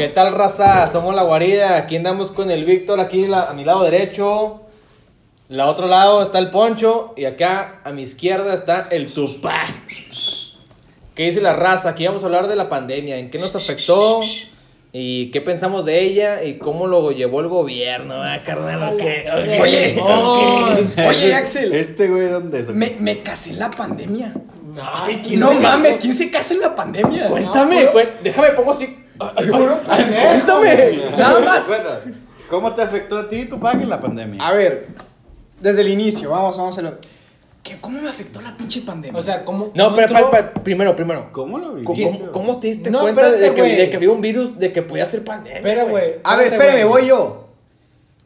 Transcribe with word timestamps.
¿Qué 0.00 0.08
tal, 0.08 0.32
raza? 0.32 0.88
Somos 0.88 1.14
la 1.14 1.22
guarida. 1.24 1.76
Aquí 1.76 1.94
andamos 1.94 2.30
con 2.30 2.50
el 2.50 2.64
Víctor, 2.64 3.00
aquí 3.00 3.26
la- 3.26 3.50
a 3.50 3.52
mi 3.52 3.64
lado 3.64 3.82
derecho. 3.84 4.62
La 5.50 5.66
otro 5.66 5.88
lado 5.88 6.22
está 6.22 6.38
el 6.38 6.48
Poncho. 6.48 7.12
Y 7.18 7.26
acá 7.26 7.82
a 7.84 7.92
mi 7.92 8.00
izquierda 8.00 8.54
está 8.54 8.88
el 8.90 9.12
Tupac. 9.12 9.68
¿Qué 11.14 11.24
dice 11.24 11.42
la 11.42 11.52
raza? 11.52 11.90
Aquí 11.90 12.06
vamos 12.06 12.22
a 12.22 12.26
hablar 12.26 12.48
de 12.48 12.56
la 12.56 12.70
pandemia. 12.70 13.18
¿En 13.18 13.30
qué 13.30 13.38
nos 13.38 13.54
afectó? 13.54 14.22
¿Y 14.90 15.30
qué 15.32 15.42
pensamos 15.42 15.84
de 15.84 16.00
ella? 16.00 16.44
¿Y 16.44 16.56
cómo 16.56 16.86
lo 16.86 17.10
llevó 17.12 17.42
el 17.42 17.48
gobierno? 17.48 18.14
Ah, 18.22 18.38
carnal, 18.42 18.94
ok, 18.94 19.02
ok, 19.02 19.60
Oye. 19.60 20.02
Oye, 21.06 21.34
Axel, 21.34 21.74
Este 21.74 22.08
güey, 22.08 22.28
¿dónde 22.28 22.60
es? 22.60 22.70
me, 22.70 22.96
me 22.98 23.18
casé 23.18 23.50
en 23.50 23.58
la 23.58 23.68
pandemia. 23.70 24.32
Ay, 24.82 25.20
¿quién 25.22 25.40
No 25.40 25.52
mames, 25.52 25.98
¿quién 25.98 26.14
se 26.14 26.30
casa 26.30 26.54
en 26.54 26.60
la 26.60 26.74
pandemia? 26.74 27.28
Cuéntame, 27.28 27.84
No, 27.84 27.90
déjame 28.22 28.48
pongo 28.52 28.72
así. 28.72 28.96
Cuéntame. 29.20 31.00
Nada 31.16 31.40
más. 31.40 31.66
Bueno, 31.68 32.20
¿Cómo 32.48 32.74
te 32.74 32.82
afectó 32.82 33.18
a 33.18 33.28
ti 33.28 33.44
tu 33.44 33.60
paga 33.60 33.80
en 33.82 33.88
la 33.88 34.00
pandemia? 34.00 34.44
A 34.46 34.52
ver, 34.52 34.88
desde 35.60 35.82
el 35.82 35.88
inicio, 35.88 36.30
vamos, 36.30 36.56
vamos 36.56 36.76
a 36.78 36.82
lo. 36.82 36.94
¿Qué, 37.62 37.76
¿Cómo 37.80 38.00
me 38.00 38.08
afectó 38.08 38.40
la 38.40 38.56
pinche 38.56 38.80
pandemia? 38.80 39.20
O 39.20 39.22
sea, 39.22 39.44
¿cómo? 39.44 39.70
No, 39.74 39.84
cómo 39.84 39.96
pero 39.96 40.08
entró? 40.16 40.30
pa- 40.30 40.52
pa- 40.54 40.62
primero, 40.62 40.96
primero. 40.96 41.28
¿Cómo 41.30 41.58
lo 41.58 41.82
¿Cómo, 41.84 41.94
viviste? 41.94 42.18
cómo- 42.18 42.32
cómo 42.32 42.58
te 42.60 42.68
diste 42.68 42.90
No, 42.90 43.02
cuenta 43.02 43.30
de 43.30 43.54
que, 43.54 43.60
güey. 43.60 43.76
de 43.76 43.90
que 43.90 43.96
había 43.96 44.10
un 44.10 44.20
virus 44.22 44.58
de 44.58 44.72
que 44.72 44.82
podía 44.82 45.04
ser 45.06 45.22
pandemia? 45.24 45.58
Espera, 45.58 45.84
güey. 45.84 46.14
a 46.24 46.36
ver, 46.36 46.46
espérate, 46.46 46.54
espérame, 46.54 46.88
güey. 46.88 47.02
voy 47.02 47.08
yo. 47.08 47.46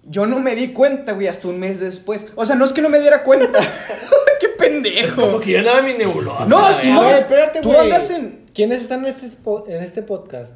Yo 0.04 0.26
no 0.26 0.38
me 0.38 0.54
di 0.54 0.68
cuenta, 0.72 1.12
güey, 1.12 1.26
hasta 1.26 1.48
un 1.48 1.58
mes 1.58 1.80
después. 1.80 2.28
O 2.36 2.46
sea, 2.46 2.54
no 2.56 2.64
es 2.64 2.72
que 2.72 2.80
no 2.80 2.88
me 2.88 3.00
diera 3.00 3.22
cuenta. 3.24 3.58
¡Qué 4.40 4.48
pendejo! 4.50 5.06
Es 5.06 5.14
como 5.16 5.40
que 5.40 5.52
yo 5.52 5.58
andaba 5.58 5.78
en 5.80 5.84
mi 5.86 5.94
nebulosa. 5.94 6.46
No, 6.46 6.56
verdad. 6.62 6.82
no. 6.84 7.02
A 7.02 7.06
ver, 7.08 7.22
espérate, 7.22 7.60
Tú 7.60 7.68
güey. 7.72 7.80
andas 7.80 8.10
en- 8.10 8.44
¿Quiénes 8.54 8.82
están 8.82 9.00
en 9.00 9.06
este, 9.12 9.26
spo- 9.26 9.64
en 9.68 9.82
este 9.82 10.02
podcast? 10.02 10.54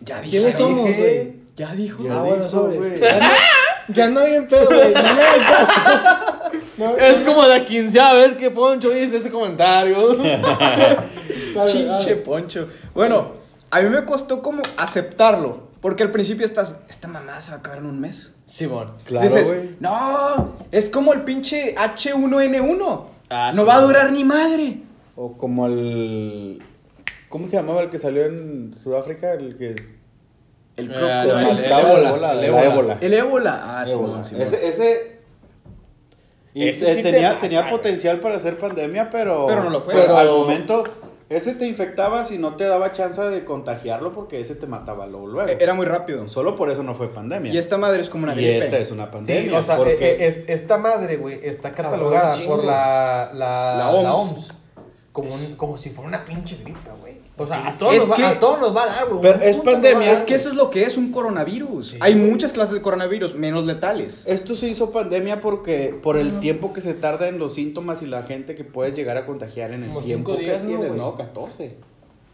Ya 0.00 0.20
dije. 0.20 0.38
¿Quiénes 0.38 0.54
somos, 0.54 0.82
güey? 0.82 1.36
Ya 1.56 1.74
dijo. 1.74 2.02
Ya 2.04 2.18
ah, 2.18 2.22
bueno, 2.22 2.44
dijo, 2.44 2.48
sobres. 2.48 3.00
Ya 3.00 3.18
no, 3.18 3.28
ya 3.88 4.08
no 4.08 4.24
bien 4.24 4.48
pedo, 4.48 4.66
güey. 4.66 4.94
No 4.94 5.14
me 5.14 5.22
hagas 5.22 5.66
caso. 5.66 5.80
No, 6.78 6.96
Es 6.96 7.20
como 7.20 7.44
la 7.44 7.64
quinceava 7.64 8.14
vez 8.14 8.34
que 8.34 8.50
Poncho 8.50 8.90
dice 8.90 9.18
ese 9.18 9.30
comentario. 9.30 10.16
Chinche 11.66 12.16
poncho. 12.16 12.68
Bueno, 12.94 13.32
a 13.70 13.80
mí 13.80 13.88
me 13.88 14.04
costó 14.04 14.42
como 14.42 14.62
aceptarlo. 14.78 15.64
Porque 15.80 16.02
al 16.02 16.10
principio 16.10 16.46
estás, 16.46 16.80
esta 16.88 17.08
mamada 17.08 17.42
se 17.42 17.50
va 17.50 17.58
a 17.58 17.60
acabar 17.60 17.78
en 17.80 17.86
un 17.86 18.00
mes. 18.00 18.34
Simón. 18.46 18.92
Claro, 19.04 19.26
Dices, 19.26 19.48
güey. 19.48 19.76
no, 19.80 20.54
es 20.72 20.88
como 20.88 21.12
el 21.12 21.24
pinche 21.24 21.74
H1N1. 21.74 23.04
Ah, 23.28 23.52
no 23.54 23.62
sí. 23.62 23.68
va 23.68 23.74
a 23.74 23.80
durar 23.82 24.10
ni 24.10 24.24
madre. 24.24 24.78
O 25.14 25.36
como 25.36 25.66
el... 25.66 26.62
¿Cómo 27.34 27.48
se 27.48 27.56
llamaba 27.56 27.82
el 27.82 27.90
que 27.90 27.98
salió 27.98 28.24
en 28.26 28.76
Sudáfrica? 28.80 29.32
El 29.32 29.56
que... 29.56 29.74
El 30.76 30.88
Eh, 30.88 30.94
crocodilo. 30.94 31.50
el- 31.50 31.64
ébola, 31.64 32.10
bola, 32.12 32.30
el 32.32 32.38
la 32.40 32.46
ébola. 32.46 32.64
ébola. 32.64 32.98
El 33.00 33.14
ébola. 33.14 33.60
Ah, 33.80 33.84
sí, 33.84 33.98
no, 34.00 34.22
sí, 34.22 34.36
ese, 34.40 34.68
ese... 34.68 35.18
Y 36.54 36.68
Ese 36.68 36.92
eh, 36.92 36.94
sí 36.94 37.02
te 37.02 37.10
tenía, 37.10 37.40
tenía 37.40 37.68
potencial 37.68 38.20
para 38.20 38.38
ser 38.38 38.56
pandemia, 38.56 39.10
pero... 39.10 39.46
Pero 39.48 39.64
no 39.64 39.70
lo 39.70 39.80
fue. 39.80 39.94
Pero 39.94 40.16
al 40.16 40.28
momento... 40.28 40.84
Ese 41.28 41.54
te 41.54 41.66
infectaba 41.66 42.22
si 42.22 42.38
no 42.38 42.54
te 42.54 42.62
daba 42.62 42.92
chance 42.92 43.20
de 43.20 43.44
contagiarlo 43.44 44.12
porque 44.12 44.38
ese 44.38 44.54
te 44.54 44.68
mataba 44.68 45.08
luego. 45.08 45.26
luego. 45.26 45.48
Eh, 45.50 45.56
Era 45.58 45.74
muy 45.74 45.86
rápido. 45.86 46.28
Solo 46.28 46.54
por 46.54 46.70
eso 46.70 46.84
no 46.84 46.94
fue 46.94 47.12
pandemia. 47.12 47.52
Y 47.52 47.58
esta 47.58 47.78
madre 47.78 48.00
es 48.02 48.10
como 48.10 48.22
una 48.22 48.34
Y 48.34 48.36
gripe. 48.36 48.58
esta 48.66 48.78
es 48.78 48.92
una 48.92 49.06
Sí, 49.06 49.10
pandemia. 49.10 49.58
o 49.58 49.62
sea, 49.64 49.76
porque... 49.76 49.94
eh, 49.94 50.16
eh, 50.20 50.26
es- 50.28 50.40
esta 50.46 50.78
madre, 50.78 51.16
güey, 51.16 51.40
está 51.42 51.72
catalogada 51.72 52.36
por 52.46 52.62
la, 52.62 53.30
la, 53.34 53.74
La 53.76 53.90
OMS. 53.90 54.52
Como, 55.14 55.32
un- 55.32 55.54
como 55.54 55.78
si 55.78 55.90
fuera 55.90 56.08
una 56.08 56.24
pinche 56.24 56.56
gripe, 56.56 56.90
güey. 57.00 57.14
O 57.36 57.46
sea, 57.46 57.68
a 57.68 57.72
todos, 57.72 57.96
nos 57.96 58.10
va, 58.10 58.16
que- 58.16 58.24
a 58.24 58.38
todos 58.40 58.58
nos 58.58 58.76
va 58.76 58.82
a 58.82 58.86
dar, 58.86 59.08
güey. 59.08 59.22
Pero 59.22 59.40
es 59.42 59.58
pandemia, 59.58 60.06
dar, 60.06 60.12
Es 60.12 60.24
que 60.24 60.34
eso 60.34 60.48
es 60.48 60.56
lo 60.56 60.70
que 60.70 60.82
es 60.84 60.96
un 60.96 61.12
coronavirus. 61.12 61.90
Sí. 61.90 61.96
Hay 62.00 62.16
muchas 62.16 62.52
clases 62.52 62.74
de 62.74 62.82
coronavirus, 62.82 63.36
menos 63.36 63.64
letales. 63.64 64.24
Esto 64.26 64.56
se 64.56 64.66
hizo 64.68 64.90
pandemia 64.90 65.40
porque 65.40 65.96
por 66.02 66.16
el 66.16 66.40
tiempo 66.40 66.72
que 66.72 66.80
se 66.80 66.94
tarda 66.94 67.28
en 67.28 67.38
los 67.38 67.54
síntomas 67.54 68.02
y 68.02 68.06
la 68.06 68.24
gente 68.24 68.56
que 68.56 68.64
puedes 68.64 68.94
llegar 68.96 69.16
a 69.16 69.24
contagiar 69.24 69.70
en 69.72 69.84
el 69.84 69.88
Como 69.90 70.00
tiempo 70.02 70.32
cinco 70.32 70.42
días, 70.42 70.62
que 70.62 70.68
¿no, 70.72 70.78
tienes. 70.80 70.96
No, 70.96 71.14
14. 71.16 71.76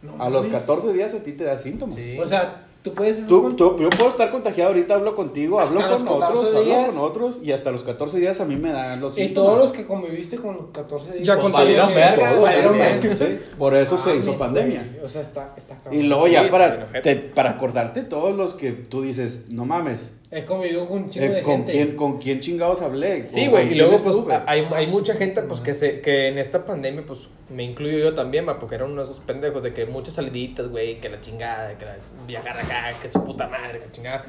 No 0.01 0.15
a 0.19 0.29
los 0.31 0.47
mames. 0.47 0.61
14 0.61 0.91
días 0.93 1.13
a 1.13 1.21
ti 1.21 1.33
te 1.33 1.43
da 1.43 1.59
síntomas. 1.59 1.93
Sí. 1.95 2.17
O 2.19 2.25
sea, 2.25 2.67
tú 2.83 2.93
puedes. 2.93 3.27
Tú, 3.27 3.53
tú- 3.55 3.77
yo 3.79 3.89
puedo 3.89 4.09
estar 4.09 4.31
contagiado 4.31 4.69
ahorita, 4.71 4.95
hablo 4.95 5.15
contigo, 5.15 5.59
hablo 5.59 5.79
con 5.81 5.89
los 5.89 6.03
14 6.03 6.39
otros, 6.39 6.55
hablo 6.55 6.93
con 6.93 6.97
otros 6.99 7.39
y 7.43 7.51
hasta 7.51 7.71
los 7.71 7.83
14 7.83 8.19
días 8.19 8.39
a 8.39 8.45
mí 8.45 8.55
me 8.55 8.71
dan 8.71 8.99
los 9.01 9.17
Y 9.17 9.23
síntomas. 9.25 9.49
todos 9.51 9.63
los 9.65 9.71
que 9.73 9.85
conviviste 9.85 10.37
con 10.37 10.55
los 10.57 10.65
14 10.71 11.13
días. 11.13 11.27
Ya 11.27 11.39
pues, 11.39 11.53
valieron 11.53 11.93
verga, 11.93 12.29
todos, 12.31 12.41
valieron. 12.43 13.01
Sí, 13.17 13.39
por 13.57 13.75
eso 13.75 13.97
se 13.97 14.15
hizo 14.15 14.27
Mames, 14.27 14.39
pandemia. 14.39 14.87
güey. 14.93 15.05
O 15.05 15.09
sea, 15.09 15.21
está, 15.21 15.53
está 15.57 15.75
cabrón. 15.77 15.99
Y 15.99 16.03
luego 16.03 16.25
Sí, 16.27 16.31
ya 16.33 16.43
sí, 16.43 16.49
para, 16.49 16.91
te- 17.01 17.15
para 17.15 17.49
acordarte 17.51 18.03
todos 18.03 18.35
los 18.35 18.53
que 18.55 18.71
tú 18.71 19.01
dices, 19.01 19.41
no 19.49 19.65
mames, 19.65 20.11
He 20.33 20.45
convivido 20.45 20.87
con 20.87 21.03
un 21.03 21.09
chingo 21.09 21.25
eh, 21.25 21.29
de 21.29 21.41
¿con, 21.41 21.55
gente. 21.57 21.71
quién, 21.73 21.95
¿con 21.97 22.17
quién 22.17 22.39
chingados 22.39 22.81
hablé? 22.81 23.25
Sí, 23.25 23.47
¿O 23.47 23.51
güey, 23.51 23.73
y 23.73 23.75
luego 23.75 23.97
pues 23.97 24.15
estuve? 24.15 24.39
hay, 24.47 24.65
hay 24.73 24.87
mucha 24.87 25.15
gente 25.15 25.41
pues 25.41 25.59
que 25.59 25.73
se 25.73 25.99
que 25.99 26.29
en 26.29 26.37
esta 26.37 26.63
pandemia 26.63 27.03
pues 27.05 27.27
me 27.49 27.63
incluyo 27.63 27.97
yo 27.97 28.15
también, 28.15 28.47
va, 28.47 28.57
porque 28.57 28.75
era 28.75 28.85
uno 28.85 28.95
de 28.95 29.03
esos 29.03 29.19
pendejos 29.19 29.61
de 29.61 29.73
que 29.73 29.85
muchas 29.85 30.13
saliditas, 30.13 30.69
güey, 30.69 31.01
que 31.01 31.09
la 31.09 31.19
chingada, 31.19 31.77
que 31.77 31.83
la 31.83 31.97
viajar 32.25 32.57
acá, 32.57 32.93
que 33.01 33.09
su 33.09 33.21
puta 33.25 33.47
madre, 33.49 33.79
que 33.79 33.91
chingada. 33.91 34.23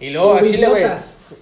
Y 0.00 0.08
luego 0.08 0.32
a 0.36 0.42
Chile, 0.42 0.68
güey. 0.68 0.84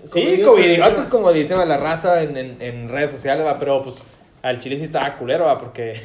Sí, 0.06 0.42
Covidiotas. 0.44 1.06
como 1.06 1.32
dice 1.32 1.54
va, 1.54 1.64
la 1.64 1.76
raza 1.76 2.20
en, 2.24 2.36
en, 2.36 2.60
en 2.60 2.88
redes 2.88 3.12
sociales, 3.12 3.46
va, 3.46 3.56
pero 3.60 3.80
pues 3.80 3.98
al 4.42 4.58
Chile 4.58 4.76
sí 4.76 4.82
estaba 4.82 5.16
culero, 5.16 5.44
va, 5.44 5.56
porque 5.56 6.00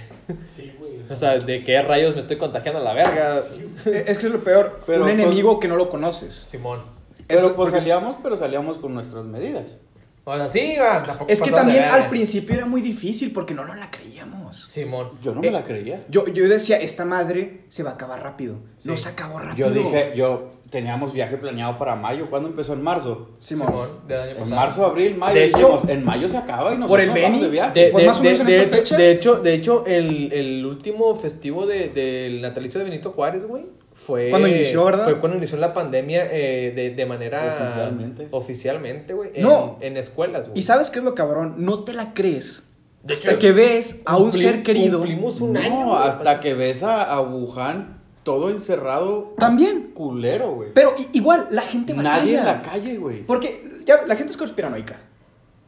Sí, 0.45 0.71
güey. 0.77 0.91
o 1.09 1.15
sea, 1.15 1.39
de 1.39 1.63
qué 1.63 1.81
rayos 1.81 2.13
me 2.13 2.21
estoy 2.21 2.37
contagiando 2.37 2.81
a 2.81 2.83
la 2.83 2.93
verga. 2.93 3.41
Es 3.85 4.17
que 4.19 4.27
es 4.27 4.31
lo 4.31 4.43
peor. 4.43 4.79
Pero, 4.85 4.99
un 5.05 5.09
pues- 5.09 5.13
enemigo 5.19 5.59
que 5.59 5.67
no 5.67 5.75
lo 5.75 5.89
conoces. 5.89 6.31
Simón. 6.35 6.98
Pero 7.29 7.55
pues 7.55 7.71
salíamos, 7.71 8.17
pero 8.21 8.35
salíamos 8.35 8.77
con 8.77 8.93
nuestras 8.93 9.25
medidas. 9.25 9.79
O 10.25 10.35
sea, 10.35 10.47
sí, 10.47 10.75
va, 10.79 11.01
tampoco 11.01 11.31
Es 11.31 11.41
que 11.41 11.49
de 11.49 11.55
también 11.55 11.79
verga. 11.79 11.95
al 12.03 12.09
principio 12.09 12.53
era 12.55 12.65
muy 12.65 12.81
difícil 12.81 13.31
porque 13.33 13.53
no 13.55 13.65
nos 13.65 13.77
la 13.79 13.89
creíamos. 13.89 14.57
Simón. 14.63 15.11
Yo 15.23 15.33
no 15.33 15.41
me 15.41 15.47
Eh, 15.47 15.51
la 15.51 15.63
creía. 15.63 16.03
Yo, 16.09 16.27
yo 16.27 16.47
decía, 16.47 16.77
esta 16.77 17.03
madre 17.05 17.61
se 17.69 17.81
va 17.81 17.91
a 17.91 17.93
acabar 17.93 18.21
rápido. 18.21 18.57
Sí. 18.75 18.89
No 18.89 18.97
se 18.97 19.09
acabó 19.09 19.39
rápido. 19.39 19.69
Yo 19.69 19.73
dije, 19.73 20.11
yo 20.15 20.51
teníamos 20.69 21.13
viaje 21.13 21.37
planeado 21.37 21.79
para 21.79 21.95
mayo. 21.95 22.29
¿Cuándo 22.29 22.47
empezó? 22.49 22.73
En 22.73 22.83
marzo. 22.83 23.29
Simón. 23.39 23.69
Simón, 23.69 23.89
del 24.07 24.19
año 24.19 24.31
En 24.31 24.37
pasado. 24.37 24.55
marzo, 24.55 24.85
abril, 24.85 25.15
mayo. 25.17 25.33
De 25.39 25.47
dijimos, 25.47 25.83
hecho- 25.83 25.93
en 25.93 26.05
mayo 26.05 26.29
se 26.29 26.37
acaba 26.37 26.73
y 26.73 26.77
nosotros 26.77 26.89
Por 26.89 26.99
el 26.99 27.07
nos 27.07 27.15
vamos 27.15 27.31
Beni, 27.31 27.41
de 27.45 27.49
viaje. 27.49 27.79
De, 27.79 27.91
de- 27.91 28.05
más 28.05 28.19
o 28.19 28.23
menos 28.23 28.37
de- 28.39 28.43
en 28.43 28.47
de 28.49 28.61
estas 28.61 28.79
hecho, 28.79 28.95
fechas. 28.95 28.97
de 28.99 29.11
hecho, 29.11 29.35
de 29.39 29.53
hecho, 29.55 29.83
el, 29.87 30.33
el 30.33 30.65
último 30.65 31.15
festivo 31.15 31.65
de- 31.65 31.89
del 31.89 32.41
natalicio 32.41 32.79
de 32.79 32.85
Benito 32.85 33.11
Juárez, 33.11 33.45
güey, 33.47 33.65
fue... 34.05 34.29
Cuando 34.29 34.47
inició, 34.47 34.85
¿verdad? 34.85 35.03
Fue 35.03 35.19
cuando 35.19 35.37
inició 35.37 35.57
la 35.57 35.73
pandemia 35.73 36.27
eh, 36.31 36.71
de, 36.75 36.91
de 36.91 37.05
manera... 37.05 37.59
Oficialmente. 37.61 38.27
Oficialmente, 38.31 39.13
güey. 39.13 39.31
En, 39.33 39.43
No. 39.43 39.77
En 39.81 39.97
escuelas, 39.97 40.47
güey. 40.47 40.59
¿Y 40.59 40.63
sabes 40.63 40.89
qué 40.89 40.99
es 40.99 41.05
lo 41.05 41.15
cabrón? 41.15 41.55
No 41.57 41.83
te 41.83 41.93
la 41.93 42.13
crees. 42.13 42.63
De 43.03 43.13
hasta 43.13 43.31
hecho, 43.31 43.39
que 43.39 43.51
ves 43.51 44.01
a 44.05 44.17
un 44.17 44.33
ser 44.33 44.63
querido. 44.63 44.99
Cumplimos 44.99 45.41
un 45.41 45.53
no, 45.53 45.59
año. 45.59 45.95
hasta 45.95 46.39
que 46.39 46.53
ves 46.53 46.83
a, 46.83 47.03
a 47.03 47.21
Wuhan 47.21 48.01
todo 48.23 48.49
encerrado. 48.49 49.33
También. 49.37 49.91
Culero, 49.93 50.51
güey. 50.53 50.69
Pero 50.73 50.93
igual, 51.13 51.47
la 51.51 51.61
gente 51.61 51.93
batalla. 51.93 52.17
Nadie 52.17 52.37
en 52.37 52.45
la 52.45 52.61
calle, 52.61 52.97
güey. 52.97 53.23
Porque 53.23 53.63
ya 53.85 54.01
la 54.05 54.15
gente 54.15 54.31
es 54.31 54.37
conspiranoica. 54.37 54.97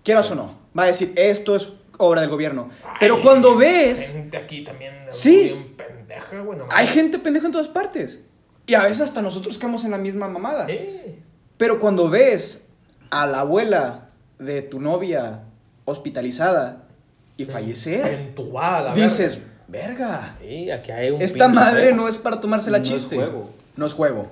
Quieras 0.04 0.30
o 0.32 0.36
no. 0.36 0.60
Va 0.78 0.84
a 0.84 0.88
decir, 0.88 1.14
esto 1.16 1.56
es 1.56 1.70
obra 1.98 2.22
del 2.22 2.30
gobierno. 2.30 2.70
Pero 3.00 3.22
cuando 3.22 3.56
ves, 3.56 4.14
Gente 4.14 4.38
aquí 4.38 4.64
también... 4.64 4.94
Sí. 5.12 5.71
Bien 6.12 6.24
pendeja, 6.30 6.44
güey. 6.44 6.60
no 6.60 6.66
hay 6.72 6.88
gente 6.88 7.20
pendeja 7.20 7.46
en 7.48 7.52
todas 7.52 7.68
partes. 7.70 8.26
Y 8.68 8.74
a 8.76 8.84
veces 8.84 9.02
hasta 9.02 9.22
nosotros 9.22 9.58
caemos 9.58 9.84
en 9.86 9.92
la 9.92 9.98
misma 9.98 10.28
mamada. 10.28 10.68
Pero 11.58 11.80
cuando 11.80 12.10
ves 12.10 12.68
a 13.10 13.28
la 13.28 13.42
abuela 13.42 14.08
de 14.40 14.62
tu 14.62 14.80
novia 14.80 15.44
hospitalizada 15.86 16.84
y 17.38 17.46
fallecer, 17.46 18.08
Entubada, 18.08 18.90
la 18.90 18.94
dices, 18.96 19.40
verga, 19.68 20.38
verga. 20.38 20.38
Sí, 20.42 20.72
aquí 20.72 20.92
hay 20.92 21.12
un 21.12 21.22
esta 21.22 21.48
madre 21.48 21.82
juego. 21.90 21.98
no 21.98 22.08
es 22.08 22.18
para 22.18 22.40
tomársela 22.40 22.78
No 22.80 22.84
es 22.84 22.90
chiste. 22.90 23.16
juego. 23.16 23.50
No 23.76 23.86
es 23.86 23.94
juego. 23.94 24.30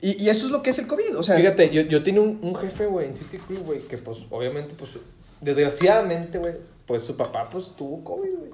Y, 0.00 0.22
y 0.22 0.28
eso 0.28 0.44
es 0.46 0.52
lo 0.52 0.62
que 0.62 0.70
es 0.70 0.78
el 0.78 0.86
COVID. 0.86 1.16
O 1.16 1.22
sea, 1.22 1.36
Fíjate, 1.36 1.70
yo, 1.70 1.82
yo 1.82 2.02
tenía 2.02 2.20
un, 2.20 2.38
un 2.42 2.54
jefe, 2.54 2.86
güey, 2.86 3.08
en 3.08 3.16
City 3.16 3.38
Club, 3.38 3.64
güey, 3.64 3.80
que 3.80 3.96
pues, 3.98 4.18
obviamente, 4.30 4.74
pues, 4.78 4.92
desgraciadamente, 5.40 6.38
güey, 6.38 6.54
pues 6.86 7.02
su 7.02 7.16
papá, 7.16 7.48
pues, 7.50 7.72
tuvo 7.76 8.04
COVID, 8.04 8.30
güey. 8.38 8.50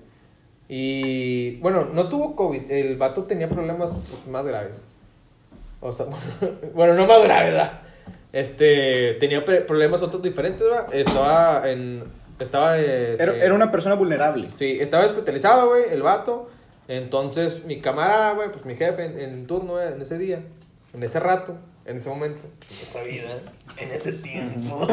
Y, 0.75 1.57
bueno, 1.57 1.87
no 1.93 2.09
tuvo 2.09 2.35
COVID, 2.35 2.71
el 2.71 2.97
vato 2.97 3.25
tenía 3.25 3.47
problemas, 3.47 3.91
pues, 3.91 4.27
más 4.27 4.43
graves. 4.43 4.87
O 5.83 5.93
sea, 5.93 6.07
bueno, 6.75 6.95
no 6.95 7.07
más 7.07 7.23
graves, 7.23 7.53
¿verdad? 7.53 7.83
Este, 8.33 9.19
tenía 9.21 9.45
problemas 9.45 10.01
otros 10.01 10.23
diferentes, 10.23 10.67
¿verdad? 10.67 10.87
Estaba 10.95 11.71
en, 11.71 12.05
estaba, 12.39 12.79
este, 12.79 13.23
era, 13.23 13.37
era 13.37 13.53
una 13.53 13.71
persona 13.71 13.97
vulnerable. 13.97 14.49
Sí, 14.55 14.79
estaba 14.81 15.05
hospitalizado, 15.05 15.69
güey, 15.69 15.83
el 15.91 16.01
vato. 16.01 16.49
Entonces, 16.89 17.67
mi 17.67 17.83
camarada, 17.83 18.33
güey, 18.33 18.51
pues 18.51 18.65
mi 18.65 18.75
jefe 18.75 19.05
en, 19.05 19.19
en 19.21 19.47
turno, 19.47 19.73
güey, 19.73 19.89
en 19.89 20.01
ese 20.01 20.17
día, 20.17 20.43
en 20.95 21.03
ese 21.03 21.21
rato, 21.21 21.55
en 21.85 21.97
ese 21.97 22.09
momento, 22.09 22.41
en 22.71 22.89
esa 22.89 23.03
vida, 23.03 23.39
en 23.77 23.91
ese 23.91 24.13
tiempo. 24.13 24.89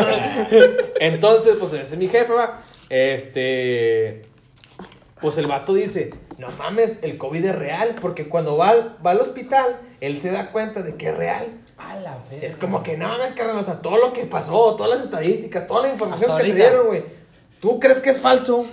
Entonces, 0.99 1.55
pues 1.57 1.71
ese 1.71 1.93
es 1.93 1.97
mi 1.97 2.09
jefe, 2.09 2.33
va. 2.33 2.59
Este. 2.89 4.28
Pues 5.21 5.37
el 5.37 5.47
vato 5.47 5.73
dice: 5.73 6.11
No 6.37 6.49
mames, 6.57 6.99
el 7.01 7.17
COVID 7.17 7.45
es 7.45 7.55
real, 7.55 7.95
porque 7.99 8.29
cuando 8.29 8.57
va 8.57 8.69
al, 8.69 8.97
va 9.05 9.11
al 9.11 9.21
hospital 9.21 9.79
él 10.01 10.19
se 10.19 10.31
da 10.31 10.51
cuenta 10.51 10.81
de 10.81 10.95
que 10.95 11.09
es 11.09 11.17
real. 11.17 11.59
A 11.77 11.95
la 11.95 12.17
verga. 12.29 12.45
Es 12.45 12.55
como 12.55 12.83
que, 12.83 12.97
no 12.97 13.07
mames, 13.07 13.33
carnal, 13.33 13.57
o 13.57 13.63
sea, 13.63 13.81
todo 13.81 13.97
lo 13.97 14.13
que 14.13 14.25
pasó, 14.25 14.75
todas 14.75 14.91
las 14.91 15.01
estadísticas, 15.01 15.67
toda 15.67 15.83
la 15.83 15.89
información 15.89 16.31
Hasta 16.31 16.43
que 16.43 16.49
te 16.49 16.55
dieron, 16.55 16.87
güey. 16.87 17.03
¿Tú 17.59 17.79
crees 17.79 17.99
que 17.99 18.11
es 18.11 18.21
falso? 18.21 18.65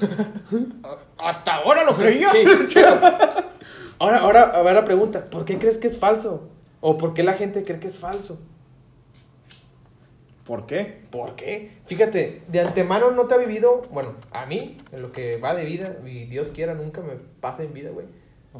Hasta 1.18 1.56
ahora 1.56 1.84
lo 1.84 1.96
creía. 1.96 2.30
Sí, 2.30 2.80
ahora, 3.98 4.18
ahora, 4.18 4.42
a 4.42 4.62
ver 4.62 4.74
la 4.74 4.84
pregunta, 4.84 5.24
¿por 5.28 5.44
qué 5.44 5.58
crees 5.58 5.78
que 5.78 5.88
es 5.88 5.98
falso? 5.98 6.48
¿O 6.80 6.96
por 6.96 7.14
qué 7.14 7.22
la 7.22 7.34
gente 7.34 7.64
cree 7.64 7.80
que 7.80 7.88
es 7.88 7.98
falso? 7.98 8.38
¿Por 10.46 10.66
qué? 10.66 11.02
¿Por 11.10 11.34
qué? 11.34 11.72
Fíjate, 11.84 12.42
de 12.46 12.60
antemano 12.60 13.10
no 13.10 13.26
te 13.26 13.34
ha 13.34 13.38
vivido, 13.38 13.82
bueno, 13.90 14.14
a 14.30 14.46
mí, 14.46 14.76
en 14.92 15.02
lo 15.02 15.10
que 15.12 15.38
va 15.38 15.54
de 15.54 15.64
vida, 15.64 15.96
y 16.06 16.26
Dios 16.26 16.50
quiera, 16.50 16.74
nunca 16.74 17.00
me 17.00 17.14
pase 17.40 17.64
en 17.64 17.72
vida, 17.72 17.90
güey. 17.90 18.06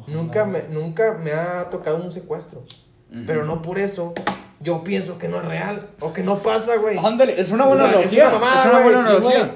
Nunca 0.07 0.45
me, 0.45 0.63
nunca 0.69 1.17
me 1.23 1.31
ha 1.31 1.69
tocado 1.69 1.97
un 1.97 2.11
secuestro. 2.11 2.63
Pero 3.25 3.45
no 3.45 3.61
por 3.61 3.79
eso 3.79 4.13
yo 4.59 4.83
pienso 4.83 5.17
que 5.17 5.27
no 5.27 5.39
es 5.39 5.45
real 5.45 5.87
o 6.01 6.11
que 6.13 6.23
no 6.23 6.37
pasa, 6.37 6.75
güey. 6.77 6.97
Ándale, 6.97 7.39
es 7.39 7.51
una 7.51 7.65
O 7.65 7.69
buena 7.69 7.89
sea, 7.89 8.01
es 8.01 8.13
una 8.13 8.29
mamada, 8.31 8.61
es 8.61 8.69
una 8.69 8.79
buena 8.83 8.99
analogía. 8.99 9.55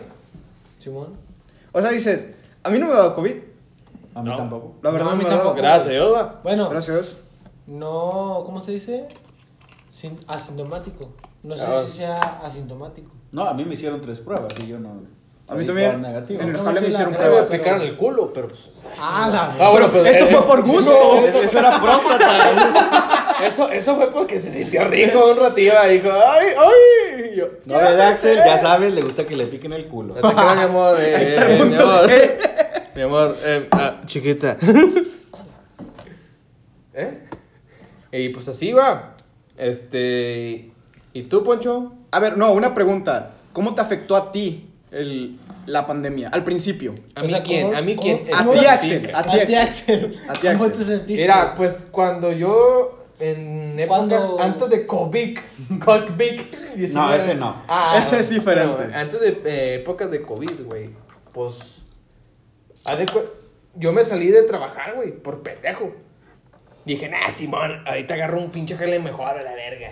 Simón. 0.80 1.18
O 1.74 1.82
sea, 1.82 1.92
dices, 1.92 2.28
a 2.64 2.70
mí 2.70 2.80
no 2.80 2.88
me 2.88 2.94
ha 2.94 2.98
dado 2.98 3.16
COVID. 3.16 3.34
A 4.16 4.22
mí 4.22 4.30
No. 4.30 4.36
tampoco. 4.38 4.76
La 4.82 4.90
verdad 4.92 5.08
No, 5.08 5.12
a 5.12 5.16
mí 5.16 5.24
me 5.24 5.30
tampoco. 5.30 5.56
Gracias 5.56 5.90
Dios. 5.94 6.28
Bueno, 6.44 6.70
Gracias 6.70 7.18
no, 7.68 8.44
¿cómo 8.46 8.60
se 8.62 8.72
dice? 8.72 9.08
Sin, 9.92 10.18
asintomático. 10.28 11.14
No 11.44 11.56
sé 11.56 11.64
Ah. 11.68 11.82
si 11.86 11.92
sea 11.98 12.20
asintomático. 12.44 13.12
No, 13.32 13.44
a 13.46 13.54
mí 13.54 13.66
me 13.66 13.74
hicieron 13.74 14.00
tres 14.02 14.20
pruebas 14.20 14.54
y 14.64 14.68
yo 14.68 14.80
no. 14.80 15.02
A 15.48 15.56
mí 15.56 15.66
también. 15.66 16.02
negativo. 16.02 16.42
En 16.42 16.50
el 16.50 16.54
No, 16.58 16.64
jale 16.64 16.82
me 16.82 16.88
hicieron 16.88 17.12
mí 17.12 17.18
me 17.20 17.26
pruebas. 17.26 17.50
aplicaron 17.52 17.82
el 17.82 17.98
culo, 17.98 18.32
pero 18.32 18.48
pues. 18.48 18.70
o 18.76 18.80
sea, 18.80 18.92
Ah, 19.00 19.30
la 19.58 19.66
Ah, 19.66 19.70
bueno, 19.72 19.90
pues. 19.92 20.16
Eso 20.16 20.26
eh, 20.26 20.28
fue 20.32 20.46
por 20.46 20.62
gusto. 20.64 20.92
No, 20.92 21.26
eso 21.28 21.60
era 21.60 21.82
próstata. 21.82 23.08
Eso, 23.42 23.72
eso 23.72 23.96
fue 23.96 24.12
porque 24.12 24.40
se 24.40 24.52
sintió 24.52 24.88
rico 24.88 25.32
un 25.32 25.36
ratillo. 25.36 25.74
y 25.90 25.94
Dijo, 25.94 26.12
ay, 26.12 26.46
ay. 26.56 27.32
y 27.34 27.36
yo, 27.38 27.48
No, 27.66 27.80
de 27.80 28.04
Axel, 28.04 28.38
ya 28.38 28.56
sabes, 28.60 28.94
le 28.94 29.02
gusta 29.02 29.26
que 29.26 29.36
le 29.36 29.48
piquen 29.48 29.74
el 29.74 29.88
culo. 29.88 30.14
Te 30.14 30.22
creas, 30.22 30.56
mi 30.58 30.62
amor. 30.62 30.98
Eh, 31.02 31.16
Ahí 31.18 31.26
está 31.26 31.48
el 31.48 31.52
eh, 31.54 31.64
mi 31.64 31.70
punto. 31.70 31.84
amor. 31.92 32.12
Eh, 32.12 32.38
Mi 32.96 33.02
amor, 33.02 33.36
eh, 33.44 33.68
ah, 33.72 34.02
chiquita. 34.06 34.58
¿Eh? 36.94 37.28
Y 38.12 38.30
pues 38.30 38.48
así 38.48 38.74
va. 38.74 39.16
Este. 39.58 40.71
¿Y 41.14 41.24
tú, 41.24 41.44
Poncho? 41.44 41.94
A 42.12 42.20
ver, 42.20 42.38
no, 42.38 42.52
una 42.54 42.74
pregunta. 42.74 43.34
¿Cómo 43.54 43.76
te 43.76 43.82
afectó 43.82 44.16
a 44.16 44.32
ti 44.32 44.70
el, 44.92 45.38
la 45.66 45.86
pandemia? 45.86 46.30
Al 46.30 46.44
principio. 46.44 46.96
¿A 47.16 47.22
O 47.22 47.24
mí 47.24 47.30
sea, 47.30 47.44
quién? 47.44 47.66
¿cómo- 47.68 47.78
¿A 47.78 47.82
mí 47.82 47.96
quién? 47.96 48.22
A 48.34 48.46
¿Cómo 48.46 48.54
ti, 48.60 48.66
Axel. 48.66 49.12
A 49.16 49.22
ti, 49.24 49.40
A 49.40 49.46
ti, 49.46 49.56
Axel. 49.56 50.18
Axel. 50.30 50.50
A 50.50 50.54
ti, 50.54 50.58
¿Cómo 50.58 50.72
te 50.72 50.84
sentiste? 50.84 51.22
Mira, 51.22 51.54
pues 51.56 51.88
cuando 51.92 52.32
yo. 52.32 52.98
En 53.20 53.78
épocas 53.78 54.24
Cuando- 54.24 54.40
antes 54.42 54.70
de 54.70 54.86
COVID. 54.88 55.38
COVID. 55.86 56.42
19. 56.76 56.94
No, 56.94 57.14
ese 57.14 57.36
no. 57.36 57.62
Ah, 57.68 57.96
Ese 58.00 58.20
es 58.20 58.30
diferente. 58.30 58.74
bueno, 58.74 58.98
antes 58.98 59.20
de 59.20 59.42
eh, 59.46 59.76
épocas 59.76 60.10
de 60.10 60.22
COVID, 60.22 60.62
güey. 60.66 60.90
Pues. 61.34 61.82
Yo 63.76 63.92
me 63.94 64.04
salí 64.04 64.28
de 64.28 64.44
trabajar, 64.44 64.96
güey, 64.96 65.12
por 65.12 65.44
pendejo. 65.44 65.94
Dije, 66.86 67.08
nah, 67.10 67.30
Simón, 67.32 67.84
ahorita 67.86 68.16
agarro 68.16 68.40
un 68.40 68.50
pinche 68.50 68.76
jale 68.76 69.00
mejor 69.00 69.28
a 69.38 69.42
la 69.44 69.54
verga. 69.56 69.92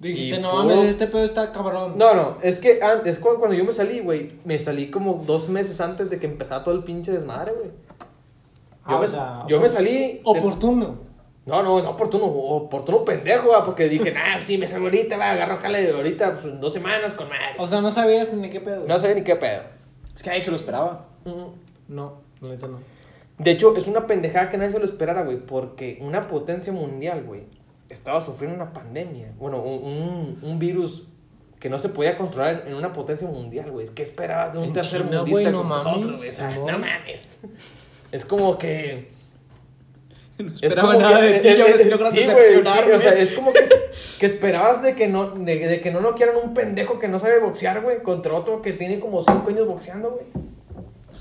Dijiste, 0.00 0.36
Y 0.36 0.40
no 0.40 0.54
mames, 0.54 0.84
este 0.90 1.06
pedo 1.08 1.24
está 1.24 1.50
cabrón. 1.50 1.94
No, 1.96 2.14
no, 2.14 2.38
es 2.42 2.58
que 2.60 2.80
an- 2.82 3.02
es 3.04 3.18
cu- 3.18 3.36
cuando 3.38 3.56
yo 3.56 3.64
me 3.64 3.72
salí, 3.72 3.98
güey. 4.00 4.32
Me 4.44 4.58
salí 4.58 4.90
como 4.90 5.24
dos 5.26 5.48
meses 5.48 5.80
antes 5.80 6.08
de 6.08 6.20
que 6.20 6.26
empezara 6.26 6.62
todo 6.62 6.74
el 6.74 6.84
pinche 6.84 7.10
desmadre, 7.10 7.52
güey. 7.52 7.70
Ah, 8.84 8.92
Yo, 8.92 8.96
o 8.96 9.00
me, 9.00 9.08
sea, 9.08 9.44
yo 9.48 9.60
me 9.60 9.68
salí. 9.68 9.90
de- 9.92 10.20
Oportuno. 10.24 11.08
No, 11.46 11.62
no, 11.62 11.82
no 11.82 11.90
oportuno, 11.90 12.26
oportuno 12.26 13.04
pendejo, 13.06 13.48
va, 13.48 13.64
porque 13.64 13.88
dije, 13.88 14.12
nah, 14.12 14.38
sí, 14.40 14.58
me 14.58 14.66
salgo 14.68 14.86
ahorita, 14.86 15.16
va, 15.16 15.30
agarro 15.30 15.56
jale 15.56 15.90
ahorita, 15.90 16.34
pues 16.34 16.44
en 16.44 16.60
dos 16.60 16.72
semanas 16.74 17.14
con 17.14 17.28
madre. 17.28 17.54
O 17.58 17.66
sea, 17.66 17.80
no 17.80 17.90
sabías 17.90 18.32
ni 18.34 18.50
qué 18.50 18.60
pedo. 18.60 18.84
no 18.86 18.98
sabía 18.98 19.14
ni 19.16 19.24
qué 19.24 19.34
pedo. 19.36 19.62
Es 20.14 20.22
que 20.22 20.28
nadie 20.30 20.42
se 20.42 20.50
lo 20.50 20.56
esperaba. 20.56 21.06
No, 21.88 22.20
la 22.40 22.48
neta 22.50 22.66
no. 22.68 22.78
De 23.38 23.50
hecho, 23.52 23.74
es 23.76 23.86
una 23.86 24.06
pendejada 24.06 24.48
que 24.50 24.58
nadie 24.58 24.72
se 24.72 24.78
lo 24.78 24.84
esperara, 24.84 25.22
güey, 25.22 25.38
porque 25.38 25.98
una 26.02 26.26
potencia 26.26 26.72
mundial, 26.72 27.22
güey, 27.24 27.44
estaba 27.88 28.20
sufriendo 28.20 28.56
una 28.56 28.72
pandemia. 28.72 29.32
Bueno, 29.38 29.60
un, 29.62 30.38
un, 30.42 30.58
virus 30.58 31.04
que 31.58 31.68
no 31.68 31.78
se 31.78 31.88
podía 31.88 32.16
controlar 32.16 32.64
en, 32.66 32.74
una 32.74 32.92
potencia 32.92 33.26
mundial, 33.26 33.70
güey. 33.70 33.86
¿Qué 33.88 34.02
esperabas 34.02 34.52
de 34.52 34.58
un 34.58 34.64
En 34.66 34.72
tercer 34.72 35.02
China, 35.02 35.18
mundista 35.22 35.40
güey, 35.50 35.52
como 35.52 35.64
mames, 35.64 35.84
nosotros, 35.86 36.16
güey? 36.18 36.28
O 36.28 36.32
sea, 36.32 36.50
no 36.50 36.78
mames. 36.78 37.38
Es 38.12 38.24
como 38.24 38.58
que... 38.58 39.08
No 40.38 40.54
Es 40.54 40.62
esperaba 40.62 40.92
como 40.92 41.00
nada 41.00 41.20
que- 41.20 41.26
de 41.26 41.38
ti 41.40 41.48
y 41.48 41.60
aún 41.60 41.72
así 41.74 41.90
logras 41.90 42.12
sí, 42.12 42.20
sí, 42.22 42.90
o 42.92 43.00
sea, 43.00 43.12
es 43.14 43.32
como 43.32 43.52
que, 43.52 43.68
que 44.20 44.26
esperabas 44.26 44.84
de 44.84 44.94
que 44.94 45.08
no 45.08 45.30
de, 45.30 45.58
de 45.66 45.80
que 45.80 45.90
no 45.90 46.00
no 46.00 46.14
quieran 46.14 46.36
un 46.40 46.54
pendejo 46.54 47.00
que 47.00 47.08
no 47.08 47.18
sabe 47.18 47.40
boxear, 47.40 47.80
güey, 47.80 48.04
contra 48.04 48.34
otro 48.34 48.62
que 48.62 48.72
tiene 48.72 49.00
como 49.00 49.20
cinco 49.20 49.48
años 49.48 49.66
boxeando, 49.66 50.12
güey. 50.12 50.26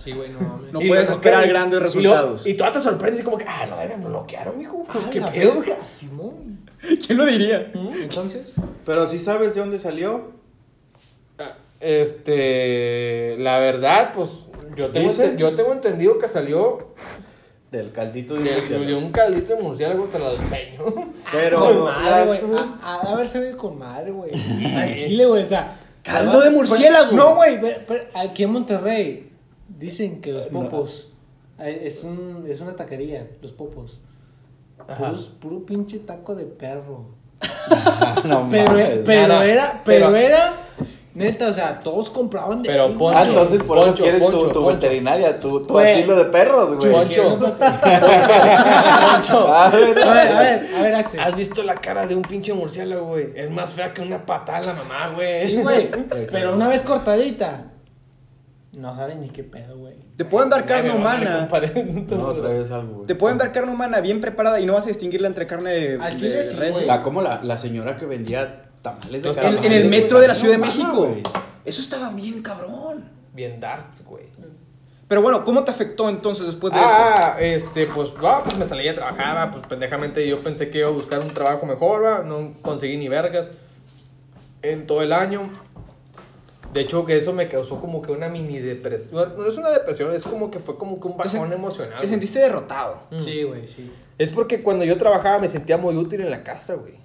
Sí, 0.04 0.12
güey, 0.12 0.30
no 0.30 0.40
mames. 0.40 0.72
No 0.74 0.82
Y 0.82 0.88
puedes 0.88 1.10
esperar 1.10 1.48
grandes 1.48 1.78
y 1.78 1.80
lo- 1.80 1.84
resultados. 1.86 2.46
Y, 2.48 2.54
tú 2.54 2.64
te 2.72 2.80
sorprendes 2.80 3.22
y 3.22 3.24
como 3.24 3.38
que, 3.38 3.46
ah, 3.48 3.66
la 3.66 3.76
verga, 3.78 3.98
me 3.98 4.06
bloquearon, 4.06 4.58
mijo. 4.58 4.84
Ah, 4.90 5.00
¿Qué 5.12 5.22
pedo? 5.22 5.60
verga, 5.60 5.78
Simón. 5.92 6.60
¿Quién 7.06 7.18
lo 7.18 7.26
diría? 7.26 7.72
Entonces, 7.74 8.54
Pero 8.86 9.06
si 9.08 9.20
sabes 9.20 9.54
de 9.54 9.60
dónde 9.62 9.78
salió. 9.80 10.32
Este, 11.80 13.36
la 13.40 13.60
verdad, 13.60 14.12
pues, 14.16 14.32
yo 14.76 14.90
tengo, 14.92 15.12
yo 15.38 15.56
tengo 15.56 15.74
entendido 15.74 16.18
que 16.18 16.28
salió 16.28 16.94
Del 17.72 17.92
caldito 17.92 18.34
de 18.36 18.44
de, 18.44 18.52
murciélago. 18.56 18.86
de 18.86 18.96
un 18.96 19.12
caldito 19.12 19.56
de 19.56 19.62
murciélago 19.62 20.04
talalpeño. 20.06 20.84
con 20.86 21.14
Pero 21.32 21.84
madre, 21.86 22.26
güey. 22.26 22.40
las- 22.52 22.66
A, 22.82 23.02
a, 23.12 23.16
ver, 23.16 23.28
se 23.28 23.40
ve 23.40 23.56
con 23.56 23.78
madre, 23.78 24.12
güey. 24.12 24.32
Al 24.76 24.96
chile, 24.96 25.26
güey, 25.26 25.44
o 25.44 25.46
sea. 25.46 25.78
Caldo 26.04 26.40
de 26.42 26.50
murciélago. 26.52 27.16
No, 27.16 27.36
güey, 27.36 27.60
pero- 27.62 27.80
pero 27.88 28.04
aquí 28.16 28.44
en 28.44 28.52
Monterrey 28.52 29.27
dicen 29.78 30.22
que 30.22 30.32
los 30.34 30.48
popos 30.48 31.14
eh, 31.60 31.82
es, 31.86 32.04
un, 32.04 32.46
es 32.50 32.60
una 32.60 32.76
taquería, 32.76 33.28
los 33.42 33.52
popos. 33.52 34.02
Ajá. 34.88 35.12
Puros- 35.12 35.30
puro 35.40 35.66
pinche 35.66 36.00
taco 36.00 36.36
de 36.36 36.46
perro. 36.46 37.06
no 38.28 38.48
Pero, 38.50 38.72
mames. 38.72 39.00
pero 39.06 39.28
nada. 39.28 39.46
era, 39.46 39.82
pero, 39.86 40.08
Pero- 40.08 40.16
era, 40.18 40.54
neta, 41.14 41.50
o 41.50 41.54
sea, 41.54 41.80
todos 41.80 42.10
compraban 42.10 42.62
de 42.64 42.70
Pero 42.70 42.84
ahí, 42.84 42.90
pon- 42.90 42.98
güey. 43.00 43.16
Ah, 43.16 43.26
entonces 43.28 43.64
por 43.64 43.78
eso 43.78 43.88
Poncho, 43.88 44.04
quieres 44.04 44.20
tu, 44.22 44.26
Poncho, 44.32 44.48
tu 44.48 44.54
Poncho. 44.62 44.66
veterinaria, 44.76 45.40
tu, 45.40 45.66
tu 45.66 45.78
asilo 45.80 46.16
de 46.16 46.26
perros, 46.26 46.76
güey. 46.78 46.92
Poncho. 46.94 47.40
Poncho. 47.40 49.48
A 49.54 49.70
ver, 49.70 50.00
A 50.00 50.14
ver, 50.14 50.28
a 50.28 50.40
ver, 50.40 50.76
a 50.78 50.82
ver, 50.82 50.96
Axel. 50.96 51.20
¿Has 51.20 51.36
visto 51.36 51.64
la 51.64 51.76
cara 51.76 52.08
de 52.08 52.16
un 52.16 52.22
pinche 52.22 52.54
murciélago, 52.54 53.08
güey? 53.08 53.30
Es 53.36 53.50
más 53.52 53.74
fea 53.74 53.94
que 53.94 54.02
una 54.02 54.26
patada 54.26 54.62
la 54.62 54.74
mamá, 54.74 55.12
güey. 55.16 55.48
Sí, 55.48 55.58
güey. 55.62 55.90
Pero 56.32 56.56
una 56.56 56.68
vez 56.68 56.82
cortadita. 56.82 57.72
No 58.78 58.96
saben 58.96 59.22
ni 59.22 59.30
qué 59.30 59.44
pedo, 59.44 59.76
güey. 59.78 59.96
Te 60.16 60.24
pueden 60.24 60.50
dar 60.52 60.66
carne 60.66 60.92
humana. 60.92 61.50
No, 62.10 62.34
traes 62.36 62.70
algo, 62.70 62.94
güey. 62.94 63.08
Te 63.08 63.16
pueden 63.16 63.38
dar 63.40 63.52
carne 63.52 63.72
humana 63.72 64.00
bien 64.02 64.22
preparada 64.22 64.60
y 64.60 64.66
no 64.68 64.74
vas 64.74 64.86
a 64.86 64.90
distinguirla 64.90 65.28
entre 65.28 65.48
carne 65.48 65.72
de, 65.72 66.00
Al 66.02 66.14
de 66.14 66.18
chile 66.20 66.44
sí, 66.44 66.56
res. 66.56 66.72
güey. 66.74 66.86
La, 66.86 67.02
como 67.02 67.22
la, 67.22 67.42
la 67.44 67.58
señora 67.58 67.96
que 67.96 68.06
vendía 68.06 68.70
tamales 68.84 69.24
de 69.24 69.30
En- 69.32 69.38
En, 69.66 69.72
el 69.72 69.88
güey. 69.88 69.90
metro 70.02 70.20
de 70.20 70.28
la 70.28 70.36
Ciudad 70.36 70.54
de 70.54 70.60
México. 70.60 70.92
güey. 71.08 71.24
Eso 71.66 71.82
estaba 71.82 72.10
bien 72.12 72.42
cabrón. 72.44 73.04
Bien 73.34 73.60
darks, 73.60 74.06
güey. 74.06 74.26
Pero 75.08 75.22
bueno, 75.22 75.44
¿cómo 75.44 75.64
te 75.64 75.72
afectó 75.72 76.10
entonces 76.10 76.46
después 76.46 76.72
de 76.74 76.80
Ah, 76.82 77.38
este, 77.40 77.88
pues, 77.88 78.14
va, 78.24 78.44
pues 78.44 78.58
me 78.58 78.66
salí 78.66 78.88
a 78.90 78.94
trabajar, 78.94 79.38
va, 79.38 79.52
pues 79.52 79.66
pendejamente 79.66 80.28
yo 80.28 80.42
pensé 80.42 80.70
que 80.70 80.80
iba 80.80 80.88
a 80.90 80.92
buscar 80.92 81.20
un 81.22 81.30
trabajo 81.30 81.66
mejor, 81.66 82.04
va, 82.04 82.24
no 82.24 82.54
conseguí 82.62 82.98
ni 82.98 83.08
vergas 83.08 83.50
en 84.62 84.86
todo 84.86 85.02
el 85.02 85.14
año. 85.14 85.50
De 86.74 86.82
hecho, 86.82 87.06
que 87.06 87.18
eso 87.18 87.34
me 87.34 87.48
causó 87.48 87.80
como 87.80 88.02
que 88.02 88.12
una 88.12 88.30
mini 88.30 88.60
depresión. 88.60 89.34
No 89.38 89.46
es 89.48 89.58
una 89.58 89.70
depresión, 89.70 90.14
es 90.14 90.24
como 90.28 90.52
que 90.52 90.60
fue 90.60 90.78
como 90.78 91.00
que 91.00 91.08
un 91.08 91.18
bajón 91.18 91.52
emocional. 91.54 92.02
Te 92.02 92.08
sentiste 92.08 92.40
derrotado. 92.40 93.02
Mm. 93.12 93.20
Sí, 93.20 93.44
güey, 93.44 93.68
sí. 93.68 93.92
Es 94.18 94.32
porque 94.32 94.64
cuando 94.64 94.84
yo 94.84 94.98
trabajaba 94.98 95.40
me 95.40 95.48
sentía 95.48 95.78
muy 95.78 95.96
útil 95.96 96.22
en 96.22 96.32
la 96.32 96.44
casa, 96.44 96.74
güey. 96.74 96.96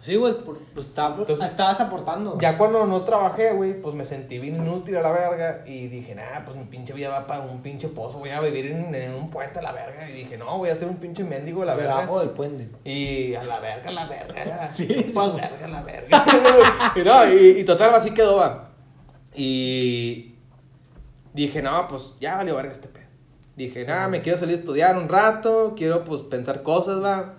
Sí, 0.00 0.16
güey, 0.16 0.34
pues 0.74 0.88
Entonces- 0.96 1.44
estabas 1.44 1.78
aportando. 1.80 2.38
Ya 2.40 2.56
cuando 2.56 2.86
no 2.86 3.02
trabajé, 3.02 3.52
güey, 3.52 3.78
pues 3.78 3.94
me 3.94 4.04
sentí 4.06 4.38
bien 4.38 4.56
inútil 4.56 4.96
a 4.96 5.02
la 5.02 5.12
verga. 5.12 5.62
Y 5.66 5.88
dije, 5.88 6.14
nah, 6.14 6.42
pues 6.44 6.56
mi 6.56 6.64
pinche 6.64 6.94
vida 6.94 7.10
va 7.10 7.26
para 7.26 7.40
un 7.40 7.60
pinche 7.60 7.88
pozo. 7.88 8.18
Voy 8.18 8.30
a 8.30 8.40
vivir 8.40 8.66
en, 8.66 8.94
en 8.94 9.14
un 9.14 9.28
puente 9.28 9.58
a 9.58 9.62
la 9.62 9.72
verga. 9.72 10.08
Y 10.08 10.12
dije, 10.12 10.38
no, 10.38 10.56
voy 10.56 10.70
a 10.70 10.76
ser 10.76 10.88
un 10.88 10.96
pinche 10.96 11.22
mendigo 11.22 11.62
a 11.62 11.66
la 11.66 11.74
verga. 11.74 11.96
Debajo 11.96 12.20
del 12.20 12.30
puente. 12.30 12.68
Y 12.84 13.34
a 13.34 13.42
la 13.42 13.60
verga, 13.60 13.90
a 13.90 13.92
la 13.92 14.06
verga. 14.06 14.66
Sí. 14.72 14.86
Chupa 14.88 15.28
verga, 15.32 15.64
a 15.66 15.68
la 15.68 15.82
verga. 15.82 16.24
y, 16.96 17.00
no, 17.00 17.32
y, 17.32 17.60
y 17.60 17.64
total, 17.64 17.94
así 17.94 18.12
quedó, 18.12 18.36
va. 18.36 18.69
Y 19.34 20.34
dije, 21.32 21.62
no, 21.62 21.86
pues 21.88 22.14
ya 22.20 22.36
valió 22.36 22.56
verga 22.56 22.72
este 22.72 22.88
pedo. 22.88 23.06
Dije, 23.56 23.84
nada, 23.84 24.08
me 24.08 24.22
quiero 24.22 24.38
salir 24.38 24.56
a 24.56 24.58
estudiar 24.58 24.96
un 24.96 25.08
rato. 25.08 25.74
Quiero, 25.76 26.04
pues, 26.04 26.22
pensar 26.22 26.62
cosas, 26.62 27.02
va. 27.02 27.36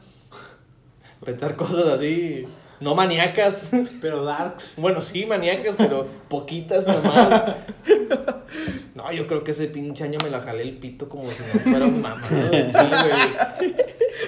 pensar 1.26 1.56
cosas 1.56 1.88
así, 1.88 2.48
no 2.82 2.96
maníacas. 2.96 3.70
Pero 4.02 4.24
darks. 4.24 4.76
Bueno, 4.78 5.02
sí, 5.02 5.26
maníacas, 5.26 5.76
pero 5.78 6.08
poquitas 6.28 6.86
nomás. 6.86 7.56
No, 8.96 9.12
yo 9.14 9.28
creo 9.28 9.44
que 9.44 9.52
ese 9.52 9.68
pinche 9.68 10.04
año 10.04 10.20
me 10.22 10.30
la 10.30 10.42
jalé 10.42 10.64
el 10.64 10.78
pito 10.78 11.08
como 11.08 11.30
si 11.30 11.42
no 11.42 11.60
fuera 11.60 11.86
un 11.86 12.02
mamado. 12.02 12.28
Sí, 12.28 12.38
güey. 12.50 13.76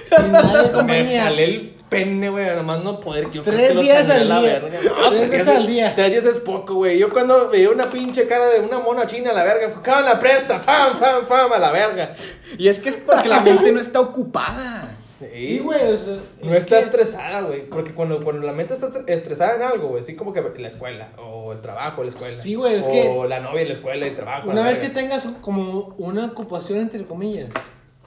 Sin 0.08 0.32
de 0.32 0.82
Me 0.84 1.18
jalé 1.18 1.44
el 1.44 1.74
pene, 1.94 2.28
güey, 2.28 2.48
además 2.48 2.82
no 2.82 3.00
poder. 3.00 3.30
Yo 3.30 3.42
Tres 3.42 3.76
días 3.80 4.08
al 4.10 4.26
día. 4.26 4.40
verga. 4.60 4.78
No, 4.84 5.10
Tres 5.10 5.30
veces 5.30 5.48
al 5.48 5.66
día. 5.66 5.94
Tres 5.94 6.10
días 6.10 6.24
es 6.24 6.38
poco, 6.38 6.74
güey. 6.74 6.98
Yo 6.98 7.10
cuando 7.10 7.48
veía 7.48 7.70
una 7.70 7.84
pinche 7.90 8.26
cara 8.26 8.46
de 8.46 8.60
una 8.60 8.78
mona 8.80 9.06
china 9.06 9.30
a 9.30 9.34
la 9.34 9.44
verga, 9.44 9.68
fue, 9.70 9.82
"Cámara, 9.82 10.14
la 10.14 10.18
presta! 10.18 10.60
¡Fam, 10.60 10.96
fam, 10.96 11.24
fam! 11.26 11.52
A 11.52 11.58
la 11.58 11.70
verga. 11.72 12.14
Y 12.58 12.68
es 12.68 12.78
que 12.78 12.88
es 12.88 12.96
porque 12.96 13.28
la 13.28 13.40
mente 13.40 13.70
no 13.72 13.80
está 13.80 14.00
ocupada. 14.00 14.96
Sí, 15.32 15.58
güey, 15.60 15.80
o 15.90 15.96
sea, 15.96 16.16
No 16.42 16.50
es 16.52 16.58
está 16.58 16.78
que- 16.80 16.84
estresada, 16.84 17.40
güey. 17.42 17.66
Porque 17.68 17.94
cuando, 17.94 18.22
cuando 18.22 18.46
la 18.46 18.52
mente 18.52 18.74
está 18.74 18.88
estre- 18.88 19.04
estresada 19.08 19.54
en 19.54 19.62
algo, 19.62 19.88
güey, 19.88 20.02
así 20.02 20.16
como 20.16 20.32
que 20.34 20.42
la 20.58 20.68
escuela, 20.68 21.12
o 21.16 21.52
el 21.52 21.60
trabajo, 21.62 22.02
la 22.02 22.08
escuela. 22.10 22.34
Sí, 22.34 22.56
güey, 22.56 22.74
es 22.74 22.86
o 22.86 22.90
que- 22.90 23.26
la 23.28 23.40
novia, 23.40 23.64
la 23.64 23.72
escuela, 23.72 24.04
el 24.06 24.14
trabajo. 24.16 24.50
Una 24.50 24.62
vez 24.64 24.78
que 24.80 24.90
tengas 24.90 25.26
como 25.40 25.94
una 25.98 26.26
ocupación 26.26 26.80
entre 26.80 27.04
comillas, 27.06 27.48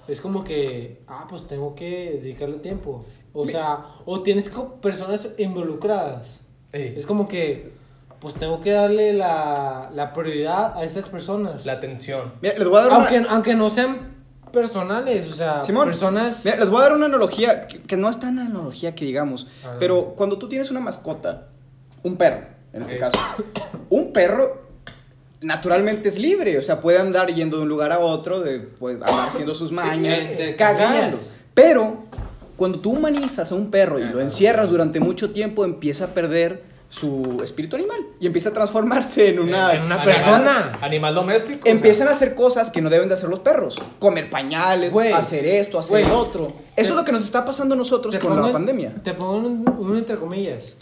es 0.07 0.21
como 0.21 0.43
que, 0.43 0.99
ah, 1.07 1.25
pues 1.29 1.47
tengo 1.47 1.73
que 1.73 2.19
dedicarle 2.21 2.57
tiempo. 2.59 3.05
O 3.41 3.45
sea, 3.45 3.85
o 4.05 4.21
tienes 4.23 4.49
personas 4.81 5.29
involucradas. 5.37 6.41
Sí. 6.71 6.93
Es 6.95 7.05
como 7.05 7.27
que, 7.27 7.71
pues 8.19 8.33
tengo 8.33 8.61
que 8.61 8.71
darle 8.71 9.13
la, 9.13 9.91
la 9.93 10.13
prioridad 10.13 10.75
a 10.75 10.83
estas 10.83 11.07
personas. 11.07 11.65
La 11.65 11.73
atención. 11.73 12.33
Mira, 12.41 12.57
les 12.57 12.67
voy 12.67 12.77
a 12.79 12.81
dar 12.81 12.87
una... 12.89 12.97
aunque, 12.97 13.25
aunque 13.29 13.55
no 13.55 13.69
sean 13.69 14.15
personales, 14.51 15.29
o 15.31 15.35
sea, 15.35 15.61
Simón, 15.61 15.85
personas... 15.85 16.43
mira, 16.45 16.57
les 16.57 16.69
voy 16.69 16.79
a 16.79 16.83
dar 16.83 16.93
una 16.93 17.05
analogía 17.05 17.67
que, 17.67 17.81
que 17.81 17.97
no 17.97 18.09
es 18.09 18.19
tan 18.19 18.39
analogía 18.39 18.95
que 18.95 19.05
digamos, 19.05 19.47
pero 19.79 20.15
cuando 20.15 20.37
tú 20.37 20.49
tienes 20.49 20.71
una 20.71 20.79
mascota, 20.79 21.49
un 22.03 22.17
perro, 22.17 22.47
en 22.73 22.81
este 22.81 22.97
caso, 22.97 23.19
un 23.89 24.13
perro 24.13 24.67
naturalmente 25.41 26.09
es 26.09 26.17
libre, 26.17 26.57
o 26.57 26.63
sea, 26.63 26.79
puede 26.81 26.97
andar 26.97 27.31
yendo 27.31 27.57
de 27.57 27.63
un 27.63 27.69
lugar 27.69 27.91
a 27.91 27.99
otro, 27.99 28.41
de, 28.41 28.59
puede 28.59 28.95
andar 28.95 29.27
haciendo 29.27 29.53
sus 29.53 29.71
mañas, 29.83 30.25
cagando. 30.57 31.17
Pero 31.53 32.05
cuando 32.57 32.79
tú 32.79 32.91
humanizas 32.91 33.51
a 33.51 33.55
un 33.55 33.71
perro 33.71 33.99
y 33.99 34.03
lo 34.03 34.19
encierras 34.19 34.69
durante 34.69 34.99
mucho 34.99 35.31
tiempo, 35.31 35.63
empieza 35.63 36.05
a 36.05 36.07
perder 36.09 36.75
su 36.89 37.37
espíritu 37.43 37.75
animal 37.75 37.97
y 38.19 38.27
empieza 38.27 38.47
a 38.49 38.53
transformarse 38.53 39.29
en 39.29 39.39
una, 39.39 39.73
En 39.73 39.83
una 39.83 40.01
persona. 40.03 40.77
Animal 40.81 41.13
doméstico. 41.15 41.59
o 41.59 41.63
sea. 41.63 41.71
Empiezan 41.71 42.07
a 42.07 42.11
hacer 42.11 42.33
cosas 42.33 42.69
que 42.71 42.81
no 42.81 42.89
deben 42.89 43.07
de 43.09 43.13
hacer 43.15 43.29
los 43.29 43.39
perros. 43.41 43.77
Comer 43.99 44.29
pañales, 44.29 44.93
hacer 45.13 45.45
esto, 45.45 45.79
hacer 45.79 46.05
otro. 46.11 46.47
Eso 46.75 46.89
es 46.91 46.95
lo 46.95 47.03
que 47.05 47.11
nos 47.11 47.23
está 47.23 47.43
pasando 47.45 47.73
a 47.75 47.77
nosotros 47.77 48.15
con 48.17 48.29
pongo 48.33 48.47
la 48.47 48.53
pandemia. 48.53 48.93
Te 49.03 49.13
pongo 49.13 49.35
un, 49.37 49.67
un 49.79 49.97
entre 49.97 50.15
comillas. 50.17 50.75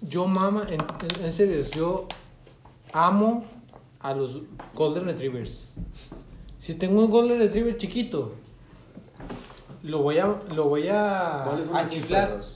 Yo 0.00 0.26
mama, 0.26 0.66
en, 0.68 0.80
en- 0.80 1.24
en 1.26 1.32
serio, 1.32 1.64
yo 1.76 2.08
amo 2.92 3.44
a 4.00 4.12
los 4.14 4.40
Golden 4.74 5.04
Retrievers. 5.04 5.68
Si 6.58 6.74
tengo 6.74 7.00
un 7.04 7.08
Golden 7.10 7.38
Retriever 7.38 7.76
chiquito, 7.76 8.34
lo 9.82 9.98
voy 9.98 10.18
a, 10.18 10.34
lo 10.54 10.64
voy 10.64 10.88
a, 10.88 11.42
¿Cuáles 11.44 11.66
son 11.66 11.76
a 11.76 11.88
chiflar. 11.88 12.28
perros? 12.28 12.54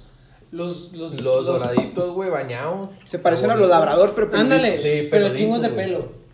Los, 0.52 0.92
los, 0.92 1.20
Los 1.20 1.44
doraditos, 1.44 2.14
güey, 2.14 2.30
bañados. 2.30 2.90
Se 3.04 3.18
parecen 3.18 3.50
a 3.50 3.56
los 3.56 3.68
labrador, 3.68 4.12
pero 4.14 4.30
Ándale. 4.32 4.78
Sí, 4.78 5.08
pero 5.10 5.34
chingos 5.34 5.60
de 5.60 5.70
pelo. 5.70 6.26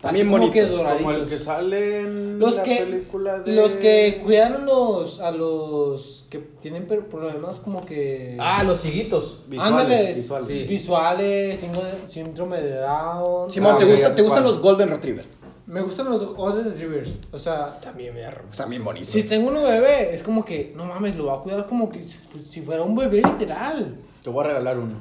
También 0.00 0.28
Así 0.28 0.34
como 0.38 0.50
que 0.50 0.62
bonitos, 0.64 0.96
Como 0.96 1.10
el 1.12 1.26
que 1.26 1.36
sale 1.38 2.00
en 2.00 2.38
Los 2.38 2.56
la 2.56 2.62
que, 2.62 2.76
película 2.76 3.38
de... 3.40 3.52
los 3.52 3.72
que 3.76 4.20
cuidaron 4.24 4.64
los, 4.64 5.20
a 5.20 5.30
los 5.30 6.24
que 6.30 6.38
tienen 6.38 6.86
per- 6.86 7.06
problemas 7.06 7.60
como 7.60 7.84
que... 7.84 8.34
Ah, 8.40 8.64
los 8.64 8.80
ciguitos. 8.80 9.40
Visuales, 9.46 9.76
Ándale, 9.84 10.06
visuales. 10.14 10.46
sí. 10.48 10.64
visuales, 10.64 11.62
síndrome- 12.08 12.60
de 12.62 12.76
Down. 12.76 13.50
Simón, 13.50 13.74
Ah, 13.74 13.78
¿te, 13.78 13.84
gusta- 13.84 14.14
te 14.14 14.22
gustan 14.22 14.42
los 14.44 14.58
Golden 14.58 14.88
Retriever? 14.88 15.26
Me 15.70 15.80
gustan 15.82 16.10
los 16.10 16.34
Golden 16.34 16.64
Retrievers. 16.64 17.10
O 17.32 17.38
sea, 17.38 17.66
También 17.80 18.12
me 18.14 18.24
arro. 18.24 18.44
Están 18.50 18.68
bien 18.70 18.82
bonitos. 18.84 19.10
si 19.10 19.22
tengo 19.22 19.48
un 19.48 19.54
bebé, 19.62 20.12
es 20.12 20.22
como 20.22 20.44
que, 20.44 20.72
no 20.76 20.84
mames, 20.84 21.14
lo 21.16 21.26
va 21.26 21.36
a 21.36 21.40
cuidar 21.40 21.64
como 21.66 21.90
que 21.90 22.02
si 22.02 22.18
fu- 22.18 22.38
si 22.40 22.60
fuera 22.60 22.82
un 22.82 22.96
bebé 22.96 23.22
literal. 23.22 23.96
Te 24.22 24.30
voy 24.30 24.44
a 24.44 24.48
regalar 24.48 24.78
uno. 24.78 24.96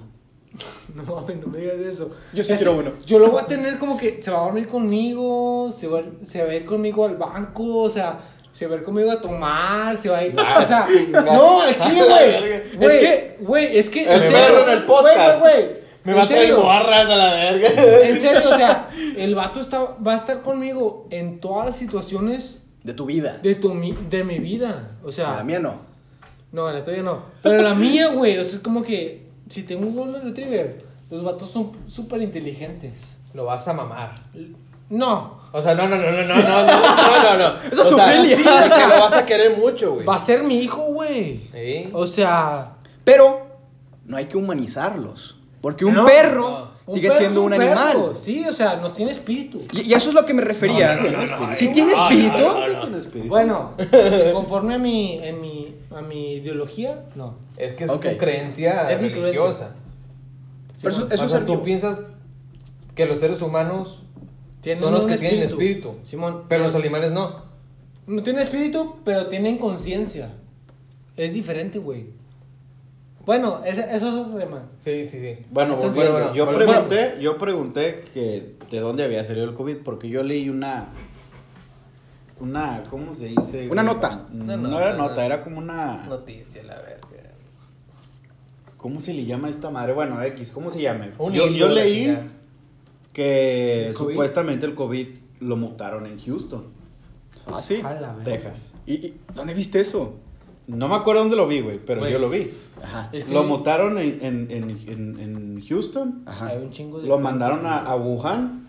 No 0.95 1.03
mames, 1.03 1.37
no 1.37 1.47
me 1.47 1.59
digas 1.59 1.75
eso. 1.79 2.09
Yo 2.33 2.43
sí 2.43 2.53
quiero 2.55 2.77
uno. 2.77 2.91
Yo 3.05 3.19
lo 3.19 3.29
voy 3.31 3.41
a 3.41 3.45
tener 3.47 3.77
como 3.77 3.95
que 3.97 4.21
se 4.21 4.31
va 4.31 4.39
a 4.41 4.43
dormir 4.45 4.67
conmigo, 4.67 5.69
se 5.71 5.87
va, 5.87 6.01
se 6.23 6.43
va 6.43 6.51
a 6.51 6.55
ir 6.55 6.65
conmigo 6.65 7.05
al 7.05 7.15
banco, 7.17 7.77
o 7.83 7.89
sea, 7.89 8.19
se 8.51 8.65
va 8.67 8.75
a 8.75 8.77
ir 8.79 8.83
conmigo 8.83 9.11
a 9.11 9.21
tomar, 9.21 9.95
se 9.97 10.09
va 10.09 10.17
a 10.19 10.25
ir. 10.25 10.33
o 10.35 10.65
sea, 10.65 10.87
no, 11.25 11.61
al 11.61 11.77
chile, 11.77 12.01
güey. 12.77 12.91
Es 12.91 12.99
que- 12.99 13.37
güey, 13.41 13.77
es 13.77 13.89
que. 13.89 14.03
El 14.11 14.23
el 14.23 14.85
podcast. 14.85 15.39
Güey, 15.39 15.53
güey, 15.53 15.65
güey. 15.65 15.78
Me 16.09 16.13
en 16.15 16.19
va 16.19 16.23
a 16.23 16.27
traer 16.27 16.41
serio. 16.47 16.61
gorras 16.61 17.09
a 17.09 17.15
la 17.15 17.33
verga. 17.33 17.67
En 18.03 18.19
serio, 18.21 18.49
o 18.49 18.53
sea, 18.53 18.89
el 19.17 19.35
vato 19.35 19.59
está, 19.59 19.95
va 20.05 20.13
a 20.13 20.15
estar 20.15 20.41
conmigo 20.41 21.07
en 21.11 21.39
todas 21.39 21.65
las 21.67 21.75
situaciones 21.75 22.63
De 22.83 22.93
tu 22.93 23.05
vida. 23.05 23.39
de, 23.41 23.55
tu, 23.55 23.73
mi- 23.73 23.93
de 24.09 24.23
mi 24.23 24.39
vida. 24.39 24.97
O 25.03 25.11
sea, 25.11 25.35
la 25.35 25.43
mía 25.43 25.59
no. 25.59 25.79
no, 26.51 26.71
la 26.71 26.83
tuya 26.83 27.01
no. 27.03 27.23
Pero 27.43 27.61
la 27.61 27.73
mía, 27.75 28.07
güey, 28.09 28.37
o 28.37 28.43
sea, 28.43 28.57
es 28.57 28.63
como 28.63 28.83
que 28.83 29.27
si 29.49 29.63
tengo 29.63 29.87
un 29.87 29.95
Golden 29.95 30.23
Retriever, 30.23 30.83
los 31.09 31.23
vatos 31.23 31.49
son 31.49 31.71
súper 31.87 32.21
inteligentes. 32.21 33.15
Lo 33.33 33.45
vas 33.45 33.67
a 33.67 33.73
mamar. 33.73 34.15
No, 34.89 35.39
O 35.51 35.61
sea, 35.61 35.75
no, 35.75 35.87
no, 35.87 35.97
no, 35.97 36.11
no, 36.11 36.23
no, 36.23 36.35
no, 36.35 36.41
no, 36.43 37.23
no, 37.23 37.37
no. 37.37 37.61
Eso 37.71 37.81
es 37.99 38.27
sí, 38.27 38.33
o 38.43 38.69
sea, 38.69 38.87
lo 38.87 39.01
vas 39.01 39.13
a 39.13 39.25
querer 39.25 39.55
mucho, 39.57 39.93
güey. 39.93 40.05
va 40.05 40.15
a 40.15 40.19
ser 40.19 40.41
mi 40.43 40.59
hijo, 40.61 40.81
güey. 40.93 41.47
Sí. 41.53 41.89
O 41.93 42.07
sea, 42.07 42.73
Pero 43.03 43.47
no 44.05 44.17
hay 44.17 44.25
que 44.25 44.37
humanizarlos. 44.37 45.38
Porque 45.61 45.85
un 45.85 45.93
No, 45.93 46.05
perro 46.05 46.49
no. 46.49 46.71
un 46.85 46.93
sigue 46.93 47.07
perro 47.09 47.19
siendo 47.19 47.39
es 47.41 47.45
un, 47.45 47.51
perro. 47.51 47.79
animal. 47.79 48.11
Sí, 48.15 48.45
o 48.47 48.51
sea, 48.53 48.77
no 48.77 48.91
tiene 48.93 49.11
espíritu. 49.11 49.63
Y, 49.73 49.81
y 49.89 49.93
eso 49.93 50.09
es 50.09 50.15
lo 50.15 50.25
que 50.25 50.33
me 50.33 50.41
refería. 50.41 50.95
No, 50.95 51.03
no, 51.03 51.11
no, 51.11 51.25
no, 51.25 51.47
no, 51.47 51.55
si 51.55 51.67
tiene 51.71 51.91
espíritu. 51.93 52.43
Bueno, 53.27 53.73
conforme 54.33 54.75
a 54.75 54.77
mi, 54.77 55.19
en 55.21 55.41
mi, 55.41 55.75
a 55.95 56.01
mi 56.01 56.33
ideología, 56.35 57.03
no. 57.15 57.35
Es 57.57 57.73
que 57.73 57.83
es 57.83 57.89
Ok. 57.89 58.05
tu 58.11 58.17
creencia 58.17 58.89
Es 58.91 59.01
mi 59.01 59.09
religiosa. 59.09 59.75
Pero 60.81 60.93
eso, 60.95 61.05
O 61.05 61.13
eso 61.13 61.29
sea, 61.29 61.43
tú 61.45 61.61
piensas 61.61 62.03
que 62.95 63.05
los 63.05 63.19
seres 63.19 63.41
humanos 63.41 64.01
Tienen 64.61 64.81
son 64.81 64.93
los 64.93 65.03
un 65.03 65.09
que 65.09 65.17
tienen 65.17 65.41
espíritu. 65.43 65.95
Simón. 66.03 66.43
Pero 66.47 66.63
los 66.63 66.75
animales 66.75 67.11
no. 67.11 67.43
No 68.07 68.23
tienen 68.23 68.41
espíritu, 68.41 68.95
pero 69.03 69.27
tienen 69.27 69.57
conciencia. 69.57 70.33
Es 71.17 71.33
diferente, 71.33 71.79
güey. 71.79 72.07
Bueno, 73.25 73.61
ese- 73.65 73.95
eso 73.95 74.07
es 74.07 74.13
otro 74.15 74.37
tema. 74.39 74.63
Sí, 74.79 75.07
sí, 75.07 75.19
sí. 75.19 75.45
Bueno, 75.51 75.75
Entonces, 75.75 76.09
bueno, 76.11 76.33
yo 76.33 76.47
pregunté, 76.51 77.17
yo 77.21 77.37
pregunté 77.37 78.05
que 78.13 78.55
de 78.69 78.79
dónde 78.79 79.03
había 79.03 79.23
salido 79.23 79.45
el 79.45 79.53
COVID 79.53 79.77
porque 79.83 80.09
yo 80.09 80.23
leí 80.23 80.49
una 80.49 80.87
una 82.39 82.83
¿cómo 82.89 83.13
se 83.13 83.25
dice? 83.27 83.67
Una 83.69 83.83
nota. 83.83 84.25
No, 84.31 84.55
no 84.55 84.69
nota, 84.69 84.81
era 84.87 84.97
nota, 84.97 85.25
era 85.25 85.41
como 85.43 85.57
una 85.59 86.05
Noticia, 86.07 86.63
la 86.63 86.75
verga. 86.75 86.99
¿Cómo 88.77 89.01
se 89.01 89.13
le 89.13 89.25
llama 89.25 89.47
a 89.47 89.49
esta 89.49 89.69
madre? 89.69 89.91
Bueno, 89.93 90.21
X, 90.23 90.51
¿cómo 90.51 90.71
se 90.71 90.79
llama? 90.81 91.09
Un 91.17 91.33
yo, 91.33 91.47
yo 91.49 91.67
leí 91.67 92.17
que 93.11 93.91
supuestamente 93.95 94.65
el 94.65 94.73
COVID 94.73 95.09
lo 95.41 95.57
mutaron 95.57 96.05
en 96.05 96.17
Houston, 96.17 96.65
Ah, 97.45 97.61
sí. 97.61 97.81
A 97.83 97.93
la. 97.93 98.15
Texas. 98.23 98.73
¿Y, 98.85 98.93
y 98.93 99.19
dónde 99.35 99.53
viste 99.53 99.79
eso? 99.81 100.13
No 100.69 100.87
me 100.87 100.95
acuerdo 100.95 101.21
dónde 101.21 101.35
lo 101.35 101.47
vi, 101.47 101.61
güey, 101.61 101.79
pero 101.83 102.01
Güey. 102.01 102.13
yo 102.13 102.19
lo 102.19 102.29
vi. 102.29 102.51
Ajá. 102.83 103.09
Es 103.11 103.25
que 103.25 103.33
Lo 103.33 103.43
mutaron 103.43 103.97
en, 103.97 104.19
en, 104.21 104.47
en, 104.51 105.19
en- 105.19 105.65
Houston. 105.67 106.23
Ajá. 106.25 106.47
hay 106.47 106.57
un 106.57 106.71
chingo 106.71 106.99
de. 106.99 107.07
Lo 107.07 107.17
mandaron 107.19 107.65
a, 107.65 107.79
a 107.79 107.95
Wuhan. 107.95 108.67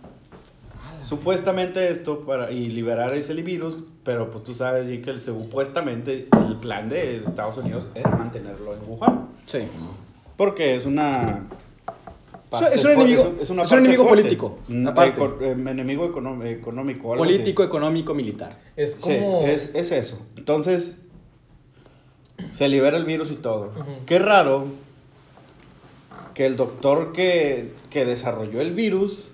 A 0.82 0.96
la- 0.96 1.02
Supuestamente 1.04 1.90
esto 1.90 2.20
para 2.20 2.50
y 2.50 2.70
liberar 2.70 3.14
ese 3.14 3.34
virus, 3.34 3.78
pero 4.02 4.30
pues 4.30 4.44
tú 4.44 4.54
sabes 4.54 4.88
bien 4.88 5.02
que 5.02 5.10
el, 5.10 5.20
supuestamente 5.20 6.28
el 6.48 6.56
plan 6.56 6.88
de 6.88 7.18
Estados 7.18 7.56
Unidos 7.58 7.88
era 7.94 8.10
mantenerlo 8.10 8.74
en 8.74 8.80
Wuhan, 8.88 9.28
Sí. 9.46 9.60
porque 10.36 10.74
es 10.76 10.86
una 10.86 11.46
es 12.72 12.84
un 12.84 12.90
enemigo- 12.92 13.32
una 13.50 13.62
es 13.62 13.70
un 13.72 13.78
enemigo 13.78 14.04
fuerte. 14.04 14.22
político, 14.24 14.58
eco- 14.68 15.38
enemigo 15.42 16.06
econo- 16.12 16.44
económico, 16.44 17.12
así. 17.12 17.18
Político, 17.18 17.62
económico, 17.62 18.14
militar. 18.14 18.58
Es 18.74 18.92
Sí, 19.00 19.00
como. 19.20 19.42
es, 19.46 19.70
es 19.74 19.92
eso. 19.92 20.18
Entonces, 20.36 20.96
se 22.52 22.68
libera 22.68 22.96
el 22.96 23.04
virus 23.04 23.30
y 23.30 23.34
todo. 23.36 23.70
Qué 24.06 24.18
raro 24.18 24.66
que 26.34 26.46
el 26.46 26.56
doctor 26.56 27.12
que, 27.12 27.72
que 27.90 28.04
desarrolló 28.04 28.60
el 28.60 28.72
virus 28.72 29.30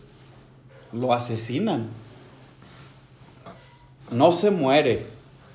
lo 0.92 1.12
asesinan. 1.12 1.88
No 4.10 4.32
se 4.32 4.50
muere, 4.50 5.06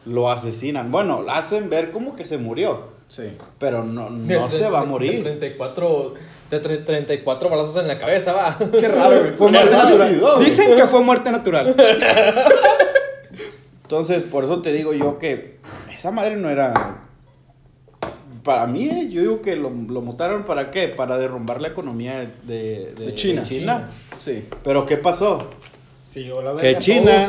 lo 0.05 0.29
asesinan. 0.31 0.91
Bueno, 0.91 1.21
lo 1.21 1.31
hacen 1.31 1.69
ver 1.69 1.91
como 1.91 2.15
que 2.15 2.25
se 2.25 2.37
murió, 2.37 2.89
Sí. 3.07 3.23
pero 3.59 3.83
no, 3.83 4.09
de 4.09 4.39
no 4.39 4.47
se 4.49 4.69
va 4.69 4.79
a 4.79 4.81
tre- 4.81 4.85
De 4.85 4.91
morir. 4.91 5.23
34, 5.23 6.13
de 6.49 6.61
tre- 6.61 6.85
34 6.85 7.49
balazos 7.49 7.77
en 7.77 7.87
la 7.87 7.97
cabeza, 7.97 8.33
va. 8.33 8.57
Qué 8.57 8.87
raro. 8.89 9.33
Fue 9.37 9.47
Qué 9.51 9.53
muerte 9.53 9.75
natural. 9.75 10.39
Dicen 10.43 10.75
que 10.75 10.85
fue 10.87 11.01
muerte 11.03 11.31
natural. 11.31 11.75
Entonces, 13.83 14.23
por 14.23 14.45
eso 14.45 14.61
te 14.61 14.71
digo 14.71 14.93
yo 14.93 15.19
que 15.19 15.57
esa 15.93 16.11
madre 16.11 16.37
no 16.37 16.49
era... 16.49 17.01
Para 18.43 18.65
mí, 18.67 18.89
eh, 18.89 19.07
yo 19.09 19.21
digo 19.21 19.41
que 19.41 19.55
lo, 19.55 19.69
lo 19.69 20.01
mutaron 20.01 20.43
para 20.43 20.71
qué? 20.71 20.87
Para 20.87 21.17
derrumbar 21.17 21.61
la 21.61 21.67
economía 21.67 22.19
de, 22.43 22.93
de- 22.97 23.05
De 23.07 23.15
China. 23.15 23.41
de 23.43 23.47
China. 23.47 23.87
Sí. 24.17 24.45
Pero 24.63 24.85
¿qué 24.85 24.97
pasó? 24.97 25.47
Sí, 26.03 26.25
la 26.43 26.55
Que 26.57 26.77
China 26.79 27.27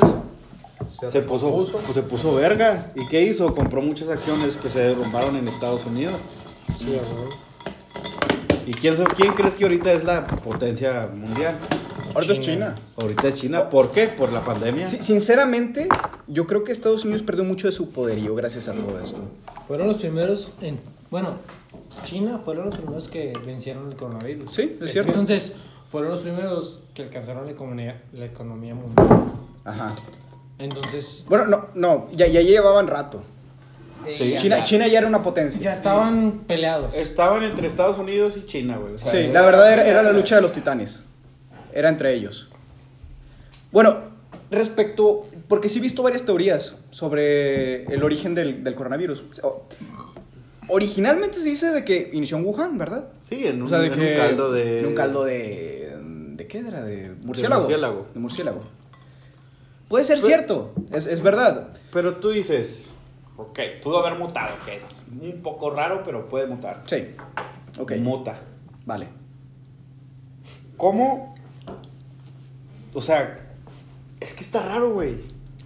se 0.91 1.21
puso, 1.23 1.51
pues, 1.53 1.95
se 1.95 2.03
puso 2.03 2.35
verga. 2.35 2.93
¿Y 2.97 3.07
qué 3.09 3.23
hizo? 3.23 3.55
Compró 3.55 3.81
muchas 3.83 4.09
acciones 4.09 4.57
que 4.57 4.69
se 4.71 4.81
derrumbaron 4.81 5.37
en 5.37 5.47
Estados 5.49 5.87
Unidos. 5.87 6.21
Sí. 6.79 6.97
¿Y 8.67 8.73
quién, 8.75 8.97
so- 8.97 9.05
quién 9.05 9.33
crees 9.35 9.55
que 9.55 9.65
ahorita 9.65 9.93
es 9.93 10.05
la 10.05 10.27
potencia 10.27 11.09
mundial? 11.15 11.55
Ahorita 12.15 12.33
es 12.35 12.41
China. 12.41 12.75
Ahorita 12.97 13.29
es 13.29 13.35
China. 13.37 13.71
¿Por 13.71 13.91
qué? 13.91 14.07
Por 14.07 14.33
la 14.33 14.41
pandemia. 14.41 14.89
Sí, 14.89 14.99
sinceramente, 15.01 15.89
yo 16.27 16.47
creo 16.47 16.63
que 16.63 16.73
Estados 16.73 17.05
Unidos 17.05 17.23
perdió 17.23 17.43
mucho 17.45 17.67
de 17.69 17.73
su 17.73 17.91
poderío 17.91 18.35
gracias 18.35 18.69
a 18.69 18.73
todo 18.73 19.01
esto. 19.01 19.23
Fueron 19.67 19.89
los 19.89 19.97
primeros 19.97 20.53
en. 20.61 20.79
Bueno, 21.13 21.35
China 22.05 22.41
fueron 22.43 22.65
los 22.67 22.77
primeros 22.79 23.07
que 23.09 23.35
vencieron 23.45 23.87
el 23.91 23.97
coronavirus. 23.97 24.51
Sí, 24.51 24.79
es 24.81 24.93
cierto. 24.93 25.11
Entonces, 25.11 25.53
fueron 25.87 26.11
los 26.11 26.21
primeros 26.21 26.81
que 26.95 27.03
alcanzaron 27.03 27.45
la 27.45 27.53
economía, 27.53 28.01
la 28.15 28.25
economía 28.25 28.75
mundial. 28.75 29.07
Ajá. 29.63 29.95
Entonces, 30.59 31.23
Bueno, 31.29 31.47
no, 31.49 31.67
no, 31.75 32.09
ya, 32.13 32.27
ya 32.29 32.41
llevaban 32.41 32.87
rato. 32.87 33.23
Sí. 34.07 34.37
China, 34.39 34.65
China 34.65 34.87
ya 34.89 35.01
era 35.01 35.07
una 35.07 35.23
potencia. 35.23 35.61
ya 35.61 35.73
estaban 35.75 36.45
peleados. 36.47 36.95
Estaban 36.95 37.43
entre 37.43 37.67
Estados 37.67 37.99
Unidos 37.99 38.39
y 38.39 38.47
China, 38.47 38.79
güey. 38.79 38.95
O 38.95 38.99
sea, 38.99 39.13
Sí, 39.13 39.19
era- 39.19 39.33
la 39.35 39.43
verdad 39.43 39.71
era, 39.71 39.87
era 39.87 40.03
la 40.03 40.13
lucha 40.13 40.37
de 40.37 40.43
los 40.43 40.53
titanes. 40.53 41.03
Era 41.75 41.91
entre 41.91 42.15
ellos. 42.15 42.49
Bueno, 43.71 43.99
respecto, 44.51 45.27
porque 45.47 45.69
sí 45.69 45.79
he 45.79 45.83
visto 45.83 46.03
varias 46.03 46.25
teorías 46.25 46.75
sobre 46.91 47.85
el 47.85 48.03
origen 48.03 48.35
del, 48.35 48.65
del 48.65 48.75
coronavirus. 48.75 49.25
Originalmente 50.73 51.39
se 51.39 51.49
dice 51.49 51.71
de 51.71 51.85
que 51.85 52.11
inició 52.13 52.39
en 52.39 52.45
Wuhan, 52.47 52.79
¿verdad? 52.79 53.09
Sí, 53.23 53.47
en 53.47 53.57
un, 53.61 53.67
O 53.67 53.69
sea, 53.69 53.79
de 53.79 53.87
en 53.89 53.93
un 53.93 53.99
que- 53.99 54.17
caldo 54.17 54.53
de. 54.53 54.81
en 54.81 54.87
un 54.87 54.95
caldo 54.95 55.25
de... 55.25 55.97
¿De 56.37 56.47
qué 56.47 56.59
era? 56.59 56.83
De 56.83 57.15
murciélago. 57.23 57.61
murciélago. 57.63 58.07
De 58.15 58.21
murciélago. 58.21 58.63
Puede 59.89 60.05
ser 60.05 60.17
Pero- 60.17 60.27
cierto, 60.27 60.75
es, 60.91 61.07
es 61.07 61.23
verdad. 61.23 61.69
Pero 61.93 62.17
tú 62.17 62.31
dices, 62.31 62.93
ok, 63.37 63.59
pudo 63.83 63.99
haber 64.05 64.19
mutado, 64.19 64.55
que 64.65 64.77
es 64.77 65.03
un 65.21 65.43
poco 65.43 65.71
raro, 65.71 66.03
pero 66.05 66.29
puede 66.29 66.47
mutar. 66.47 66.83
Sí. 66.87 67.09
Ok. 67.79 67.93
Muta. 67.99 68.39
Vale. 68.87 69.09
¿Cómo? 70.77 71.35
O 72.95 73.01
sea, 73.01 73.39
es 74.21 74.35
que 74.35 74.41
está 74.41 74.63
raro, 74.63 74.93
güey. 74.93 75.15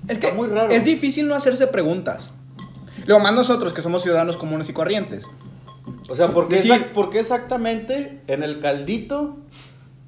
Es 0.04 0.10
Está 0.12 0.28
que 0.30 0.34
muy 0.34 0.48
raro. 0.48 0.70
es 0.72 0.84
difícil 0.84 1.26
no 1.28 1.34
hacerse 1.34 1.66
preguntas. 1.68 2.32
Luego 3.04 3.22
más 3.22 3.34
nosotros 3.34 3.72
que 3.72 3.82
somos 3.82 4.02
ciudadanos 4.02 4.36
comunes 4.36 4.68
y 4.68 4.72
corrientes. 4.72 5.26
O 6.08 6.16
sea, 6.16 6.28
¿por 6.28 6.48
qué, 6.48 6.56
Decir- 6.56 6.72
exact- 6.72 6.92
por 6.92 7.10
qué 7.10 7.18
exactamente 7.20 8.20
en 8.26 8.42
el 8.42 8.60
caldito 8.60 9.36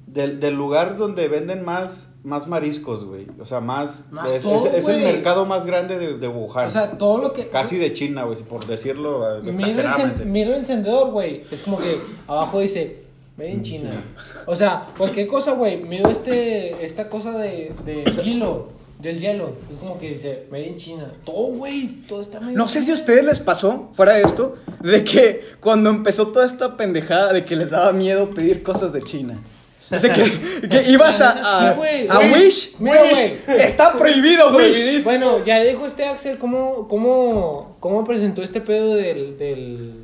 del, 0.07 0.39
del 0.39 0.55
lugar 0.55 0.97
donde 0.97 1.27
venden 1.27 1.63
más, 1.63 2.13
más 2.23 2.47
mariscos, 2.47 3.05
güey? 3.05 3.27
O 3.39 3.45
sea, 3.45 3.59
más... 3.59 4.05
Más 4.11 4.31
es, 4.33 4.43
todo, 4.43 4.65
es- 4.67 4.73
es 4.73 4.87
el 4.87 5.03
mercado 5.03 5.45
más 5.45 5.65
grande 5.65 5.99
de, 5.99 6.17
de 6.17 6.27
Wuhan. 6.27 6.67
O 6.67 6.69
sea, 6.69 6.91
todo 6.97 7.17
lo 7.19 7.33
que. 7.33 7.47
Casi 7.49 7.77
de 7.77 7.93
China, 7.93 8.23
güey, 8.23 8.37
por 8.43 8.65
decirlo 8.65 9.39
Mira 9.43 9.95
el, 10.19 10.25
mira 10.25 10.49
el 10.51 10.55
encendedor, 10.61 11.11
güey. 11.11 11.43
Es 11.51 11.61
como 11.61 11.77
que 11.79 11.97
abajo 12.27 12.59
dice. 12.59 13.03
Made 13.37 13.51
in 13.51 13.61
China. 13.63 14.03
O 14.47 14.55
sea, 14.55 14.87
cualquier 14.97 15.27
cosa, 15.27 15.53
güey. 15.53 15.81
Miro 15.83 16.09
este, 16.09 16.85
esta 16.85 17.07
cosa 17.09 17.37
de, 17.37 17.73
de 17.85 18.03
hilo, 18.25 18.67
del 18.99 19.19
hielo. 19.19 19.53
Es 19.71 19.77
como 19.79 19.97
que 19.97 20.09
dice, 20.11 20.45
Made 20.51 20.67
in 20.67 20.77
China. 20.77 21.07
Todo, 21.25 21.53
güey. 21.53 21.87
Todo 22.07 22.21
está 22.21 22.39
made 22.39 22.53
No 22.53 22.67
sé 22.67 22.81
si 22.83 22.91
a 22.91 22.93
ustedes 22.93 23.23
les 23.25 23.39
pasó, 23.39 23.89
fuera 23.95 24.13
de 24.13 24.23
esto, 24.23 24.55
de 24.81 25.03
que 25.03 25.41
cuando 25.61 25.89
empezó 25.89 26.27
toda 26.27 26.45
esta 26.45 26.75
pendejada 26.77 27.33
de 27.33 27.45
que 27.45 27.55
les 27.55 27.71
daba 27.71 27.91
miedo 27.93 28.29
pedir 28.29 28.61
cosas 28.61 28.91
de 28.93 29.01
China. 29.01 29.41
Así 29.89 30.09
que, 30.09 30.67
que 30.67 30.83
ibas 30.91 31.21
a, 31.21 31.29
a, 31.29 31.71
Sí, 31.71 31.77
güey. 31.77 32.07
a 32.09 32.19
Wish. 32.19 32.75
Mira, 32.79 33.01
güey. 33.09 33.37
Está 33.59 33.93
prohibido, 33.97 34.53
Wish. 34.55 35.03
Bueno, 35.05 35.43
ya 35.45 35.61
dijo 35.61 35.85
este 35.85 36.05
Axel 36.05 36.37
cómo, 36.37 36.87
cómo, 36.89 37.77
cómo 37.79 38.03
presentó 38.03 38.43
este 38.43 38.59
pedo 38.59 38.95
del, 38.95 39.37
del 39.37 40.03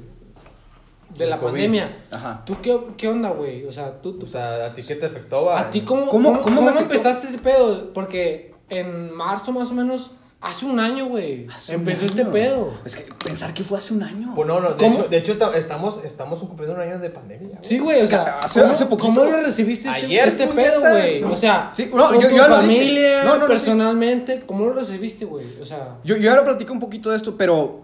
de 1.17 1.25
la 1.27 1.37
COVID. 1.37 1.51
pandemia. 1.51 2.05
Ajá. 2.11 2.43
¿Tú 2.45 2.55
qué, 2.61 2.77
qué 2.97 3.09
onda, 3.09 3.29
güey? 3.31 3.65
O 3.65 3.71
sea, 3.73 4.01
tú, 4.01 4.17
tú 4.17 4.25
O 4.25 4.29
sea, 4.29 4.65
¿a 4.67 4.73
ti 4.73 4.81
qué 4.81 4.95
te 4.95 5.05
afectó? 5.05 5.43
va? 5.45 5.59
¿A 5.59 5.69
ti 5.71 5.81
cómo, 5.81 6.07
¿Cómo- 6.07 6.41
cómo, 6.41 6.69
empezaste 6.69 7.27
ese 7.27 7.37
pedo? 7.37 7.93
Porque 7.93 8.54
en 8.69 9.13
marzo 9.13 9.51
más 9.51 9.69
o 9.71 9.73
menos, 9.73 10.11
hace 10.41 10.65
un 10.65 10.79
año, 10.79 11.05
güey, 11.07 11.47
empezó 11.69 12.05
este 12.05 12.21
año. 12.21 12.31
pedo. 12.31 12.73
Es 12.85 12.95
que 12.95 13.11
pensar 13.23 13.53
que 13.53 13.63
fue 13.63 13.77
hace 13.79 13.93
un 13.93 14.03
año. 14.03 14.33
Pues 14.35 14.47
no, 14.47 14.59
no, 14.59 14.69
de 14.71 14.75
¿Cómo? 14.77 14.99
hecho, 14.99 15.07
de 15.07 15.17
hecho 15.17 15.31
esta- 15.31 15.55
estamos, 15.57 16.03
estamos 16.03 16.39
cumpliendo 16.39 16.75
un 16.75 16.81
año 16.81 16.99
de 16.99 17.09
pandemia. 17.09 17.47
güey. 17.49 17.59
Sí, 17.63 17.79
güey, 17.79 18.01
o 18.03 18.07
sea, 18.07 18.39
Hace- 18.39 18.61
¿cómo, 18.61 18.73
hace 18.73 18.85
poquito- 18.85 19.13
¿cómo 19.21 19.31
lo 19.31 19.37
recibiste 19.41 19.87
este, 19.87 20.05
Ayer, 20.05 20.27
este 20.27 20.47
pedo, 20.47 20.81
güey? 20.81 21.23
O 21.23 21.35
sea, 21.35 21.71
Sí, 21.73 21.89
no, 21.93 22.09
con 22.09 22.21
yo- 22.21 22.29
tu 22.29 22.35
yo 22.35 22.45
familia, 22.45 23.23
No, 23.23 23.33
no, 23.33 23.37
no, 23.39 23.45
sí. 23.47 23.53
personalmente, 23.53 24.43
¿cómo 24.45 24.65
lo 24.65 24.73
recibiste, 24.73 25.25
güey? 25.25 25.45
O 25.59 25.65
sea, 25.65 25.97
Yo, 26.03 26.15
yo 26.17 26.29
ahora 26.29 26.43
platico 26.45 26.73
un 26.73 26.79
poquito 26.79 27.09
de 27.09 27.17
esto, 27.17 27.35
pero 27.37 27.81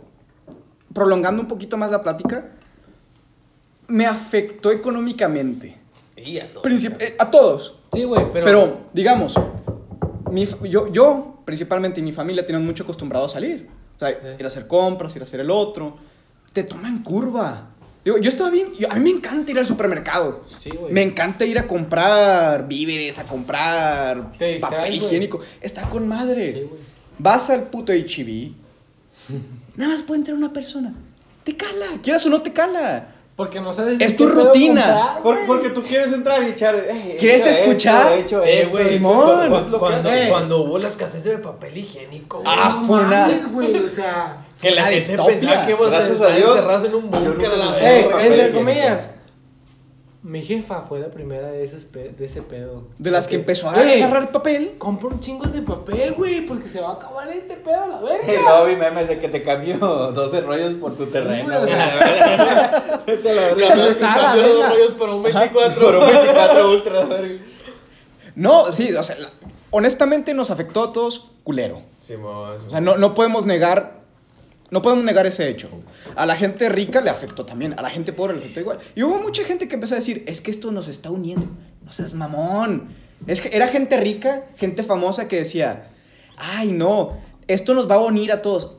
prolongando 0.93 1.41
un 1.41 1.47
poquito 1.47 1.77
más 1.77 1.89
la 1.89 2.01
plática, 2.03 2.45
me 3.87 4.05
afectó 4.05 4.71
económicamente. 4.71 5.77
Y 6.15 6.37
a 6.39 6.51
todos. 6.53 6.63
Princip- 6.65 6.97
eh, 7.01 7.15
a 7.17 7.31
todos. 7.31 7.79
sí, 7.93 8.03
güey, 8.03 8.25
pero... 8.31 8.45
Pero, 8.45 8.77
digamos, 8.93 9.33
mi 10.31 10.47
yo, 10.69 10.91
yo, 10.91 11.41
principalmente, 11.45 11.99
y 11.99 12.03
mi 12.03 12.11
familia 12.11 12.45
tienen 12.45 12.65
mucho 12.65 12.83
acostumbrado 12.83 13.25
a 13.25 13.29
salir. 13.29 13.67
O 13.95 13.99
sea, 13.99 14.09
Sí. 14.09 14.15
ir 14.39 14.45
a 14.45 14.47
hacer 14.47 14.67
compras, 14.67 15.15
ir 15.15 15.21
a 15.21 15.25
hacer 15.25 15.39
el 15.41 15.51
otro. 15.51 15.97
Te 16.53 16.63
toman 16.63 17.03
curva. 17.03 17.67
Digo, 18.03 18.17
yo 18.17 18.29
estaba 18.29 18.49
bien. 18.49 18.69
yo- 18.79 18.91
a 18.91 18.95
mí 18.95 19.01
me 19.01 19.17
encanta 19.17 19.51
ir 19.51 19.59
al 19.59 19.65
supermercado. 19.65 20.43
Sí, 20.49 20.71
güey. 20.71 20.91
Me 20.91 21.03
encanta 21.03 21.45
ir 21.45 21.59
a 21.59 21.67
comprar 21.67 22.67
víveres, 22.67 23.19
a 23.19 23.25
comprar 23.25 24.31
distraes, 24.31 24.61
papel 24.61 24.79
güey. 24.81 24.97
higiénico. 24.97 25.39
Está 25.61 25.83
con 25.87 26.07
madre. 26.07 26.51
Sí, 26.53 26.59
güey. 26.61 26.81
Vas 27.19 27.49
al 27.51 27.65
puto 27.69 27.93
HB. 27.93 28.53
nada 29.75 29.93
más 29.93 30.03
puede 30.03 30.19
entrar 30.21 30.35
una 30.35 30.51
persona. 30.51 30.93
Te 31.43 31.55
cala. 31.55 31.85
Quieras 32.01 32.25
o 32.25 32.29
no 32.29 32.41
te 32.41 32.51
cala. 32.53 33.15
Porque 33.41 33.60
no 33.60 33.73
sabes... 33.73 33.99
Es 33.99 34.15
tu 34.15 34.27
rutina. 34.27 34.84
comprar, 34.84 35.23
Por- 35.23 35.34
güey. 35.36 35.47
porque 35.47 35.69
tú 35.71 35.82
quieres 35.82 36.13
entrar 36.13 36.43
y 36.43 36.49
echar. 36.49 36.75
eh, 36.75 37.17
¿Quieres 37.19 37.47
esto, 37.47 37.63
escuchar? 37.63 38.13
Eh, 38.45 38.67
güey, 38.69 38.88
Simón. 38.88 39.49
cuando, 40.30 40.60
hubo 40.60 40.77
la 40.77 40.88
escasez 40.88 41.23
de 41.23 41.39
papel 41.39 41.75
higiénico, 41.75 42.43
güey. 42.43 42.54
Ah, 42.56 42.84
fue 42.86 42.99
una- 42.99 43.21
mames, 43.21 43.51
güey, 43.51 43.75
o 43.84 43.89
sea... 43.89 44.45
que 44.62 44.69
la 44.69 44.84
gente 44.84 45.17
pensaba 45.17 45.65
que 45.65 45.73
encerrados 46.51 46.84
en 46.84 46.93
un 46.93 47.10
búnker 47.10 47.51
Ey, 47.82 48.06
entre 48.25 48.51
comillas. 48.51 49.10
Mi 50.23 50.43
jefa 50.43 50.81
fue 50.81 50.99
la 50.99 51.07
primera 51.07 51.47
de, 51.47 51.63
ese 51.63 51.77
pe- 51.77 52.10
de 52.15 52.25
ese 52.25 52.43
pedo. 52.43 52.84
De 52.99 53.10
las 53.10 53.27
que 53.27 53.36
empezó 53.38 53.71
a 53.71 53.81
"Ey, 53.84 54.03
agarrar 54.03 54.31
papel. 54.31 54.75
Compra 54.77 55.07
un 55.07 55.19
chingo 55.19 55.45
de 55.47 55.63
papel, 55.63 56.13
güey, 56.13 56.41
porque 56.45 56.67
se 56.69 56.79
va 56.79 56.89
a 56.89 56.93
acabar 56.93 57.27
este 57.29 57.55
pedo 57.57 57.81
a 57.81 57.88
la 57.88 57.99
verga. 58.01 58.27
luego 58.27 58.65
vi 58.65 58.75
memes 58.75 59.07
de 59.07 59.17
que 59.17 59.29
te 59.29 59.41
cambio 59.41 59.77
12 60.13 60.41
rollos 60.41 60.73
por 60.73 60.95
tu 60.95 61.05
Sí, 61.05 61.12
terreno. 61.12 61.49
sea, 61.65 63.01
Vete 63.07 63.29
a 63.31 63.34
la 63.34 63.41
verga. 63.41 63.75
La 63.75 63.95
Cambió 64.13 64.43
dos 64.47 64.69
rollos 64.69 64.91
por 64.91 65.10
un 65.10 65.23
24. 65.23 65.81
Por 65.86 65.95
un 65.95 66.05
24 66.05 66.71
ultra, 66.71 67.03
verga. 67.05 67.43
No, 68.36 68.71
sí, 68.71 68.93
o 68.93 69.03
sea, 69.03 69.17
la- 69.17 69.31
honestamente 69.71 70.36
nos 70.36 70.51
afectó 70.51 70.84
a 70.84 70.93
todos 70.93 71.31
culero. 71.43 71.81
Simón, 71.99 72.57
O 72.67 72.69
sea, 72.69 72.79
no, 72.79 72.95
no 72.97 73.15
podemos 73.15 73.47
negar. 73.47 74.00
No 74.71 74.81
podemos 74.81 75.03
negar 75.03 75.27
ese 75.27 75.49
hecho. 75.49 75.69
A 76.15 76.25
la 76.25 76.38
gente 76.38 76.69
rica 76.69 77.01
le 77.01 77.10
afectó 77.10 77.45
también, 77.45 77.75
a 77.77 77.81
la 77.81 77.89
gente 77.89 78.13
pobre 78.13 78.34
le 78.34 78.39
afectó 78.39 78.62
igual. 78.62 78.79
Y 78.95 79.03
hubo 79.03 79.19
mucha 79.19 79.43
gente 79.43 79.67
que 79.67 79.75
empezó 79.75 79.95
a 79.95 79.97
decir, 79.97 80.23
es 80.27 80.39
que 80.39 80.49
esto 80.49 80.71
nos 80.71 80.88
está 80.88 81.12
uniendo. 81.12 81.45
No 81.84 81.91
seas 81.91 82.13
mamón. 82.13 82.88
Es 83.27 83.45
era 83.45 83.67
gente 83.67 83.97
rica, 83.97 84.45
gente 84.55 84.84
famosa 84.84 85.27
que 85.27 85.36
decía, 85.36 85.91
ay 86.38 86.71
no, 86.71 87.17
esto 87.47 87.73
nos 87.73 87.89
va 87.89 87.95
a 87.95 87.99
unir 87.99 88.31
a 88.31 88.41
todos. 88.41 88.71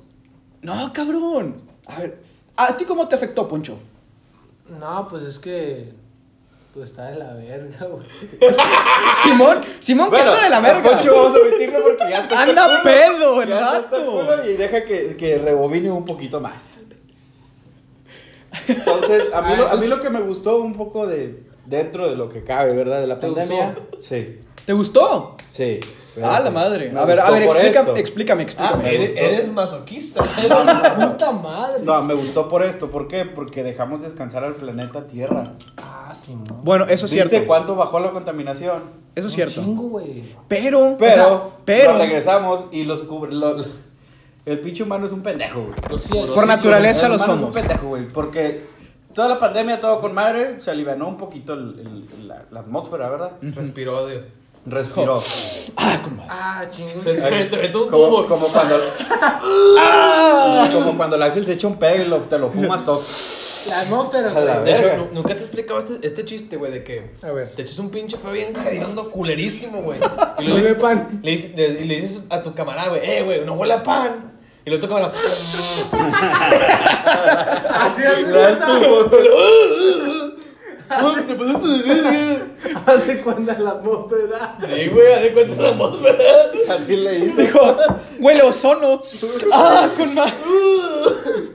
No, 0.62 0.92
cabrón. 0.94 1.60
A 1.86 1.98
ver, 1.98 2.22
¿a 2.56 2.74
ti 2.76 2.84
cómo 2.84 3.06
te 3.06 3.14
afectó, 3.14 3.46
Poncho? 3.46 3.78
No, 4.68 5.06
pues 5.10 5.24
es 5.24 5.38
que. 5.38 5.92
Pues 6.74 6.88
está 6.90 7.10
de 7.10 7.18
la 7.18 7.34
verga, 7.34 7.86
güey. 7.86 8.06
Simón, 9.22 9.60
Simón, 9.80 10.10
que 10.10 10.16
está 10.18 10.44
de 10.44 10.48
la 10.50 10.60
verga. 10.60 10.90
Poncho 10.90 11.14
vamos 11.14 11.36
a 11.36 11.40
omitirlo 11.42 11.82
porque 11.82 12.04
ya 12.08 12.20
está. 12.22 12.42
Anda 12.44 12.66
culo. 12.66 12.82
pedo, 12.82 13.42
el 13.42 13.48
culo 13.90 14.50
y 14.50 14.54
deja 14.56 14.84
que, 14.84 15.16
que 15.16 15.38
rebobine 15.38 15.90
un 15.90 16.04
poquito 16.06 16.40
más. 16.40 16.62
Entonces, 18.68 19.32
a 19.34 19.42
mí, 19.42 19.56
lo, 19.56 19.68
a 19.68 19.76
mí 19.76 19.86
lo 19.86 20.00
que 20.00 20.10
me 20.10 20.20
gustó 20.20 20.58
un 20.60 20.74
poco 20.74 21.06
de 21.06 21.42
dentro 21.66 22.08
de 22.08 22.16
lo 22.16 22.28
que 22.28 22.42
cabe, 22.44 22.74
¿verdad? 22.74 23.00
De 23.00 23.06
la 23.06 23.18
¿Te 23.18 23.26
pandemia. 23.26 23.74
gustó? 23.74 23.98
Sí, 24.02 24.40
¿Te 24.64 24.72
gustó? 24.72 25.36
sí. 25.48 25.80
Ah, 26.22 26.40
la 26.40 26.50
madre. 26.50 26.92
A 26.96 27.04
ver, 27.04 27.20
a 27.20 27.30
ver, 27.30 27.42
explícame, 27.44 27.88
esto. 27.88 27.96
explícame, 27.96 28.42
Ah, 28.42 28.44
explícame. 28.44 28.94
eres, 28.94 29.10
gustó. 29.10 29.24
eres 29.24 29.52
masoquista. 29.52 30.22
Puta 31.10 31.32
madre. 31.32 31.82
No, 31.84 32.02
me 32.02 32.14
gustó 32.14 32.48
por 32.48 32.62
esto. 32.62 32.90
¿Por 32.90 33.08
qué? 33.08 33.24
Porque 33.24 33.62
dejamos 33.62 34.02
descansar 34.02 34.44
al 34.44 34.54
planeta 34.54 35.06
Tierra. 35.06 35.52
Ah, 35.78 36.12
sí, 36.14 36.34
no. 36.34 36.56
Bueno, 36.56 36.84
eso 36.88 37.06
es 37.06 37.12
¿Viste 37.14 37.28
cierto. 37.28 37.46
cuánto 37.46 37.76
bajó 37.76 37.98
la 38.00 38.10
contaminación? 38.10 38.82
Eso 39.14 39.28
es 39.28 39.34
cierto. 39.34 39.62
chingo, 39.62 39.88
güey. 39.88 40.24
Pero, 40.48 40.96
Pero, 40.98 41.24
o 41.24 41.28
sea, 41.28 41.40
pero, 41.64 41.96
regresamos 41.98 42.64
y 42.72 42.84
los 42.84 43.02
cubre. 43.02 43.32
lo- 43.32 43.64
el 44.44 44.58
pinche 44.60 44.82
humano 44.82 45.06
es 45.06 45.12
un 45.12 45.22
pendejo, 45.22 45.62
güey. 45.62 46.28
Por 46.34 46.46
naturaleza 46.46 47.06
El 47.06 47.12
lo 47.12 47.16
humano 47.16 47.32
somos. 47.38 47.56
Es 47.56 47.62
un 47.62 47.68
pendejo, 47.68 47.88
güey. 47.88 48.08
Porque 48.08 48.64
toda 49.14 49.28
la 49.28 49.38
pandemia, 49.38 49.80
todo 49.80 50.00
con 50.00 50.12
madre, 50.12 50.60
se 50.60 50.70
alivianó 50.70 51.08
un 51.08 51.16
poquito 51.16 51.54
el- 51.54 52.06
el- 52.18 52.28
la, 52.28 52.42
la 52.50 52.60
atmósfera, 52.60 53.08
¿verdad? 53.08 53.32
Respiró 53.40 53.96
odio. 54.02 54.41
Respiró. 54.64 55.22
Ah. 55.76 55.98
Ah. 56.28 56.64
Se 56.70 56.88
se 57.22 57.30
metió 57.30 57.60
en 57.60 57.76
un 57.76 57.90
Como, 57.90 58.06
tubo. 58.08 58.26
como 58.26 58.46
cuando. 58.48 58.76
como 60.72 60.96
cuando 60.96 61.16
el 61.16 61.22
Axel 61.24 61.44
se 61.44 61.54
echa 61.54 61.66
un 61.66 61.76
pedo 61.78 62.02
y 62.02 62.06
lo- 62.06 62.18
te 62.18 62.38
lo 62.38 62.48
fumas 62.50 62.84
todo. 62.84 63.02
La 63.68 63.80
atmósfera, 63.80 64.30
güey. 64.30 64.64
De 64.64 64.76
hecho, 64.76 65.08
nunca 65.12 65.34
te 65.34 65.40
he 65.40 65.44
explicado 65.44 65.80
este, 65.80 66.06
este 66.06 66.24
chiste, 66.24 66.56
güey, 66.56 66.72
de 66.72 66.82
que 66.84 67.12
A 67.22 67.30
ver. 67.30 67.48
te 67.48 67.62
echas 67.62 67.78
un 67.78 67.90
pinche 67.90 68.16
pedo 68.18 68.32
bien 68.32 68.52
hediondo, 68.56 69.08
culerísimo, 69.10 69.82
güey. 69.82 69.98
Y 70.40 70.46
No 70.48 70.58
le 70.58 70.74
pan. 70.74 71.20
le 71.22 71.36
le- 71.36 71.80
y 71.80 71.84
le 71.84 72.00
dices 72.00 72.22
a 72.30 72.42
tu 72.42 72.54
camarada, 72.54 72.88
güey, 72.90 73.00
eh, 73.04 73.22
güey, 73.22 73.44
no 73.44 73.54
huele 73.54 73.74
a 73.74 73.82
pan. 73.82 74.32
Y 74.64 74.70
luego 74.70 74.86
tu 74.86 74.92
camarada, 74.94 75.12
Así 77.84 78.02
es, 78.02 78.26
"Uy, 81.04 81.22
te 81.22 81.34
pasaste 81.34 81.68
de 81.68 82.02
verga. 82.02 82.46
Hace 82.86 83.20
cuenta 83.22 83.58
la 83.58 83.70
atmósfera. 83.70 84.56
Sí, 84.60 84.88
güey, 84.88 85.12
haz 85.14 85.22
de 85.22 85.32
cuenta 85.32 85.62
la 85.62 85.68
atmósfera. 85.70 86.18
Así 86.70 86.96
le 86.96 87.18
hice. 87.20 87.42
Dijo, 87.42 87.76
huele 88.20 88.42
ozono. 88.42 89.02
¡Ah, 89.52 89.88
con 89.96 90.14
más! 90.14 90.32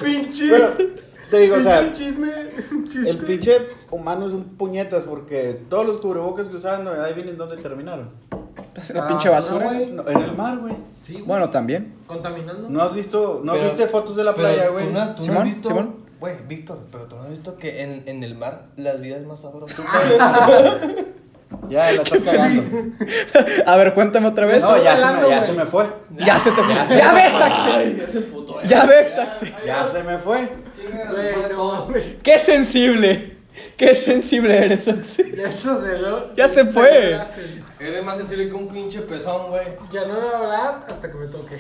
Pinche. 0.02 0.50
Te 1.30 1.40
digo, 1.40 1.58
o 1.58 1.62
sea, 1.62 1.82
pinche 1.82 2.06
chisme. 2.06 2.30
Chiste. 2.88 3.10
el 3.10 3.18
pinche 3.18 3.68
humano 3.92 4.28
es 4.28 4.34
un 4.34 4.46
puñetas 4.58 5.04
porque 5.04 5.60
todos 5.70 5.86
los 5.86 5.98
cubrebocas 5.98 6.48
que 6.48 6.56
usaban, 6.56 6.88
ahí 6.88 7.14
vienen 7.14 7.38
donde 7.38 7.58
terminaron. 7.58 8.10
La 8.94 9.04
Ah, 9.04 9.08
pinche 9.08 9.28
basura. 9.30 9.72
no, 9.92 10.08
en 10.08 10.18
el 10.22 10.34
mar, 10.38 10.58
güey. 10.60 10.74
Sí, 11.04 11.14
güey. 11.14 11.26
Bueno, 11.26 11.50
también. 11.50 11.96
Contaminando. 12.06 12.70
¿No 12.70 12.82
has 12.82 12.94
visto, 12.94 13.42
no 13.44 13.54
Pero- 13.54 13.66
viste 13.66 13.88
fotos 13.88 14.16
de 14.16 14.24
la 14.24 14.34
playa, 14.36 14.68
tú 14.68 14.74
güey? 14.74 14.86
no, 14.94 15.02
tú 15.08 15.12
no 15.14 15.18
Simón, 15.24 15.38
has 15.40 15.44
visto, 15.46 15.68
Simón. 15.70 15.96
Güey, 16.20 16.38
Víctor, 16.48 16.88
pero 16.92 17.06
tú 17.06 17.16
no 17.16 17.24
has 17.24 17.30
visto 17.30 17.58
que 17.58 17.82
en, 17.82 18.04
en 18.06 18.24
el 18.24 18.36
mar 18.36 18.68
la 18.76 18.94
vida 18.94 19.18
es 19.18 19.26
más 19.26 19.42
sabrosa. 19.42 19.84
Ya, 21.70 21.92
la 21.92 22.02
estás 22.02 22.24
cagando. 22.24 22.94
A 23.66 23.76
ver, 23.78 23.94
cuéntame 23.94 24.28
otra 24.28 24.46
vez. 24.46 24.64
No, 24.64 24.76
ya, 24.84 24.98
se, 24.98 25.04
hablando, 25.04 25.30
me, 25.30 25.36
ya 25.36 25.42
se 25.42 25.54
me 25.54 25.66
fue. 25.66 25.86
Ya 26.18 26.40
se 26.40 26.52
te 26.52 26.62
Ya, 26.96 27.14
ves, 27.14 27.34
Axel. 27.34 28.02
es 28.02 28.16
el 28.16 28.24
puto, 28.26 28.62
Ya 28.64 28.86
ves, 28.86 29.18
Axel. 29.18 29.54
Ya 29.66 29.88
se 29.88 30.04
me 30.04 30.18
fue. 30.18 30.50
Güey. 31.88 32.18
Qué 32.22 32.40
sensible. 32.40 33.38
Qué 33.78 33.96
sensible 33.96 34.58
eres, 34.58 34.88
Axel. 34.88 35.40
Eso 35.40 35.82
se 35.82 35.98
lo. 35.98 36.36
Ya 36.36 36.50
se 36.50 36.66
fue. 36.66 37.18
Eres 37.80 38.04
más 38.04 38.18
sensible 38.18 38.48
que 38.48 38.54
un 38.54 38.68
pinche 38.68 39.02
pezón, 39.02 39.50
güey. 39.50 39.68
Ya 39.92 40.06
no 40.06 40.16
voy 40.16 40.34
a 40.34 40.38
hablar 40.38 40.86
hasta 40.90 41.12
que 41.12 41.18
me 41.18 41.28
toque. 41.28 41.58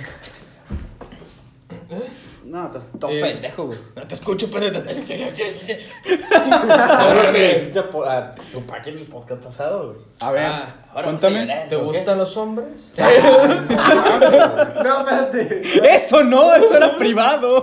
No, 2.47 2.67
estás 2.67 2.87
todo 2.97 3.11
Eh, 3.11 3.21
pendejo, 3.21 3.65
güey. 3.67 3.77
No 3.95 4.03
te 4.03 4.15
escucho, 4.15 4.49
pendejo. 4.49 4.77
Ahora 6.37 7.23
lo 7.25 7.31
que 7.33 7.39
le 7.39 7.53
dijiste 7.55 7.79
a, 7.79 7.89
po- 7.89 8.05
a 8.05 8.33
en 8.85 8.97
el 8.97 9.03
podcast 9.03 9.43
pasado, 9.43 9.93
güey. 9.93 10.05
A 10.21 10.31
ver, 10.31 10.45
Ah, 10.45 10.75
ahora 10.93 11.03
cuéntame. 11.09 11.65
¿Te 11.67 11.75
gustan 11.75 12.17
los 12.17 12.35
hombres? 12.37 12.93
No, 12.97 13.05
espérate. 14.99 15.61
Eso 15.95 16.23
no, 16.23 16.55
eso 16.55 16.77
era 16.77 16.95
privado. 16.97 17.61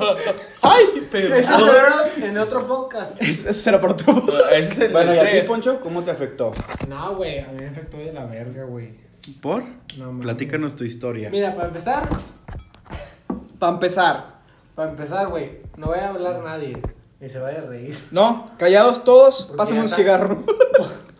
Ay, 0.62 0.84
pero. 1.10 1.34
Eso 1.34 1.66
será 1.66 1.94
en 2.22 2.38
otro 2.38 2.66
podcast. 2.66 3.20
Eso 3.22 3.52
será 3.52 3.80
por 3.80 3.92
otro. 3.92 4.22
Ese 4.52 4.68
es 4.68 4.78
el 4.80 4.92
Bueno, 4.92 5.14
¿y 5.14 5.18
a 5.18 5.30
ti. 5.30 5.38
Poncho, 5.46 5.80
cómo 5.80 6.02
te 6.02 6.10
afectó? 6.10 6.52
No, 6.88 7.16
güey, 7.16 7.38
a 7.40 7.48
mí 7.48 7.62
me 7.62 7.68
afectó 7.68 7.96
de 7.96 8.12
la 8.12 8.24
verga, 8.26 8.64
güey. 8.64 8.92
¿Por? 9.40 9.62
No 9.98 10.06
mames. 10.06 10.22
Platícanos 10.24 10.74
tu 10.76 10.84
historia. 10.84 11.30
Mira, 11.30 11.54
para 11.54 11.68
empezar, 11.68 12.06
Para 13.58 13.72
empezar. 13.72 14.33
Para 14.74 14.90
empezar, 14.90 15.28
güey, 15.28 15.60
no 15.76 15.86
voy 15.88 15.98
a 15.98 16.08
hablar 16.08 16.40
nadie. 16.44 16.78
Ni 17.20 17.28
se 17.28 17.38
vaya 17.38 17.58
a 17.58 17.62
reír. 17.62 17.96
No, 18.10 18.50
callados 18.58 19.02
todos, 19.04 19.42
Porque 19.44 19.56
pásame 19.56 19.76
ya 19.78 19.82
un 19.84 19.88
cigarro. 19.88 20.44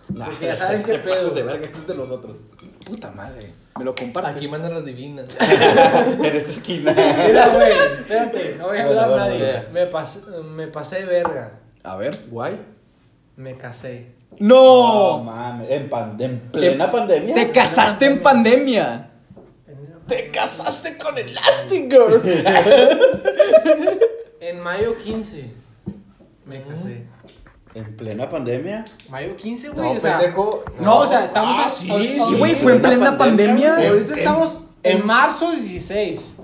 Nah, 0.06 0.26
Porque 0.26 0.46
ya 0.46 0.54
saben 0.54 0.82
qué 0.84 0.92
te 0.92 0.98
pasas 1.00 1.24
pedo. 1.24 1.30
de 1.30 1.42
verga, 1.42 1.64
esto 1.64 1.78
es 1.78 1.86
de 1.88 1.94
nosotros. 1.96 2.36
Puta 2.84 3.10
madre. 3.10 3.52
Me 3.76 3.84
lo 3.84 3.94
compartes. 3.96 4.36
Aquí 4.36 4.46
mandan 4.46 4.74
las 4.74 4.84
divinas. 4.84 5.36
en 5.40 6.24
esta 6.36 6.50
esquina. 6.50 6.92
Mira, 6.92 7.48
güey, 7.48 7.72
espérate, 7.98 8.54
no 8.58 8.66
voy 8.68 8.78
a 8.78 8.86
Bueno, 8.86 9.00
hablar 9.00 9.28
bueno, 9.30 9.44
nadie. 9.44 9.66
Me, 9.72 9.86
pasé, 9.86 10.20
me 10.54 10.66
pasé 10.68 11.00
de 11.00 11.06
verga. 11.06 11.58
A 11.82 11.96
ver. 11.96 12.16
Guay. 12.30 12.60
Me 13.36 13.56
casé. 13.56 14.12
No, 14.38 15.16
No. 15.18 15.24
mames. 15.24 15.70
En, 15.70 15.88
pan- 15.88 16.16
en 16.20 16.38
plena 16.52 16.88
pandemia. 16.90 17.34
Te 17.34 17.50
casaste 17.50 18.04
en 18.04 18.22
pandemia. 18.22 19.10
Te 20.06 20.30
casaste 20.30 20.96
con 20.98 21.16
Elastigirl. 21.18 22.22
En 24.40 24.60
mayo 24.60 24.94
15 24.98 25.50
me 26.46 26.62
casé. 26.62 27.06
En 27.74 27.96
plena 27.96 28.28
pandemia. 28.28 28.84
Mayo 29.10 29.34
15, 29.36 29.70
güey. 29.70 29.86
No, 29.92 29.96
o 29.96 30.00
sea, 30.00 30.18
pendejo. 30.18 30.62
No, 30.78 30.98
o 30.98 31.06
sea, 31.06 31.24
estamos 31.24 31.56
Ah, 31.58 31.64
en- 31.64 31.70
sí, 31.70 31.90
ahorita- 31.90 32.26
Sí, 32.26 32.34
güey, 32.36 32.54
fue 32.54 32.72
en 32.74 32.82
plena 32.82 33.16
pandemia. 33.16 33.82
Y 33.82 33.86
ahorita 33.86 34.12
En- 34.12 34.18
estamos 34.18 34.64
en, 34.82 34.98
en- 34.98 35.06
marzo 35.06 35.50
16. 35.50 36.36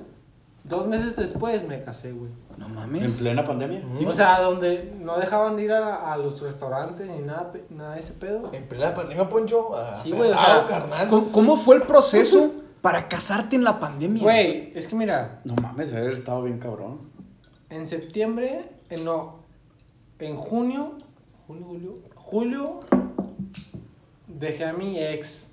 Dos 0.65 0.87
meses 0.87 1.15
después 1.15 1.63
me 1.69 1.83
casé, 1.85 2.13
güey. 2.13 2.31
No 2.57 2.67
En 2.67 2.75
mames. 2.75 3.19
plena 3.19 3.45
pandemia. 3.45 3.83
O 4.07 4.13
sea, 4.15 4.41
donde 4.41 4.95
no 4.99 5.19
dejaban 5.19 5.57
de 5.57 5.65
ir 5.65 5.73
a, 5.73 6.13
a 6.13 6.17
los 6.17 6.41
restaurantes 6.41 7.07
ni 7.07 7.19
nada, 7.19 7.53
nada 7.69 7.95
de 7.95 8.01
ese 8.01 8.15
pedo. 8.15 8.51
En 8.53 8.67
plena 8.67 8.95
pandemia, 8.95 9.29
Poncho. 9.29 9.77
ah, 9.77 10.01
Sí, 10.03 10.11
güey, 10.13 10.31
o 10.31 10.39
sea, 10.39 10.65
carnal. 10.67 11.07
¿Cómo, 11.09 11.31
cómo 11.33 11.57
fue 11.57 11.77
el 11.77 11.83
proceso 11.83 12.53
para 12.83 13.09
casarte 13.09 13.57
en 13.57 13.65
la 13.65 13.79
pandemia? 13.81 14.23
Güey, 14.23 14.73
es 14.75 14.87
que 14.87 14.97
mira, 14.97 15.41
No 15.45 15.55
mames, 15.57 15.93
haber 15.93 16.13
estado 16.13 16.43
bien 16.43 16.59
cabrón. 16.59 17.01
en 17.69 17.87
septiembre, 17.87 18.63
en, 18.89 19.05
no, 19.05 19.41
en 20.19 20.37
junio, 20.37 20.97
julio, 21.47 21.67
julio, 21.67 21.99
julio, 22.17 22.81
dejé 24.27 24.65
a 24.65 24.73
mi 24.73 24.99
ex. 24.99 25.49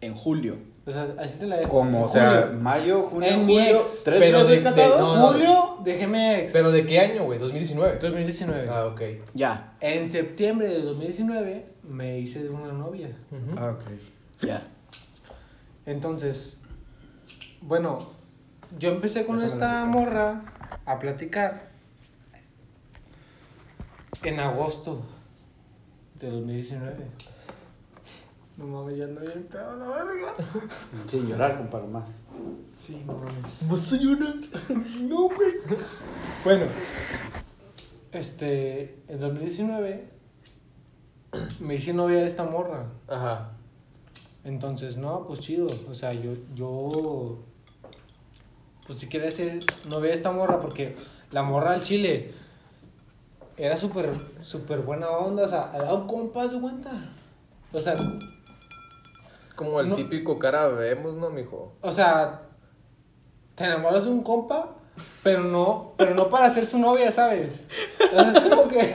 En 0.00 0.14
julio. 0.14 0.56
O 0.84 0.90
sea, 0.90 1.14
así 1.20 1.38
te 1.38 1.46
la 1.46 1.58
dejo. 1.58 1.70
Como, 1.70 2.02
o 2.06 2.12
sea, 2.12 2.50
mayo, 2.60 3.02
junio, 3.04 3.28
En 3.28 3.46
mi 3.46 3.54
julio. 3.54 3.76
ex, 3.76 4.00
¿Tres 4.02 4.18
pero 4.18 4.38
meses 4.38 4.50
de- 4.50 4.56
de- 4.56 4.62
casado? 4.64 4.98
no, 4.98 5.16
no. 5.16 5.26
julio, 5.28 5.76
dejé 5.84 6.04
a 6.04 6.08
mi 6.08 6.30
ex. 6.34 6.52
¿Pero 6.52 6.72
de 6.72 6.84
qué 6.84 6.98
año, 6.98 7.24
güey? 7.24 7.38
2019. 7.38 7.98
2019. 8.00 8.68
Ah, 8.68 8.86
ok. 8.86 9.00
Ya, 9.34 9.74
En 9.80 10.08
septiembre 10.08 10.68
de 10.68 10.82
2019 10.82 11.66
me 11.88 12.18
hice 12.18 12.42
de 12.42 12.50
una 12.50 12.72
novia. 12.72 13.16
Ah, 13.56 13.76
ok. 13.78 13.84
ya. 14.44 14.66
Entonces, 15.86 16.58
bueno, 17.62 17.98
yo 18.78 18.90
empecé 18.90 19.24
con 19.24 19.42
esta 19.42 19.84
morra 19.84 20.42
a 20.84 20.98
platicar 20.98 21.70
en 24.22 24.40
agosto 24.40 25.02
de 26.18 26.30
2019. 26.30 27.06
No 28.56 28.66
mames, 28.66 28.98
ya 28.98 29.04
ando 29.04 29.20
bien 29.20 29.44
pedo 29.50 29.76
la 29.76 29.86
verga. 29.86 30.34
Sin 31.08 31.26
llorar, 31.26 31.56
compadre, 31.56 31.88
más. 31.88 32.10
Sí, 32.72 33.02
no 33.06 33.14
mames. 33.14 33.68
¿Vas 33.68 33.92
a 33.92 33.96
llorar? 33.96 34.34
No, 35.00 35.28
güey. 35.28 35.52
Bueno, 36.44 36.66
este, 38.12 39.02
en 39.08 39.20
2019 39.20 40.10
me 41.60 41.74
hice 41.74 41.94
novia 41.94 42.18
de 42.18 42.26
esta 42.26 42.44
morra. 42.44 42.86
Ajá. 43.08 43.52
Entonces, 44.44 44.96
no, 44.96 45.26
pues 45.26 45.40
chido. 45.40 45.66
O 45.66 45.94
sea, 45.94 46.12
yo, 46.12 46.34
yo, 46.54 47.38
pues 48.86 48.98
si 48.98 49.08
quería 49.08 49.30
ser 49.30 49.60
novia 49.88 50.08
de 50.08 50.14
esta 50.14 50.30
morra, 50.32 50.58
porque 50.60 50.96
la 51.30 51.42
morra 51.42 51.72
al 51.72 51.82
chile 51.82 52.32
era 53.56 53.76
súper, 53.76 54.10
súper 54.40 54.80
buena 54.80 55.08
onda. 55.10 55.44
O 55.44 55.48
sea, 55.48 55.70
era 55.74 55.92
un 55.94 56.06
compas 56.06 56.52
de 56.52 56.60
cuenta. 56.60 56.90
O 57.72 57.80
sea, 57.80 57.94
Como 59.56 59.80
el 59.80 59.88
No. 59.90 59.96
típico 59.96 60.38
cara 60.38 60.66
vemos, 60.68 61.14
¿no, 61.14 61.30
mijo? 61.30 61.74
o 61.82 61.90
sea, 61.92 62.42
te 63.54 63.64
enamoras 63.64 64.04
de 64.04 64.10
un 64.10 64.22
compa, 64.22 64.70
pero 65.22 65.44
no, 65.44 65.92
pero 65.96 66.14
no 66.14 66.28
para 66.30 66.50
ser 66.50 66.64
su 66.66 66.78
novia, 66.78 67.12
¿sabes? 67.12 67.66
Entonces, 68.00 68.42
es 68.42 68.48
como 68.48 68.66
que. 68.68 68.78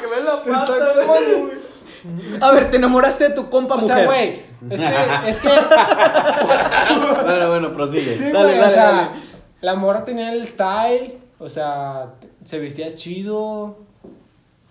que 0.00 0.06
me 0.08 0.20
lo 0.22 0.42
Te 0.42 0.50
está. 0.50 0.94
A 2.40 2.50
ver, 2.52 2.70
te 2.70 2.76
enamoraste 2.76 3.28
de 3.28 3.34
tu 3.34 3.48
compa 3.50 3.74
O 3.76 3.78
mujer. 3.78 3.96
sea, 3.96 4.06
güey, 4.06 4.32
es 4.70 4.80
que, 4.80 5.30
es 5.30 5.38
que 5.38 5.48
bueno, 7.24 7.48
bueno, 7.48 7.72
prosigue. 7.72 8.16
Sí, 8.16 8.30
Dale, 8.32 8.54
güey, 8.56 8.60
o 8.60 8.70
sea, 8.70 8.92
dale. 8.92 9.08
la 9.60 9.74
morra 9.74 10.04
tenía 10.04 10.32
el 10.32 10.46
style, 10.46 11.18
o 11.38 11.48
sea, 11.48 12.14
se 12.44 12.58
vestía 12.58 12.92
chido, 12.94 13.78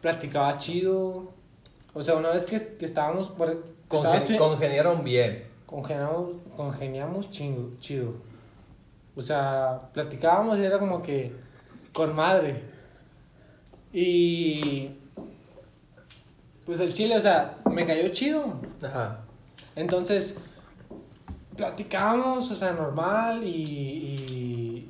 platicaba 0.01 0.57
chido. 0.57 1.31
O 1.93 2.01
sea, 2.03 2.15
una 2.15 2.29
vez 2.29 2.45
que, 2.45 2.75
que 2.77 2.85
estábamos 2.85 3.29
por 3.29 3.63
Congen- 3.89 4.37
congeniaron 4.37 5.03
bien. 5.03 5.45
congeniamos, 5.65 6.29
congeniamos 6.55 7.29
chingo, 7.31 7.71
chido. 7.79 8.13
O 9.15 9.21
sea, 9.21 9.81
platicábamos 9.93 10.57
y 10.59 10.65
era 10.65 10.79
como 10.79 11.01
que 11.03 11.35
con 11.91 12.15
madre. 12.15 12.63
Y 13.91 14.91
pues 16.65 16.79
el 16.79 16.93
chile, 16.93 17.17
o 17.17 17.21
sea, 17.21 17.57
me 17.71 17.85
cayó 17.85 18.09
chido. 18.09 18.53
Ajá. 18.81 19.19
Entonces, 19.75 20.35
platicábamos, 21.55 22.49
o 22.51 22.55
sea, 22.55 22.73
normal 22.73 23.43
y, 23.43 23.49
y, 23.49 24.89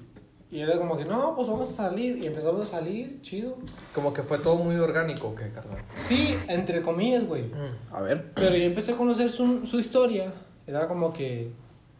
y 0.52 0.60
era 0.62 0.78
como 0.78 0.98
que, 0.98 1.06
no, 1.06 1.36
pues 1.36 1.48
vamos 1.48 1.70
a 1.70 1.74
salir. 1.74 2.24
Y 2.24 2.28
empezamos 2.28 2.62
a 2.62 2.66
salir, 2.66 3.22
chido. 3.22 3.58
Como 3.96 4.14
que 4.14 4.24
fue 4.24 4.38
todo 4.40 4.56
muy 4.58 4.76
orgánico, 4.76 5.30
¿o 5.30 5.36
¿qué, 5.36 5.52
carnal? 5.52 5.84
Sí, 5.96 6.38
entre 6.48 6.82
comillas, 6.82 7.26
güey. 7.26 7.46
A 7.92 8.02
ver. 8.02 8.32
Pero 8.36 8.56
yo 8.56 8.64
empecé 8.64 8.94
a 8.94 8.98
conocer 8.98 9.30
su, 9.30 9.66
su 9.66 9.80
historia. 9.80 10.34
Era 10.68 10.88
como 10.88 11.12
que, 11.12 11.52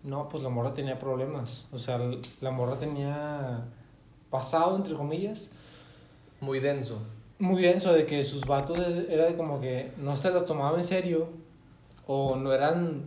no, 0.04 0.30
pues 0.30 0.44
la 0.44 0.50
morra 0.50 0.74
tenía 0.74 1.00
problemas. 1.00 1.66
O 1.72 1.80
sea, 1.80 2.00
la 2.42 2.52
morra 2.52 2.78
tenía 2.78 3.62
pasado, 4.30 4.76
entre 4.76 4.96
comillas. 4.96 5.50
Muy 6.40 6.60
denso. 6.60 7.00
Muy 7.39 7.62
denso 7.62 7.93
de 7.93 8.06
que 8.06 8.24
sus 8.24 8.46
vatos 8.46 8.80
era 9.10 9.36
como 9.36 9.60
que 9.60 9.91
no 9.98 10.15
se 10.15 10.32
los 10.32 10.46
tomaba 10.46 10.78
en 10.78 10.84
serio 10.84 11.30
o 12.08 12.36
no 12.36 12.54
eran 12.54 13.06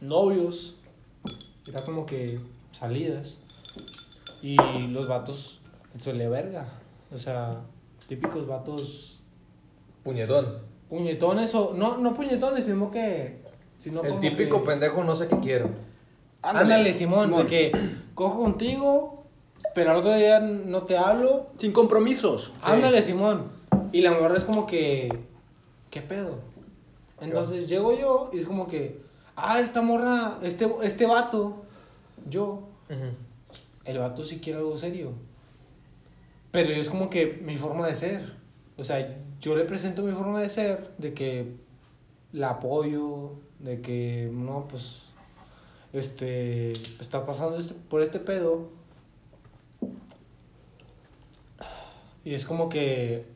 novios, 0.00 0.76
era 1.66 1.82
como 1.84 2.06
que 2.06 2.38
salidas 2.72 3.38
y 4.42 4.56
los 4.88 5.08
vatos 5.08 5.60
suele 5.98 6.28
verga, 6.28 6.68
o 7.14 7.18
sea, 7.18 7.60
típicos 8.08 8.46
vatos 8.46 9.20
Puñetón. 10.02 10.58
puñetones 10.88 11.54
o 11.54 11.72
no 11.74 11.96
no 11.98 12.14
puñetones, 12.14 12.64
sino 12.64 12.90
que 12.90 13.38
sino 13.78 14.02
El 14.02 14.18
típico 14.20 14.60
que- 14.60 14.66
pendejo 14.70 15.04
no 15.04 15.14
sé 15.14 15.28
qué 15.28 15.38
quiero. 15.40 15.70
Ándale, 16.42 16.92
Simón, 16.92 17.34
de 17.36 17.46
que 17.46 17.72
cojo 18.14 18.40
contigo, 18.42 19.24
pero 19.74 19.90
al 19.92 19.96
otro 19.98 20.14
día 20.14 20.40
no 20.40 20.82
te 20.82 20.98
hablo, 20.98 21.46
Sin 21.56 21.72
compromisos. 21.72 22.52
Ándale, 22.62 23.00
Simón. 23.00 23.50
Y 23.94 24.00
la 24.00 24.10
morra 24.10 24.36
es 24.36 24.42
como 24.42 24.66
que. 24.66 25.08
¿Qué 25.88 26.02
pedo? 26.02 26.40
Entonces 27.20 27.68
llego 27.68 27.96
yo 27.96 28.28
y 28.32 28.38
es 28.38 28.44
como 28.44 28.66
que. 28.66 29.00
Ah, 29.36 29.60
esta 29.60 29.82
morra, 29.82 30.36
este, 30.42 30.68
este 30.82 31.06
vato, 31.06 31.64
yo, 32.28 32.68
el 33.84 33.98
vato 33.98 34.24
sí 34.24 34.40
quiere 34.40 34.58
algo 34.58 34.76
serio. 34.76 35.12
Pero 36.50 36.70
es 36.70 36.90
como 36.90 37.08
que 37.08 37.40
mi 37.40 37.56
forma 37.56 37.86
de 37.86 37.94
ser. 37.94 38.34
O 38.76 38.82
sea, 38.82 39.16
yo 39.38 39.54
le 39.54 39.64
presento 39.64 40.02
mi 40.02 40.12
forma 40.12 40.40
de 40.40 40.48
ser, 40.48 40.92
de 40.98 41.14
que 41.14 41.54
la 42.32 42.50
apoyo, 42.50 43.34
de 43.60 43.80
que, 43.80 44.28
no, 44.32 44.66
pues, 44.68 45.02
este, 45.92 46.72
está 46.72 47.24
pasando 47.24 47.58
este- 47.58 47.74
por 47.74 48.02
este 48.02 48.18
pedo. 48.18 48.70
Y 52.24 52.34
es 52.34 52.44
como 52.44 52.68
que, 52.68 53.32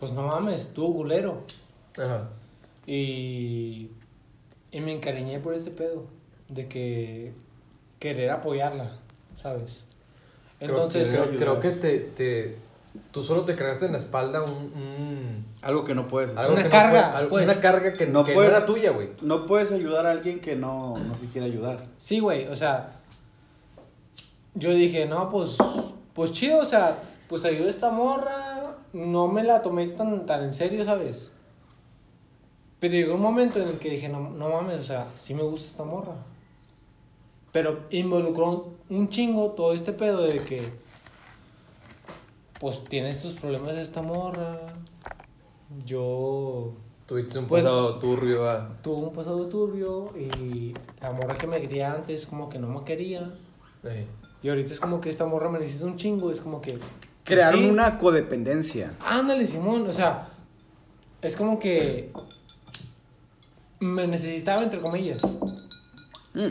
pues 0.00 0.10
no 0.12 0.26
mames, 0.26 0.72
tuvo 0.74 0.94
culero. 0.94 1.42
Ajá. 1.96 2.28
Y, 2.86 3.90
y 4.72 4.80
me 4.80 4.92
encariñé 4.92 5.38
por 5.38 5.54
este 5.54 5.70
pedo, 5.70 6.06
de 6.48 6.66
que 6.66 7.32
querer 8.00 8.30
apoyarla, 8.30 8.96
¿sabes? 9.40 9.84
Entonces, 10.58 11.08
creo, 11.10 11.22
ayudar. 11.24 11.38
creo 11.38 11.60
que 11.60 11.70
te, 11.72 11.98
te. 12.00 12.58
Tú 13.12 13.22
solo 13.22 13.44
te 13.44 13.54
cargaste 13.54 13.86
en 13.86 13.92
la 13.92 13.98
espalda 13.98 14.42
un. 14.42 14.50
un- 14.52 15.46
Algo 15.62 15.84
que 15.84 15.94
no 15.94 16.08
puedes 16.08 16.30
hacer. 16.30 16.40
algo 16.40 16.54
Una 16.54 16.62
que 16.62 16.68
no 16.68 16.70
carga, 16.74 17.16
algo- 17.16 17.30
pues. 17.30 17.44
Una 17.44 17.60
carga 17.60 17.92
que 17.92 18.06
No 18.06 18.24
que 18.24 18.32
puede- 18.32 18.48
no 18.48 18.56
era 18.56 18.66
tuya, 18.66 18.90
güey. 18.90 19.10
No 19.22 19.46
puedes 19.46 19.70
ayudar 19.72 20.06
a 20.06 20.10
alguien 20.12 20.40
que 20.40 20.56
no, 20.56 20.96
no 20.98 21.16
se 21.16 21.26
quiere 21.26 21.46
ayudar. 21.46 21.86
sí, 21.98 22.18
güey, 22.20 22.46
o 22.48 22.56
sea, 22.56 22.96
yo 24.54 24.70
dije, 24.72 25.06
no, 25.06 25.28
pues, 25.30 25.56
pues 26.14 26.32
chido, 26.32 26.58
o 26.58 26.64
sea, 26.64 26.98
pues 27.28 27.44
ayudó 27.44 27.66
a 27.66 27.70
esta 27.70 27.90
morra, 27.90 28.49
no 28.92 29.28
me 29.28 29.42
la 29.42 29.62
tomé 29.62 29.88
tan, 29.88 30.26
tan 30.26 30.42
en 30.44 30.52
serio, 30.52 30.84
¿sabes? 30.84 31.30
Pero 32.78 32.94
llegó 32.94 33.14
un 33.14 33.22
momento 33.22 33.60
en 33.60 33.68
el 33.68 33.78
que 33.78 33.90
dije, 33.90 34.08
no, 34.08 34.30
no 34.30 34.48
mames, 34.48 34.80
o 34.80 34.84
sea, 34.84 35.06
sí 35.18 35.34
me 35.34 35.42
gusta 35.42 35.68
esta 35.68 35.84
morra. 35.84 36.14
Pero 37.52 37.80
involucró 37.90 38.68
un 38.88 39.08
chingo 39.08 39.50
todo 39.52 39.74
este 39.74 39.92
pedo 39.92 40.22
de 40.22 40.38
que, 40.40 40.62
pues 42.60 42.82
tiene 42.84 43.10
estos 43.10 43.34
problemas 43.34 43.76
esta 43.76 44.02
morra. 44.02 44.60
Yo 45.84 46.72
Tuviste 47.10 47.40
un 47.40 47.46
Pues- 47.46 47.64
pasado 47.64 47.98
turbio, 47.98 48.48
ah. 48.48 48.70
tuve 48.82 49.02
un 49.08 49.12
pasado 49.12 49.46
turbio 49.48 50.12
y 50.16 50.72
la 51.02 51.10
morra 51.10 51.36
que 51.36 51.48
me 51.48 51.60
quería 51.60 51.92
antes 51.92 52.24
como 52.24 52.48
que 52.48 52.60
no 52.60 52.68
me 52.68 52.84
quería. 52.84 53.34
Y 54.44 54.48
ahorita 54.48 54.72
es 54.72 54.78
como 54.78 55.00
que 55.00 55.10
esta 55.10 55.26
morra 55.26 55.48
me 55.50 55.58
necesita 55.58 55.86
un 55.86 55.96
chingo, 55.96 56.30
es 56.30 56.40
como 56.40 56.60
que... 56.60 56.78
Crearon 57.34 57.60
sí. 57.60 57.68
una 57.68 57.98
codependencia. 57.98 58.92
Ándale, 59.04 59.46
Simón, 59.46 59.86
o 59.86 59.92
sea, 59.92 60.28
es 61.22 61.36
como 61.36 61.58
que 61.58 62.12
me 63.80 64.06
necesitaba, 64.06 64.62
entre 64.62 64.80
comillas. 64.80 65.22
Mm. 66.34 66.48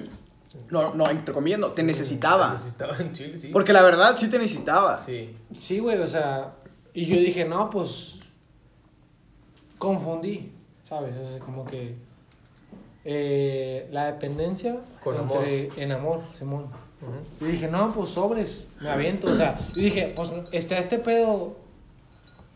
No, 0.69 0.93
no, 0.93 1.09
entre 1.09 1.33
comillas, 1.33 1.59
no, 1.59 1.71
te 1.71 1.83
necesitaba. 1.83 2.53
Necesitaba 2.53 2.97
en 2.97 3.13
Chile, 3.13 3.37
sí. 3.37 3.49
Porque 3.51 3.73
la 3.73 3.81
verdad 3.81 4.15
sí 4.17 4.29
te 4.29 4.39
necesitaba. 4.39 4.99
Sí. 4.99 5.35
Sí, 5.53 5.79
güey, 5.79 5.99
o 5.99 6.07
sea, 6.07 6.55
y 6.93 7.05
yo 7.05 7.15
dije, 7.15 7.45
no, 7.45 7.69
pues 7.69 8.15
confundí, 9.77 10.51
¿sabes? 10.83 11.15
O 11.15 11.29
sea, 11.29 11.39
como 11.39 11.65
que 11.65 11.95
eh, 13.05 13.87
la 13.91 14.07
dependencia 14.07 14.79
Con 15.03 15.15
entre, 15.15 15.69
en 15.77 15.91
amor, 15.91 16.21
Simón. 16.37 16.67
Y 17.39 17.45
dije, 17.45 17.67
no, 17.67 17.93
pues 17.93 18.09
sobres, 18.09 18.67
me 18.81 18.89
aviento, 18.89 19.27
o 19.27 19.35
sea, 19.35 19.57
y 19.75 19.83
dije, 19.83 20.12
pues 20.15 20.31
está 20.51 20.77
este 20.77 20.99
pedo 20.99 21.55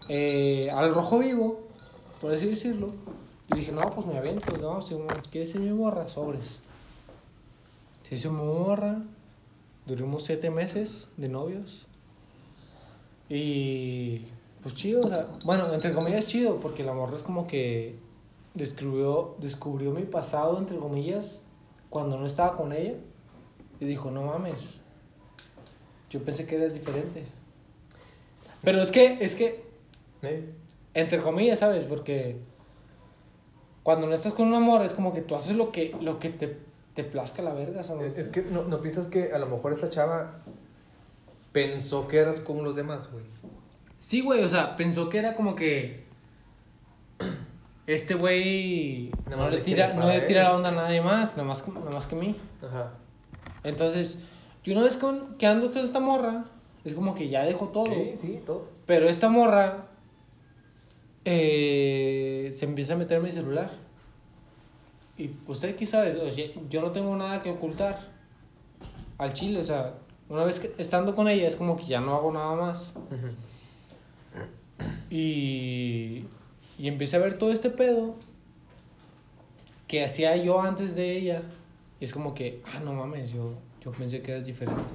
eh, 0.09 0.69
al 0.73 0.93
rojo 0.93 1.19
vivo, 1.19 1.61
por 2.19 2.33
así 2.33 2.47
decirlo. 2.47 2.87
Y 3.53 3.57
dije, 3.57 3.71
no, 3.71 3.89
pues 3.91 4.05
me 4.05 4.17
aviento, 4.17 4.57
no, 4.57 4.81
si 4.81 4.95
quieres 5.31 5.51
ser 5.51 5.61
mi 5.61 5.71
morra, 5.71 6.07
sobres. 6.07 6.59
Se 8.07 8.15
hizo 8.15 8.31
mi 8.31 8.43
morra, 8.43 9.01
duramos 9.85 10.23
siete 10.23 10.49
meses 10.49 11.07
de 11.15 11.29
novios. 11.29 11.85
Y 13.29 14.25
pues 14.61 14.75
chido, 14.75 15.01
o 15.01 15.07
sea, 15.07 15.27
bueno, 15.45 15.73
entre 15.73 15.93
comillas 15.93 16.27
chido, 16.27 16.59
porque 16.59 16.83
la 16.83 16.93
morra 16.93 17.15
es 17.15 17.23
como 17.23 17.47
que 17.47 17.97
descubrió, 18.53 19.35
descubrió 19.39 19.91
mi 19.91 20.03
pasado, 20.03 20.57
entre 20.57 20.77
comillas, 20.77 21.41
cuando 21.89 22.17
no 22.17 22.25
estaba 22.25 22.57
con 22.57 22.73
ella. 22.73 22.95
Y 23.79 23.85
dijo, 23.85 24.11
no 24.11 24.23
mames, 24.23 24.81
yo 26.09 26.23
pensé 26.23 26.45
que 26.45 26.55
eras 26.55 26.73
diferente. 26.73 27.25
Pero 28.63 28.81
es 28.81 28.91
que, 28.91 29.17
es 29.23 29.35
que, 29.35 29.65
entre 30.93 31.21
comillas, 31.21 31.59
¿sabes? 31.59 31.85
Porque 31.85 32.37
cuando 33.83 34.07
no 34.07 34.13
estás 34.13 34.33
con 34.33 34.47
un 34.47 34.53
amor 34.53 34.85
es 34.85 34.93
como 34.93 35.13
que 35.13 35.21
tú 35.21 35.35
haces 35.35 35.55
lo 35.57 35.71
que, 35.71 35.95
lo 35.99 36.19
que 36.19 36.29
te, 36.29 36.57
te 36.93 37.03
plazca 37.03 37.41
la 37.41 37.53
verga, 37.53 37.83
¿sabes? 37.83 38.17
Es, 38.17 38.29
que 38.29 38.41
no, 38.41 38.63
no 38.63 38.81
piensas 38.81 39.07
que 39.07 39.33
a 39.33 39.39
lo 39.39 39.47
mejor 39.47 39.73
esta 39.73 39.89
chava 39.89 40.39
pensó 41.51 42.07
que 42.07 42.19
eras 42.19 42.39
como 42.39 42.61
los 42.63 42.75
demás, 42.75 43.11
güey. 43.11 43.25
Sí, 43.97 44.21
güey, 44.21 44.43
o 44.43 44.49
sea, 44.49 44.75
pensó 44.75 45.09
que 45.09 45.17
era 45.19 45.35
como 45.35 45.55
que. 45.55 46.03
Este 47.85 48.13
güey 48.13 49.11
no 49.29 49.49
le 49.49 49.57
tira, 49.57 49.93
no 49.93 50.07
le 50.07 50.21
tira 50.21 50.43
la 50.43 50.55
onda 50.55 50.69
a 50.69 50.71
nadie 50.71 51.01
más, 51.01 51.31
nada 51.35 51.43
más, 51.47 51.61
que- 51.63 51.71
nada 51.71 51.91
más 51.91 52.07
que 52.07 52.15
a 52.15 52.17
mí. 52.19 52.35
Ajá. 52.61 52.93
Entonces, 53.63 54.19
yo 54.63 54.73
una 54.73 54.83
vez 54.83 54.97
con, 54.97 55.35
que 55.37 55.47
ando 55.47 55.71
con 55.71 55.83
esta 55.83 55.99
morra, 55.99 56.45
es 56.83 56.95
como 56.95 57.15
que 57.15 57.29
ya 57.29 57.43
dejo 57.43 57.69
todo. 57.69 57.93
Sí, 57.93 58.13
sí, 58.19 58.39
todo. 58.45 58.67
Pero 58.85 59.07
esta 59.07 59.29
morra 59.29 59.87
eh, 61.25 62.53
se 62.55 62.65
empieza 62.65 62.93
a 62.93 62.97
meter 62.97 63.17
en 63.17 63.23
mi 63.23 63.31
celular. 63.31 63.69
Y 65.17 65.27
pues 65.27 65.63
aquí 65.63 65.85
sabes, 65.85 66.15
o 66.15 66.29
sea, 66.29 66.45
yo 66.69 66.81
no 66.81 66.91
tengo 66.91 67.15
nada 67.15 67.41
que 67.41 67.51
ocultar 67.51 68.11
al 69.17 69.33
chile, 69.33 69.59
o 69.59 69.63
sea, 69.63 69.93
una 70.27 70.43
vez 70.43 70.59
que 70.59 70.73
estando 70.77 71.15
con 71.15 71.27
ella 71.27 71.47
es 71.47 71.55
como 71.55 71.77
que 71.77 71.85
ya 71.85 72.01
no 72.01 72.15
hago 72.15 72.31
nada 72.31 72.55
más. 72.55 72.93
Y, 75.09 76.25
y 76.79 76.87
empecé 76.87 77.17
a 77.17 77.19
ver 77.19 77.37
todo 77.37 77.51
este 77.51 77.69
pedo 77.69 78.15
que 79.87 80.03
hacía 80.03 80.35
yo 80.35 80.61
antes 80.61 80.95
de 80.95 81.15
ella. 81.15 81.43
Y 81.99 82.05
es 82.05 82.13
como 82.13 82.33
que, 82.33 82.61
ah, 82.75 82.79
no 82.83 82.93
mames, 82.93 83.31
yo, 83.31 83.53
yo 83.83 83.91
pensé 83.91 84.21
que 84.21 84.31
eras 84.33 84.45
diferente. 84.45 84.93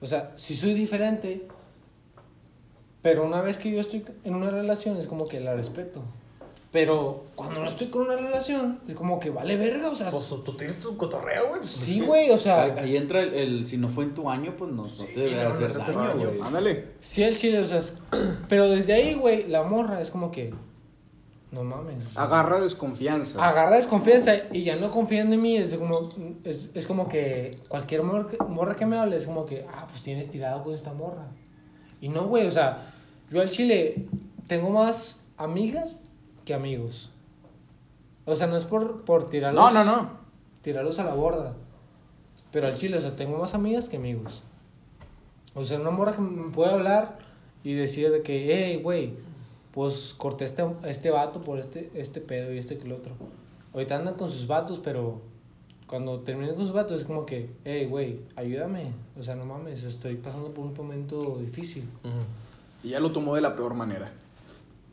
O 0.00 0.06
sea, 0.06 0.32
si 0.36 0.54
soy 0.54 0.74
diferente, 0.74 1.46
pero 3.02 3.24
una 3.26 3.40
vez 3.40 3.58
que 3.58 3.70
yo 3.70 3.80
estoy 3.80 4.04
en 4.24 4.34
una 4.34 4.50
relación 4.50 4.96
es 4.96 5.06
como 5.06 5.26
que 5.28 5.40
la 5.40 5.54
respeto. 5.54 6.02
Pero 6.70 7.24
cuando 7.34 7.62
no 7.62 7.68
estoy 7.68 7.86
con 7.86 8.02
una 8.02 8.16
relación 8.16 8.78
es 8.86 8.94
como 8.94 9.18
que 9.18 9.30
vale 9.30 9.56
verga, 9.56 9.88
o 9.88 9.94
sea, 9.94 10.10
Pues 10.10 10.28
tú 10.28 10.52
tienes 10.54 10.78
tu 10.80 10.98
cotorreo, 10.98 11.48
güey. 11.48 11.60
pues, 11.60 11.70
sí, 11.70 12.00
güey, 12.00 12.30
o 12.30 12.36
sea, 12.36 12.64
Ahí, 12.64 12.72
ahí 12.76 12.96
entra 12.98 13.22
el, 13.22 13.32
el- 13.34 13.66
si 13.66 13.78
no 13.78 13.88
fue 13.88 14.04
en 14.04 14.12
tu 14.14 14.28
año, 14.28 14.54
pues 14.54 14.70
no, 14.72 14.82
no 14.82 14.88
te 15.06 15.18
debe 15.18 15.36
no, 15.36 15.44
no 15.44 15.54
hacer 15.54 15.72
daño. 15.78 16.12
güey. 16.14 16.40
Ándale. 16.42 16.84
sí 17.00 17.22
el 17.22 17.38
chile, 17.38 17.60
o 17.60 17.66
sea, 17.66 17.78
es- 17.78 17.94
pero 18.50 18.68
desde 18.68 18.92
ahí, 18.92 19.14
güey, 19.14 19.48
la 19.48 19.62
morra 19.62 20.02
es 20.02 20.10
como 20.10 20.30
que, 20.30 20.52
no 21.50 21.64
mames. 21.64 22.16
Agarra 22.16 22.60
desconfianza. 22.60 23.46
agarra 23.46 23.76
desconfianza 23.76 24.34
y 24.52 24.64
ya 24.64 24.76
no 24.76 24.90
confían 24.90 25.32
en 25.32 25.40
mí. 25.40 25.56
Es 25.56 25.74
como, 25.76 26.08
es, 26.44 26.70
es 26.74 26.86
como 26.86 27.08
que 27.08 27.50
cualquier 27.68 28.02
morra 28.02 28.26
que, 28.26 28.36
morra 28.44 28.74
que 28.74 28.86
me 28.86 28.98
hable 28.98 29.16
es 29.16 29.26
como 29.26 29.46
que, 29.46 29.66
ah, 29.72 29.86
pues 29.88 30.02
tienes 30.02 30.28
tirado 30.28 30.62
con 30.62 30.74
esta 30.74 30.92
morra. 30.92 31.26
Y 32.00 32.10
no, 32.10 32.26
güey, 32.26 32.46
o 32.46 32.50
sea, 32.50 32.92
yo 33.30 33.40
al 33.40 33.48
chile 33.48 34.06
tengo 34.46 34.70
más 34.70 35.20
amigas 35.38 36.02
que 36.44 36.52
amigos. 36.52 37.10
O 38.26 38.34
sea, 38.34 38.46
no 38.46 38.56
es 38.56 38.64
por, 38.64 39.04
por 39.04 39.30
tirarlos. 39.30 39.72
No, 39.72 39.84
no, 39.84 39.96
no. 39.96 40.10
Tirarlos 40.60 40.98
a 40.98 41.04
la 41.04 41.14
borda. 41.14 41.54
Pero 42.52 42.66
al 42.66 42.76
chile, 42.76 42.98
o 42.98 43.00
sea, 43.00 43.16
tengo 43.16 43.38
más 43.38 43.54
amigas 43.54 43.88
que 43.88 43.96
amigos. 43.96 44.42
O 45.54 45.64
sea, 45.64 45.80
una 45.80 45.90
morra 45.90 46.12
que 46.12 46.20
me 46.20 46.50
puede 46.50 46.72
hablar 46.72 47.18
y 47.64 47.72
decir 47.72 48.10
de 48.10 48.22
que, 48.22 48.54
hey, 48.54 48.80
güey, 48.82 49.14
pues 49.78 50.12
corté 50.18 50.44
este, 50.44 50.66
este 50.88 51.12
vato 51.12 51.40
por 51.40 51.60
este, 51.60 51.88
este 51.94 52.20
pedo 52.20 52.52
y 52.52 52.58
este 52.58 52.78
que 52.78 52.84
el 52.84 52.90
otro. 52.90 53.12
Ahorita 53.72 53.94
andan 53.94 54.14
con 54.14 54.28
sus 54.28 54.48
vatos, 54.48 54.80
pero 54.82 55.22
cuando 55.86 56.18
terminen 56.18 56.56
con 56.56 56.64
sus 56.64 56.72
vatos 56.72 57.00
es 57.00 57.06
como 57.06 57.24
que, 57.24 57.50
hey, 57.64 57.86
güey, 57.88 58.22
ayúdame. 58.34 58.90
O 59.16 59.22
sea, 59.22 59.36
no 59.36 59.44
mames, 59.44 59.84
estoy 59.84 60.16
pasando 60.16 60.52
por 60.52 60.64
un 60.64 60.74
momento 60.74 61.38
difícil. 61.38 61.88
Y 62.82 62.88
ya 62.88 62.98
lo 62.98 63.12
tomó 63.12 63.36
de 63.36 63.40
la 63.40 63.54
peor 63.54 63.74
manera. 63.74 64.10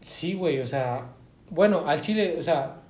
Sí, 0.02 0.36
güey, 0.36 0.60
o 0.60 0.68
sea, 0.68 1.16
bueno, 1.50 1.88
al 1.88 2.00
chile, 2.02 2.36
o 2.38 2.42
sea, 2.44 2.84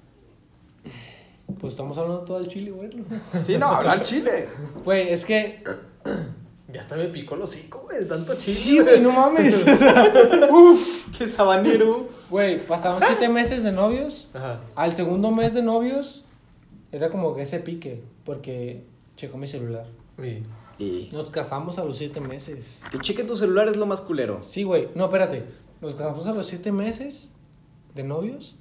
pues 1.62 1.72
estamos 1.72 1.98
hablando 1.98 2.26
todo 2.26 2.40
del 2.40 2.48
chile, 2.48 2.72
güey. 2.72 2.90
Sí, 3.42 3.58
no, 3.58 3.68
habla 3.68 3.94
al 3.94 4.02
chile. 4.02 4.50
Güey, 4.84 5.14
es 5.14 5.24
que, 5.24 5.64
Ya 6.74 6.82
hasta 6.82 6.98
me 6.98 7.06
picó 7.06 7.36
el 7.36 7.44
hocico, 7.44 7.84
güey. 7.84 8.06
Tanto 8.06 8.34
chile. 8.34 8.54
sí, 8.54 8.80
güey, 8.82 9.00
no 9.00 9.14
mames. 9.14 9.64
Uf, 10.52 10.95
qué 11.18 11.28
sabanero. 11.28 12.08
Güey, 12.30 12.66
pasaron 12.66 13.02
siete 13.06 13.30
meses 13.30 13.64
de 13.64 13.72
novios. 13.72 14.28
Ajá. 14.34 14.62
Al 14.76 14.94
segundo 14.94 15.32
mes 15.32 15.54
de 15.54 15.62
novios, 15.62 16.24
era 16.92 17.10
como 17.10 17.36
que 17.36 17.42
ese 17.44 17.60
pique, 17.60 18.02
porque 18.24 18.84
checó 19.16 19.38
mi 19.38 19.48
celular. 19.48 19.86
Y- 20.18 20.44
Y 20.78 21.10
Nos 21.14 21.30
casamos 21.30 21.78
a 21.78 21.86
los 21.86 21.98
siete 21.98 22.20
meses. 22.20 22.82
que 22.92 22.98
cheque 23.00 23.24
tu 23.24 23.36
celular 23.38 23.70
es 23.70 23.78
lo 23.78 23.86
más 23.86 24.02
culero. 24.02 24.44
Sí, 24.44 24.64
güey, 24.64 24.90
no, 24.94 25.06
espérate. 25.06 25.46
Nos 25.82 25.96
casamos 25.96 26.28
a 26.28 26.34
los 26.34 26.48
siete 26.48 26.72
meses 26.74 27.30
de 27.94 28.04
novios. 28.04 28.56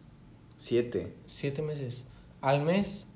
Siete. 0.56 1.12
Siete 1.26 1.60
meses. 1.62 2.04
Al 2.40 2.62
mes, 2.62 3.06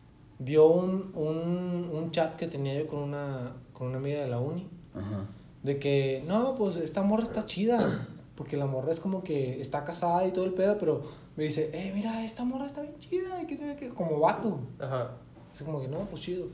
vio 0.41 0.67
un, 0.67 1.13
un, 1.15 1.89
un 1.93 2.11
chat 2.11 2.35
que 2.37 2.49
tenía 2.49 2.75
yo 2.77 2.89
con 2.89 2.99
una, 3.01 3.53
con 3.73 3.87
una 3.89 3.99
amiga 3.99 4.21
de 4.23 4.29
la 4.29 4.41
uni. 4.41 4.69
Ajá. 4.95 5.27
De 5.63 5.79
que, 5.79 6.25
no, 6.27 6.55
pues 6.57 6.75
esta 6.77 7.03
morra 7.03 7.23
está 7.23 7.45
chida. 7.45 8.09
Porque 8.39 8.57
la 8.57 8.67
morra 8.67 8.93
es 8.93 9.01
como 9.01 9.25
que 9.25 9.61
está 9.61 9.83
casada 9.83 10.25
y 10.25 10.31
todo 10.31 10.45
el 10.45 10.55
pedo, 10.55 10.79
pero 10.79 11.03
me 11.35 11.43
dice, 11.43 11.71
eh, 11.73 11.91
mira, 11.93 12.23
esta 12.23 12.45
morra 12.45 12.67
está 12.67 12.83
bien 12.83 12.97
chida. 13.01 13.43
Y 13.43 13.47
que 13.47 13.59
sabe 13.59 13.75
que, 13.75 13.89
como 13.89 14.21
vato. 14.21 14.61
Ajá. 14.79 15.11
Es 15.53 15.61
como 15.65 15.81
que, 15.81 15.89
no, 15.89 15.99
pues 16.03 16.23
chido. 16.23 16.47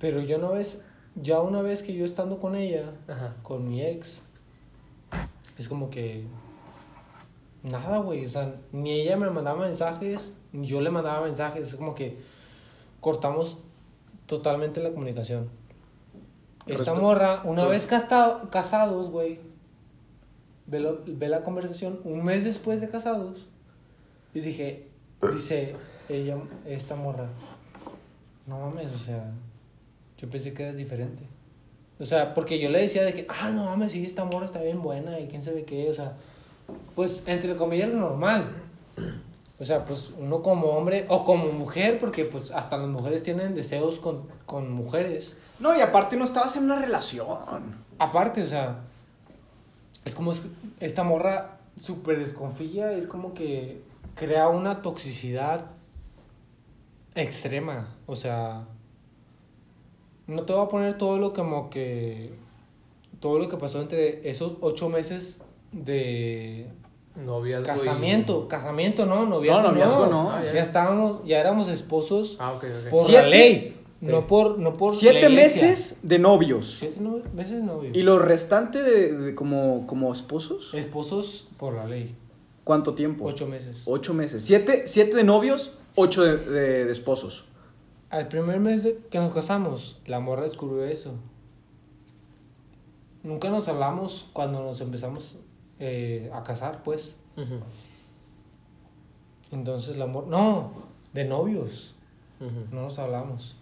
Pero 0.00 0.20
yo 0.20 0.38
una 0.38 0.48
vez, 0.48 0.82
ya 1.14 1.40
una 1.40 1.62
vez 1.62 1.84
que 1.84 1.94
yo 1.94 2.04
estando 2.04 2.40
con 2.40 2.56
ella, 2.56 2.94
Ajá. 3.06 3.36
con 3.44 3.68
mi 3.68 3.80
ex, 3.80 4.20
es 5.56 5.68
como 5.68 5.88
que. 5.88 6.26
Nada, 7.62 7.98
güey. 7.98 8.24
O 8.24 8.28
sea, 8.28 8.56
ni 8.72 8.90
ella 8.90 9.16
me 9.16 9.30
mandaba 9.30 9.60
mensajes, 9.60 10.32
ni 10.50 10.66
yo 10.66 10.80
le 10.80 10.90
mandaba 10.90 11.24
mensajes. 11.24 11.68
Es 11.68 11.76
como 11.76 11.94
que 11.94 12.18
cortamos 13.00 13.58
totalmente 14.26 14.82
la 14.82 14.90
comunicación. 14.90 15.48
Esta 16.66 16.94
morra, 16.94 17.42
una 17.44 17.66
pues- 17.66 17.88
vez 17.88 18.02
casados, 18.50 19.10
güey, 19.10 19.46
ve, 20.68 20.80
lo- 20.80 21.00
ve 21.06 21.28
la 21.28 21.42
conversación 21.42 22.00
un 22.04 22.24
mes 22.24 22.44
después 22.44 22.80
de 22.80 22.88
casados. 22.88 23.46
Y 24.34 24.40
dije, 24.40 24.86
dice 25.34 25.74
ella, 26.08 26.36
esta 26.66 26.94
morra, 26.94 27.28
no 28.46 28.58
mames, 28.60 28.92
o 28.92 28.98
sea, 28.98 29.30
yo 30.18 30.28
pensé 30.30 30.52
que 30.54 30.62
eras 30.62 30.76
diferente. 30.76 31.22
O 32.00 32.04
sea, 32.04 32.32
porque 32.34 32.58
yo 32.60 32.68
le 32.70 32.80
decía 32.80 33.02
de 33.02 33.12
que, 33.12 33.26
ah, 33.28 33.50
no 33.50 33.64
mames, 33.64 33.92
sí, 33.92 34.04
esta 34.04 34.24
morra 34.24 34.44
está 34.44 34.60
bien 34.60 34.82
buena 34.82 35.18
y 35.18 35.26
quién 35.26 35.42
sabe 35.42 35.64
qué, 35.64 35.88
o 35.90 35.92
sea, 35.92 36.16
pues 36.94 37.24
entre 37.26 37.56
comillas 37.56 37.88
lo 37.88 37.98
normal. 37.98 38.48
O 39.60 39.64
sea, 39.64 39.84
pues 39.84 40.10
uno 40.16 40.40
como 40.42 40.68
hombre 40.68 41.04
o 41.08 41.24
como 41.24 41.50
mujer, 41.52 41.98
porque 41.98 42.24
pues 42.24 42.52
hasta 42.52 42.76
las 42.76 42.86
mujeres 42.88 43.24
tienen 43.24 43.56
deseos 43.56 43.98
con, 43.98 44.22
con 44.46 44.70
mujeres. 44.70 45.36
No, 45.58 45.76
y 45.76 45.80
aparte 45.80 46.16
no 46.16 46.24
estabas 46.24 46.56
en 46.56 46.64
una 46.64 46.78
relación. 46.80 47.26
Aparte, 47.98 48.42
o 48.42 48.46
sea, 48.46 48.84
es 50.08 50.14
como 50.14 50.32
es- 50.32 50.46
esta 50.80 51.02
morra 51.04 51.58
súper 51.80 52.18
desconfía, 52.18 52.92
es 52.92 53.06
como 53.06 53.34
que 53.34 53.82
crea 54.14 54.48
una 54.48 54.82
toxicidad 54.82 55.66
extrema. 57.14 57.88
O 58.06 58.16
sea, 58.16 58.64
no 60.26 60.42
te 60.42 60.52
voy 60.52 60.64
a 60.64 60.68
poner 60.68 60.98
todo 60.98 61.18
lo 61.18 61.32
como 61.32 61.70
que. 61.70 62.32
Todo 63.20 63.38
lo 63.38 63.48
que 63.48 63.56
pasó 63.56 63.80
entre 63.80 64.28
esos 64.28 64.54
ocho 64.60 64.88
meses 64.88 65.40
de 65.72 66.68
Noviazgo. 67.16 67.64
y- 67.64 67.66
casamiento. 67.66 68.46
Casamiento, 68.48 69.06
no, 69.06 69.26
noviazgo. 69.26 69.62
No, 69.62 69.68
noviazgo 69.70 70.06
no. 70.06 70.30
Ah, 70.30 70.44
ya. 70.44 70.52
ya. 70.54 70.60
estábamos, 70.60 71.24
ya 71.26 71.38
éramos 71.40 71.68
esposos 71.68 72.36
Ah, 72.38 72.52
ok, 72.52 72.64
ok. 72.84 72.90
por 72.90 73.04
Siete- 73.06 73.22
la 73.22 73.28
ley. 73.28 73.77
No 74.00 74.26
por, 74.28 74.58
no 74.58 74.74
por 74.74 74.94
Siete 74.94 75.28
meses 75.28 76.00
de 76.04 76.18
novios. 76.20 76.76
Siete 76.78 76.98
no- 77.00 77.20
meses 77.34 77.54
de 77.54 77.62
novios. 77.62 77.96
¿Y 77.96 78.02
lo 78.02 78.18
restante 78.20 78.82
de, 78.82 79.12
de 79.16 79.34
como, 79.34 79.86
como 79.88 80.12
esposos? 80.12 80.72
Esposos 80.72 81.48
por 81.56 81.74
la 81.74 81.84
ley. 81.86 82.14
¿Cuánto 82.62 82.94
tiempo? 82.94 83.24
Ocho 83.24 83.46
meses. 83.48 83.82
Ocho 83.86 84.14
meses. 84.14 84.42
Siete, 84.44 84.82
siete 84.86 85.16
de 85.16 85.24
novios, 85.24 85.72
ocho 85.96 86.22
de, 86.22 86.36
de- 86.38 86.84
de 86.84 86.92
esposos. 86.92 87.44
Al 88.10 88.28
primer 88.28 88.60
mes 88.60 88.84
de 88.84 88.98
que 89.10 89.18
nos 89.18 89.34
casamos, 89.34 89.98
la 90.06 90.20
morra 90.20 90.44
descubrió 90.44 90.84
eso. 90.84 91.14
Nunca 93.24 93.50
nos 93.50 93.66
hablamos 93.68 94.26
cuando 94.32 94.62
nos 94.62 94.80
empezamos 94.80 95.38
eh, 95.80 96.30
a 96.32 96.42
casar, 96.44 96.82
pues. 96.84 97.16
Ujú, 97.36 97.56
Entonces 99.50 99.96
la 99.96 100.06
morra... 100.06 100.26
No, 100.28 100.70
de 101.12 101.24
novios. 101.24 101.94
ujú. 102.40 102.74
No 102.74 102.82
nos 102.82 102.98
hablamos. 102.98 103.56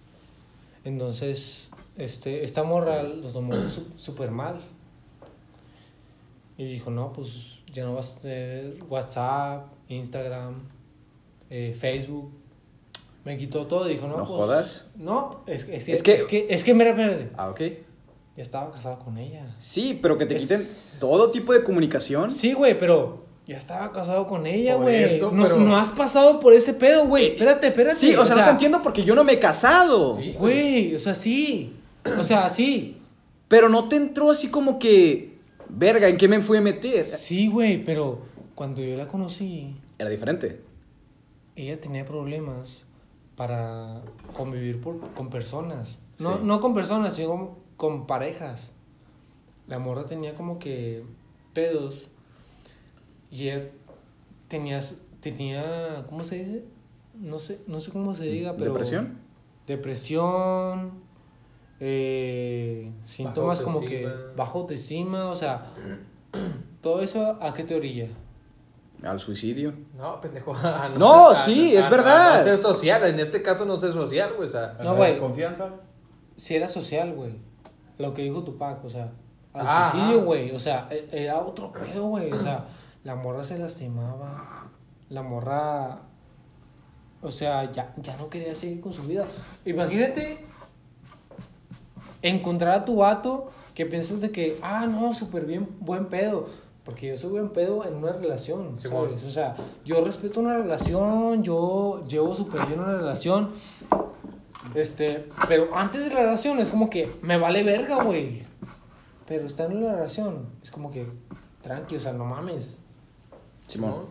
Entonces, 0.87 1.69
este, 1.97 2.45
esta 2.45 2.63
morra 2.63 3.03
los 3.03 3.33
tomó 3.33 3.55
súper 3.97 4.31
mal. 4.31 4.61
Y 6.57 6.65
dijo, 6.65 6.91
no, 6.93 7.13
pues 7.13 7.59
ya 7.73 7.85
no 7.85 7.95
vas 7.97 8.17
a 8.19 8.21
tener 8.21 8.79
WhatsApp, 8.89 9.67
Instagram, 9.89 10.55
eh, 11.51 11.77
Facebook. 11.79 12.31
Me 13.25 13.37
quitó 13.37 13.67
todo. 13.67 13.87
Dijo, 13.87 14.07
no, 14.07 14.17
No 14.19 14.25
pues, 14.25 14.29
jodas. 14.37 14.91
No, 14.95 15.43
es, 15.49 15.65
es, 15.65 15.85
que- 15.85 15.93
Es 15.93 16.03
que- 16.05 16.15
es 16.15 16.25
que, 16.25 16.47
es 16.49 16.63
que, 16.65 16.73
mira, 16.73 16.91
espérate. 16.91 17.31
Ah, 17.37 17.51
ok. 17.51 17.61
Ya 18.37 18.43
estaba 18.43 18.71
casado 18.71 19.01
con 19.01 19.19
ella. 19.19 19.57
Sí, 19.59 19.99
pero 20.01 20.17
que 20.17 20.25
te 20.27 20.37
quiten 20.37 20.61
todo 21.01 21.33
tipo 21.33 21.53
de 21.53 21.65
comunicación. 21.65 22.31
Sí, 22.31 22.53
güey, 22.53 22.79
pero 22.79 23.26
ya 23.47 23.57
estaba 23.59 23.93
casado 23.93 24.27
con 24.27 24.47
ella, 24.47 24.75
güey. 24.75 25.21
No, 25.21 25.31
pero- 25.43 25.59
no 25.59 25.77
has 25.77 25.91
pasado 25.91 26.41
por 26.41 26.53
ese 26.53 26.75
pedo, 26.75 27.07
güey. 27.07 27.29
Espérate, 27.33 27.69
espérate. 27.69 27.97
Sí, 27.97 28.15
o 28.15 28.27
sea, 28.27 28.35
no 28.37 28.45
te 28.45 28.51
entiendo 28.51 28.83
porque 28.83 29.05
yo 29.05 29.15
no 29.15 29.23
me 29.25 29.35
he 29.35 29.39
casado. 29.41 30.17
Sí. 30.17 30.33
Güey, 30.37 30.95
o 30.95 30.99
sea, 30.99 31.15
sí. 31.15 31.75
O 32.19 32.23
sea, 32.25 32.49
sí. 32.49 32.99
Pero 33.49 33.69
no 33.69 33.89
te 33.89 33.97
entró 33.97 34.31
así 34.33 34.49
como 34.49 34.79
que, 34.81 35.39
verga, 35.69 36.09
¿en 36.09 36.19
qué 36.19 36.27
me 36.29 36.43
fui 36.43 36.59
a 36.59 36.61
meter? 36.61 37.05
Sí, 37.05 37.47
güey, 37.47 37.85
pero 37.85 38.23
cuando 38.57 38.83
yo 38.83 38.97
la 38.97 39.07
conocí, 39.07 39.77
Era 39.99 40.11
diferente. 40.11 40.61
ella 41.55 41.81
tenía 41.81 42.05
problemas 42.05 42.85
para 43.37 44.03
convivir 44.33 44.81
por- 44.81 45.13
con 45.15 45.31
personas. 45.31 45.99
No, 46.19 46.35
Sí. 46.35 46.41
no 46.43 46.61
con 46.61 46.75
personas, 46.75 47.15
sino 47.15 47.59
con 47.77 48.07
parejas. 48.09 48.73
La 49.69 49.79
morra 49.79 50.05
tenía 50.07 50.35
como 50.35 50.59
que 50.59 51.05
pedos. 51.53 52.09
Y 53.31 53.49
ella 53.49 53.69
tenía, 54.49 54.81
tenía 55.21 56.05
¿cómo 56.09 56.25
se 56.25 56.37
dice? 56.37 56.65
No 57.15 57.39
sé, 57.39 57.61
no 57.67 57.81
sé 57.81 57.91
cómo 57.91 58.15
se 58.15 58.25
diga, 58.25 58.53
pero... 58.57 58.67
¿Depresión? 58.73 59.19
Depresión, 59.67 60.93
eh, 61.81 62.91
síntomas 63.05 63.61
como 63.61 63.81
que 63.81 64.09
bajo 64.37 64.61
autoestima, 64.61 65.27
o 65.27 65.37
sea, 65.37 65.67
todo 66.81 67.01
eso 67.03 67.39
a 67.41 67.53
qué 67.55 67.65
te 67.65 67.75
orilla. 67.75 68.09
Al 69.03 69.21
suicidio. 69.21 69.75
No, 69.97 70.21
pendejo. 70.21 70.55
No, 70.99 71.35
sí, 71.37 71.77
es 71.77 71.89
verdad. 71.91 72.39
No 72.39 72.45
ser 72.45 72.59
social, 72.59 73.05
en 73.05 73.21
este 73.21 73.43
caso 73.43 73.65
no 73.67 73.77
ser 73.77 73.93
social, 73.93 74.33
güey. 74.37 74.49
O 74.49 74.51
sea, 74.51 74.79
No, 74.83 74.97
güey. 74.97 75.13
desconfianza. 75.13 75.71
Si 76.37 76.55
era 76.55 76.67
social, 76.69 77.13
güey. 77.15 77.35
Lo 77.99 78.15
que 78.15 78.23
dijo 78.23 78.43
Tupac, 78.43 78.83
o 78.85 78.89
sea, 78.91 79.13
al 79.53 79.67
Ah, 79.67 79.89
suicidio, 79.91 80.23
güey. 80.25 80.51
O 80.51 80.59
sea, 80.59 80.89
e- 80.91 81.09
era 81.13 81.39
otro 81.41 81.73
pedo, 81.73 82.07
güey. 82.07 82.33
O 82.33 82.41
sea, 82.41 82.65
la 83.07 83.15
morra 83.15 83.45
se 83.45 83.57
lastimaba. 83.57 84.67
La 85.11 85.23
morra. 85.23 86.01
O 87.23 87.31
sea, 87.31 87.71
ya, 87.71 87.95
ya 87.99 88.17
no 88.17 88.29
quería 88.29 88.53
seguir 88.57 88.81
con 88.81 88.93
su 88.93 89.05
vida. 89.05 89.25
Imagínate 89.65 90.45
encontrar 92.21 92.81
a 92.81 92.85
tu 92.85 92.97
vato 92.97 93.51
que 93.75 93.87
piensas 93.87 94.21
de 94.21 94.33
que, 94.33 94.59
ah, 94.61 94.87
no, 94.87 95.15
súper 95.15 95.47
bien, 95.47 95.69
buen 95.79 96.07
pedo. 96.07 96.49
Porque 96.85 97.09
yo 97.09 97.17
soy 97.17 97.31
buen 97.31 97.51
pedo 97.51 97.85
en 97.85 97.95
una 97.95 98.13
relación, 98.13 98.75
Sí, 98.77 98.89
¿sabes? 98.89 98.99
bueno. 99.11 99.15
O 99.25 99.31
sea, 99.31 99.55
yo 99.85 100.05
respeto 100.05 100.41
una 100.41 100.57
relación, 100.57 101.45
yo 101.45 102.03
llevo 102.09 102.35
súper 102.35 102.67
bien 102.67 102.81
una 102.81 102.97
relación. 102.99 103.51
Este, 104.75 105.29
pero 105.47 105.69
antes 105.77 106.03
de 106.03 106.11
la 106.13 106.21
relación 106.23 106.59
es 106.59 106.71
como 106.71 106.91
que 106.91 107.09
me 107.23 107.39
vale 107.39 107.63
verga, 107.63 108.03
güey. 108.03 108.45
Pero 109.27 109.47
está 109.47 109.67
en 109.67 109.85
la 109.85 109.93
relación, 109.95 110.47
es 110.61 110.73
como 110.73 110.91
que 110.91 111.07
tranqui, 111.63 111.97
o 111.97 112.01
sea, 112.01 112.13
no 112.13 112.25
mames. 112.25 112.81
Simón. 113.67 114.07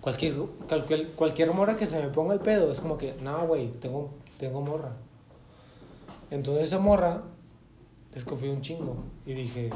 Cualquier, 0.00 0.34
cualquier, 0.68 1.12
cualquier 1.12 1.52
morra 1.52 1.76
que 1.76 1.86
se 1.86 2.00
me 2.00 2.08
ponga 2.08 2.34
el 2.34 2.40
pedo 2.40 2.70
es 2.70 2.80
como 2.80 2.96
que, 2.96 3.14
no, 3.20 3.46
güey, 3.46 3.68
tengo, 3.80 4.10
tengo 4.38 4.60
morra. 4.60 4.92
Entonces 6.30 6.68
esa 6.68 6.78
morra 6.78 7.22
desconfió 8.14 8.52
un 8.52 8.60
chingo 8.60 8.96
y 9.26 9.34
dije, 9.34 9.70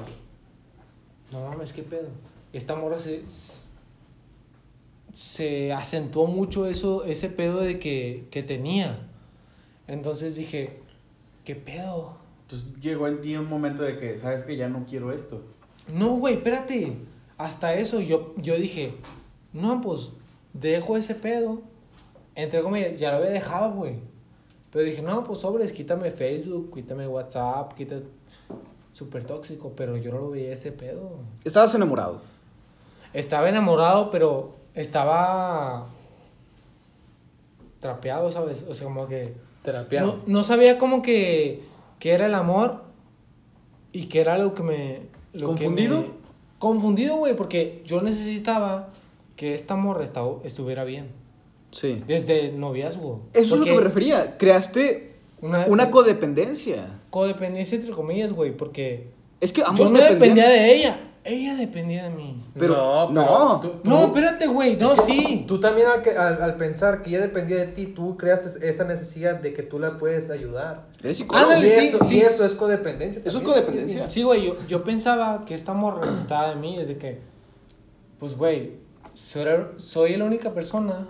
no 1.33 1.49
mames, 1.49 1.73
qué 1.73 1.83
pedo. 1.83 2.09
Esta 2.53 2.77
morra 2.77 2.99
se, 2.99 3.25
se 5.15 5.73
acentuó 5.73 6.27
mucho 6.27 6.67
eso, 6.67 7.05
ese 7.05 7.29
pedo 7.29 7.61
de 7.61 7.79
que, 7.79 8.29
que 8.31 8.43
tenía. 8.43 9.09
Entonces 9.89 10.37
dije, 10.37 10.81
¿qué 11.45 11.57
pedo? 11.57 12.17
Entonces 12.43 12.69
llegó 12.81 13.09
en 13.09 13.21
ti 13.21 13.37
un 13.37 13.49
momento 13.49 13.83
de 13.83 13.99
que, 13.99 14.17
sabes 14.17 14.45
que 14.45 14.57
ya 14.57 14.69
no 14.69 14.87
quiero 14.87 15.13
esto. 15.13 15.43
No, 15.89 16.17
güey, 16.17 16.35
espérate. 16.35 16.97
Hasta 17.43 17.75
eso 17.75 18.01
yo, 18.01 18.35
yo 18.37 18.55
dije, 18.57 18.95
no, 19.53 19.81
pues 19.81 20.11
dejo 20.53 20.97
ese 20.97 21.15
pedo. 21.17 21.61
Entre 22.35 22.63
comillas, 22.63 22.99
ya 22.99 23.11
lo 23.11 23.17
había 23.19 23.31
dejado, 23.31 23.73
güey. 23.75 23.97
Pero 24.71 24.85
dije, 24.85 25.03
no, 25.03 25.25
pues 25.25 25.41
sobres, 25.41 25.73
quítame 25.73 26.11
Facebook, 26.11 26.73
quítame 26.75 27.07
WhatsApp, 27.09 27.73
quítame... 27.75 28.03
Súper 28.93 29.25
tóxico, 29.25 29.73
pero 29.75 29.97
yo 29.97 30.13
no 30.13 30.19
lo 30.19 30.31
veía 30.31 30.53
ese 30.53 30.71
pedo. 30.71 31.19
Estabas 31.45 31.75
enamorado. 31.75 32.21
Estaba 33.13 33.49
enamorado, 33.49 34.11
pero 34.11 34.53
estaba 34.75 35.89
trapeado, 37.81 38.31
¿sabes? 38.31 38.65
O 38.69 38.75
sea, 38.75 38.87
como 38.87 39.09
que... 39.09 39.35
Terapiado. 39.63 40.19
No, 40.27 40.39
no 40.39 40.43
sabía 40.43 40.77
como 40.79 41.03
que, 41.03 41.63
que 41.99 42.13
era 42.13 42.27
el 42.27 42.35
amor 42.35 42.83
y 43.93 44.07
que 44.07 44.21
era 44.21 44.35
algo 44.35 44.55
que 44.55 44.63
me... 44.63 45.01
lo 45.33 45.41
que 45.55 45.65
¿Confundido? 45.65 46.01
me- 46.03 46.22
confundido, 46.63 47.17
güey, 47.17 47.35
porque 47.35 47.83
yo 47.85 48.01
necesitaba 48.03 48.91
que 49.35 49.53
esta 49.55 49.75
morra 49.75 50.05
esta- 50.05 50.23
estuviera 50.45 50.85
bien. 50.85 51.09
Sí. 51.73 52.01
Desde 52.07 52.53
noviazgo. 52.53 53.17
Eso 53.33 53.55
es 53.55 53.59
lo 53.61 53.65
que 53.65 53.73
me 53.75 53.81
refería. 53.81 54.37
Creaste 54.39 55.17
Una, 55.41 55.67
una 55.67 55.91
codependencia. 55.91 57.01
codependencia 57.11 57.75
entre 57.77 57.91
comillas, 57.93 58.33
güey, 58.33 58.57
porque 58.57 59.09
Es 59.41 59.53
que 59.53 59.63
ambos 59.63 59.79
yo 59.81 59.85
no 59.91 59.99
dependían- 59.99 60.19
dependía 60.21 60.49
de 60.51 60.75
ella, 60.77 61.12
ella 61.25 61.55
dependía 61.55 62.05
de 62.05 62.11
mí. 62.11 62.45
Pero, 62.59 63.11
no, 63.11 63.23
no. 63.55 63.61
tú- 63.61 63.75
No, 63.85 64.07
espérate, 64.07 64.47
güey, 64.49 64.77
no, 64.77 64.97
sí. 64.97 65.45
Tú 65.47 65.61
también 65.61 65.87
al, 65.89 66.03
que- 66.03 66.11
al- 66.17 66.43
al 66.43 66.57
pensar 66.57 67.03
que 67.03 67.11
ella 67.11 67.21
dependía 67.21 67.57
de 67.59 67.67
ti, 67.67 67.87
tú 67.87 68.17
creaste 68.17 68.69
esa 68.69 68.85
necesidad 68.85 69.37
de 69.37 69.55
que 69.55 69.63
tú 69.63 69.79
la 69.79 69.99
puedes 69.99 70.31
ayudar. 70.31 70.89
Psicólogo. 71.13 71.45
Ándale, 71.51 71.69
y, 71.69 71.71
sí, 71.81 71.87
eso, 71.87 72.05
sí. 72.05 72.17
y 72.17 72.21
eso 72.21 72.45
es 72.45 72.55
codependencia. 72.55 73.23
Eso 73.25 73.39
es 73.39 73.45
codependencia. 73.45 74.09
Sí, 74.09 74.23
güey, 74.23 74.47
yo, 74.47 74.57
yo 74.67 74.83
pensaba 74.85 75.45
que 75.45 75.55
esta 75.55 75.73
morra 75.73 76.05
necesitaba 76.07 76.49
de 76.51 76.57
mí, 76.57 76.77
desde 76.77 76.97
que, 76.99 77.21
pues, 78.19 78.37
güey, 78.37 78.73
soy, 79.15 79.47
soy 79.77 80.17
la 80.17 80.25
única 80.25 80.53
persona 80.53 81.07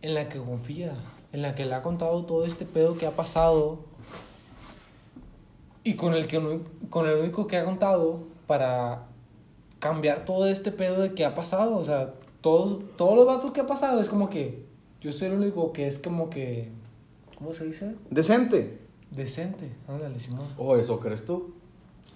en 0.00 0.14
la 0.14 0.28
que 0.28 0.38
confía, 0.38 0.92
en 1.32 1.42
la 1.42 1.54
que 1.54 1.64
le 1.64 1.74
ha 1.74 1.82
contado 1.82 2.24
todo 2.24 2.44
este 2.44 2.64
pedo 2.64 2.96
que 2.98 3.06
ha 3.06 3.10
pasado 3.12 3.80
y 5.84 5.94
con 5.94 6.14
el, 6.14 6.26
que, 6.26 6.60
con 6.90 7.08
el 7.08 7.18
único 7.18 7.46
que 7.46 7.56
ha 7.56 7.64
contado 7.64 8.20
para 8.46 9.06
cambiar 9.78 10.24
todo 10.24 10.46
este 10.46 10.70
pedo 10.70 11.00
de 11.00 11.14
que 11.14 11.24
ha 11.24 11.34
pasado, 11.34 11.76
o 11.76 11.84
sea, 11.84 12.14
todos, 12.40 12.78
todos 12.96 13.16
los 13.16 13.26
vatos 13.26 13.52
que 13.52 13.60
ha 13.60 13.66
pasado 13.66 14.00
es 14.00 14.08
como 14.08 14.28
que 14.28 14.64
yo 15.00 15.10
soy 15.10 15.28
el 15.28 15.34
único 15.34 15.72
que 15.72 15.86
es 15.86 15.98
como 15.98 16.30
que, 16.30 16.70
¿cómo 17.36 17.52
se 17.52 17.64
dice? 17.64 17.94
Decente. 18.10 18.78
Decente, 19.10 19.70
ándale, 19.88 20.18
Simón. 20.20 20.46
¿O 20.56 20.76
eso 20.76 20.98
crees 20.98 21.24
tú? 21.26 21.52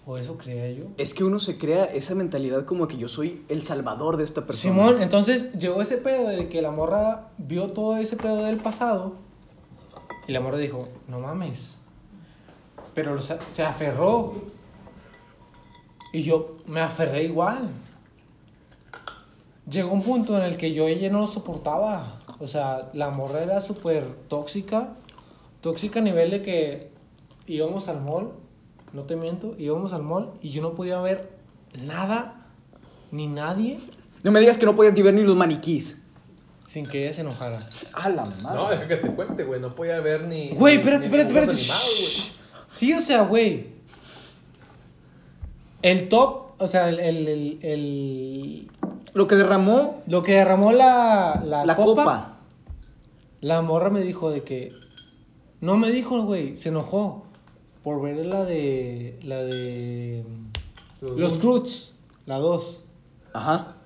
O 0.06 0.16
eso 0.16 0.38
creía 0.38 0.70
yo. 0.70 0.84
Es 0.96 1.12
que 1.12 1.24
uno 1.24 1.40
se 1.40 1.58
crea 1.58 1.84
esa 1.84 2.14
mentalidad 2.14 2.64
como 2.64 2.88
que 2.88 2.96
yo 2.96 3.08
soy 3.08 3.44
el 3.48 3.60
salvador 3.60 4.16
de 4.16 4.24
esta 4.24 4.46
persona. 4.46 4.74
Simón, 4.74 5.02
entonces 5.02 5.52
llegó 5.58 5.82
ese 5.82 5.98
pedo 5.98 6.28
de 6.28 6.48
que 6.48 6.62
la 6.62 6.70
morra 6.70 7.28
vio 7.36 7.72
todo 7.72 7.96
ese 7.96 8.16
pedo 8.16 8.44
del 8.44 8.58
pasado 8.58 9.14
y 10.28 10.32
la 10.32 10.40
morra 10.40 10.58
dijo, 10.58 10.88
no 11.08 11.20
mames. 11.20 11.75
Pero 12.96 13.20
se 13.20 13.62
aferró. 13.62 14.34
Y 16.12 16.22
yo 16.22 16.56
me 16.66 16.80
aferré 16.80 17.24
igual. 17.24 17.70
Llegó 19.70 19.92
un 19.92 20.02
punto 20.02 20.36
en 20.36 20.44
el 20.44 20.56
que 20.56 20.72
yo 20.72 20.88
ella 20.88 21.10
no 21.10 21.20
lo 21.20 21.26
soportaba. 21.26 22.18
O 22.40 22.48
sea, 22.48 22.88
la 22.94 23.10
morra 23.10 23.42
era 23.42 23.60
súper 23.60 24.06
tóxica. 24.28 24.94
Tóxica 25.60 25.98
a 25.98 26.02
nivel 26.02 26.30
de 26.30 26.42
que 26.42 26.90
íbamos 27.46 27.88
al 27.88 28.00
mall, 28.00 28.32
no 28.92 29.02
te 29.02 29.16
miento, 29.16 29.54
íbamos 29.58 29.92
al 29.92 30.02
mall 30.02 30.32
y 30.40 30.50
yo 30.50 30.62
no 30.62 30.74
podía 30.74 31.00
ver 31.00 31.30
nada 31.84 32.46
ni 33.12 33.26
nadie 33.26 33.78
No 34.22 34.32
me 34.32 34.40
digas 34.40 34.58
que 34.58 34.64
no 34.66 34.74
podías 34.74 34.94
ni 34.94 35.02
ver 35.02 35.14
ni 35.14 35.22
los 35.22 35.36
maniquís. 35.36 35.98
sin 36.66 36.84
que 36.86 37.04
ella 37.04 37.12
se 37.14 37.20
enojara. 37.20 37.58
A 37.92 38.08
la 38.08 38.24
madre. 38.42 38.56
No, 38.56 38.70
deja 38.70 38.88
que 38.88 38.96
te 38.96 39.08
cuente, 39.14 39.44
güey. 39.44 39.60
No 39.60 39.74
podía 39.74 40.00
ver 40.00 40.24
ni. 40.24 40.50
Güey, 40.50 40.76
espérate, 40.76 41.00
ni 41.00 41.06
espérate, 41.06 41.28
espérate. 41.30 41.54
Shh. 41.54 41.72
Sí, 42.76 42.92
o 42.92 43.00
sea, 43.00 43.22
güey. 43.22 43.68
El 45.82 46.08
top, 46.08 46.52
o 46.60 46.66
sea, 46.66 46.88
el, 46.88 46.98
el, 47.00 47.28
el- 47.28 47.58
el- 47.62 48.70
Lo 49.14 49.26
que 49.26 49.36
derramó 49.36 50.02
lo 50.06 50.22
que 50.22 50.32
derramó 50.34 50.72
la, 50.72 51.42
la, 51.44 51.64
la 51.64 51.76
copa, 51.76 52.02
copa. 52.04 52.36
la 53.40 53.62
morra 53.62 53.90
me 53.90 54.00
dijo 54.00 54.30
de 54.30 54.42
que. 54.42 54.72
No 55.60 55.76
me 55.76 55.90
dijo, 55.90 56.22
güey, 56.22 56.56
se 56.56 56.68
enojó 56.68 57.24
por 57.82 58.02
ver 58.02 58.24
la 58.26 58.44
de. 58.44 59.18
La 59.22 59.42
de. 59.42 60.24
Los 61.00 61.18
Los 61.18 61.38
Cruz, 61.38 61.92
la 62.26 62.38
2. 62.38 62.82
Ajá. 63.32 63.76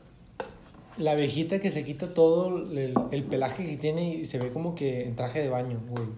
La 0.97 1.14
viejita 1.14 1.61
que 1.61 1.70
se 1.70 1.84
quita 1.84 2.09
todo 2.11 2.49
el, 2.59 2.95
el 3.11 3.24
pelaje 3.24 3.66
que 3.66 3.76
tiene 3.76 4.14
y 4.16 4.24
se 4.26 4.38
ve 4.38 4.53
como 4.53 4.74
que 4.74 5.05
en 5.07 5.16
traje 5.16 5.41
de 5.41 5.49
baño, 5.49 5.80
güey. 5.88 6.09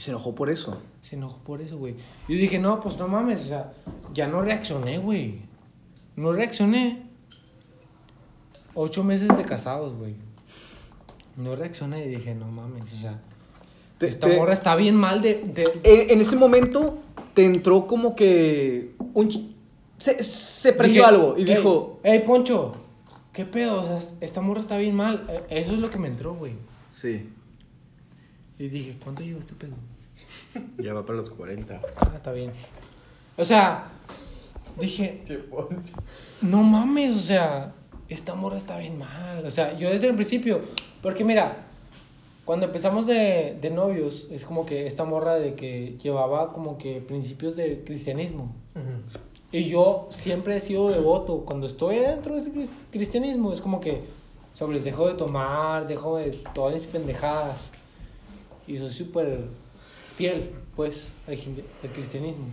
Se 0.00 0.10
enojó 0.12 0.34
por 0.34 0.48
eso. 0.50 0.78
Se 1.02 1.16
enojó 1.16 1.38
por 1.44 1.60
eso, 1.60 1.76
güey. 1.76 1.94
Yo 2.28 2.34
dije, 2.36 2.58
no, 2.58 2.80
pues 2.80 2.96
no 2.96 3.06
mames, 3.06 3.42
o 3.42 3.48
sea, 3.48 3.72
ya 4.14 4.26
no 4.28 4.40
reaccioné, 4.40 4.98
güey. 4.98 5.42
No 6.16 6.32
reaccioné. 6.32 7.02
Ocho 8.74 9.04
meses 9.04 9.28
de 9.36 9.42
casados, 9.42 9.94
güey. 9.98 10.14
No 11.36 11.54
reaccioné 11.56 12.06
y 12.06 12.08
dije, 12.08 12.34
no 12.34 12.46
mames, 12.46 12.84
o 12.92 12.96
sea, 12.96 13.20
Te- 13.98 14.06
esta 14.06 14.26
te- 14.28 14.36
morra 14.36 14.52
está 14.52 14.74
bien 14.76 14.94
mal 14.94 15.20
de... 15.22 15.34
de- 15.34 15.80
En, 15.82 16.10
en 16.10 16.20
ese 16.20 16.36
momento 16.36 16.98
te 17.34 17.44
entró 17.44 17.86
como 17.86 18.14
que 18.16 18.94
un 19.14 19.54
se, 19.98 20.22
se 20.22 20.72
prendió 20.72 21.02
Dije, 21.02 21.14
algo 21.14 21.34
y 21.36 21.40
"Ey, 21.42 21.56
dijo, 21.56 22.00
Ey, 22.02 22.20
Poncho, 22.20 22.72
¿qué 23.34 23.44
pedo? 23.44 23.82
O 23.82 23.84
sea, 23.84 23.98
esta 24.22 24.40
morra 24.40 24.60
está 24.60 24.78
bien 24.78 24.96
mal. 24.96 25.26
Eh, 25.28 25.60
Eso 25.62 25.72
es 25.74 25.78
lo 25.78 25.90
que 25.90 25.98
me 25.98 26.08
entró, 26.08 26.34
güey. 26.34 26.54
sí. 26.90 27.28
Y 28.60 28.68
dije, 28.68 28.96
¿cuánto 29.02 29.22
lleva 29.22 29.40
este 29.40 29.54
pedo? 29.54 29.72
Ya 30.78 30.92
va 30.94 31.04
para 31.04 31.18
los 31.18 31.30
40. 31.30 31.80
Ah, 31.96 32.12
está 32.14 32.30
bien. 32.32 32.52
O 33.36 33.44
sea, 33.44 33.88
dije. 34.78 35.22
No 36.42 36.62
mames, 36.62 37.14
o 37.16 37.18
sea, 37.18 37.72
esta 38.08 38.34
morra 38.34 38.58
está 38.58 38.76
bien 38.78 38.98
mal. 38.98 39.44
O 39.44 39.50
sea, 39.50 39.76
yo 39.76 39.88
desde 39.90 40.08
el 40.08 40.14
principio, 40.14 40.60
porque 41.02 41.24
mira, 41.24 41.64
cuando 42.44 42.66
empezamos 42.66 43.06
de, 43.06 43.56
de 43.60 43.70
novios, 43.70 44.28
es 44.30 44.44
como 44.44 44.66
que 44.66 44.86
esta 44.86 45.04
morra 45.04 45.36
de 45.36 45.54
que 45.54 45.96
llevaba 46.02 46.52
como 46.52 46.76
que 46.78 47.00
principios 47.00 47.56
de 47.56 47.82
cristianismo. 47.84 48.54
Ujú. 48.74 49.20
Y 49.52 49.64
yo 49.68 50.06
siempre 50.10 50.56
he 50.56 50.60
sido 50.60 50.90
devoto. 50.90 51.44
Cuando 51.46 51.66
estoy 51.66 51.96
dentro 51.96 52.34
de 52.34 52.42
ese 52.42 52.52
cris- 52.52 52.70
cristianismo, 52.92 53.52
es 53.52 53.60
como 53.60 53.80
que, 53.80 54.02
sobre, 54.54 54.80
dejo 54.80 55.08
de 55.08 55.14
tomar, 55.14 55.86
dejo 55.88 56.18
de 56.18 56.30
todas 56.54 56.74
mis 56.74 56.84
pendejadas. 56.84 57.72
Y 58.70 58.78
soy 58.78 58.90
súper 58.90 59.46
fiel, 60.14 60.48
pues, 60.76 61.08
al, 61.26 61.34
al 61.34 61.90
cristianismo. 61.90 62.44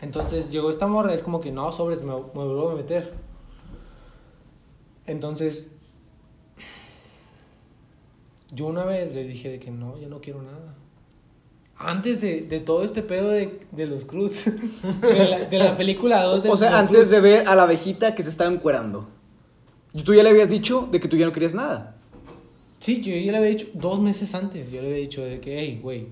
Entonces 0.00 0.50
llegó 0.50 0.68
esta 0.68 0.88
morra, 0.88 1.14
es 1.14 1.22
como 1.22 1.40
que 1.40 1.52
no, 1.52 1.70
sobres, 1.70 2.02
me, 2.02 2.12
me 2.12 2.18
vuelvo 2.32 2.70
a 2.70 2.74
meter. 2.74 3.14
Entonces, 5.06 5.70
yo 8.50 8.66
una 8.66 8.84
vez 8.84 9.14
le 9.14 9.22
dije 9.22 9.48
de 9.48 9.60
que 9.60 9.70
no, 9.70 9.96
ya 9.96 10.08
no 10.08 10.20
quiero 10.20 10.42
nada. 10.42 10.74
Antes 11.76 12.20
de, 12.20 12.40
de 12.40 12.58
todo 12.58 12.82
este 12.82 13.02
pedo 13.02 13.28
de, 13.30 13.60
de 13.70 13.86
los 13.86 14.04
Cruz, 14.04 14.46
de 15.02 15.28
la, 15.28 15.38
de 15.44 15.58
la 15.58 15.76
película 15.76 16.20
2 16.24 16.42
de 16.42 16.50
O 16.50 16.56
sea, 16.56 16.70
los 16.70 16.80
antes 16.80 16.96
Cruz. 16.96 17.10
de 17.10 17.20
ver 17.20 17.48
a 17.48 17.54
la 17.54 17.62
abejita 17.62 18.16
que 18.16 18.24
se 18.24 18.30
estaba 18.30 18.52
encuerando. 18.52 19.06
Tú 20.04 20.14
ya 20.14 20.24
le 20.24 20.30
habías 20.30 20.48
dicho 20.48 20.88
de 20.90 20.98
que 20.98 21.06
tú 21.06 21.16
ya 21.16 21.26
no 21.26 21.32
querías 21.32 21.54
nada. 21.54 21.94
Sí, 22.84 23.00
yo 23.00 23.14
ya 23.16 23.32
le 23.32 23.38
había 23.38 23.48
dicho 23.48 23.68
dos 23.72 23.98
meses 23.98 24.34
antes, 24.34 24.70
yo 24.70 24.82
le 24.82 24.88
había 24.88 25.00
dicho 25.00 25.24
de 25.24 25.40
que, 25.40 25.58
hey, 25.58 25.80
güey. 25.82 26.06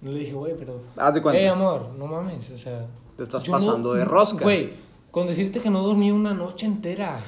No 0.00 0.10
le 0.12 0.20
dije, 0.20 0.32
güey, 0.32 0.54
pero... 0.58 0.80
Haz 0.96 1.12
de 1.12 1.20
cuenta. 1.20 1.38
Hey, 1.38 1.46
amor, 1.48 1.90
no 1.98 2.06
mames, 2.06 2.50
o 2.50 2.56
sea... 2.56 2.86
Te 3.18 3.22
estás 3.22 3.44
yo 3.44 3.52
no- 3.52 3.58
pasando 3.58 3.92
de 3.92 4.06
rosca. 4.06 4.42
Güey, 4.42 4.70
con 5.10 5.26
decirte 5.26 5.60
que 5.60 5.68
no 5.68 5.82
dormí 5.82 6.10
una 6.10 6.32
noche 6.32 6.64
entera. 6.64 7.20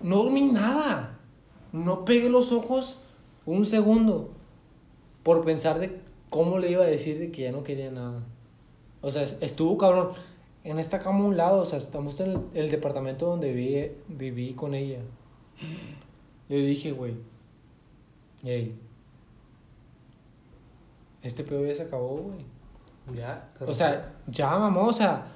No 0.00 0.16
dormí 0.24 0.42
nada. 0.50 1.20
No 1.70 2.04
pegué 2.04 2.28
los 2.28 2.50
ojos 2.50 2.98
un 3.44 3.64
segundo 3.66 4.30
por 5.22 5.44
pensar 5.44 5.78
de 5.78 6.00
cómo 6.28 6.58
le 6.58 6.72
iba 6.72 6.82
a 6.82 6.88
decir 6.88 7.20
de 7.20 7.30
que 7.30 7.42
ya 7.42 7.52
no 7.52 7.62
quería 7.62 7.92
nada. 7.92 8.24
O 9.00 9.12
sea, 9.12 9.22
es- 9.22 9.36
estuvo 9.40 9.78
cabrón. 9.78 10.08
En 10.64 10.80
esta 10.80 10.98
cama 10.98 11.20
a 11.20 11.28
un 11.28 11.36
lado, 11.36 11.60
o 11.60 11.64
sea, 11.64 11.78
estamos 11.78 12.18
en 12.18 12.30
el, 12.32 12.40
el 12.54 12.70
departamento 12.72 13.26
donde 13.26 13.52
viví, 13.52 13.92
viví 14.08 14.54
con 14.54 14.74
ella. 14.74 14.98
Le 16.48 16.56
dije, 16.56 16.90
güey, 16.90 17.14
hey, 18.46 18.78
este 21.22 21.44
pedo 21.44 21.66
ya 21.66 21.74
se 21.74 21.82
acabó, 21.82 22.16
güey. 22.16 22.38
Ya. 23.16 23.50
O 23.60 23.72
sea, 23.72 24.14
ya, 24.26 24.58
mamá, 24.58 24.80
o 24.82 24.92
sea, 24.92 25.26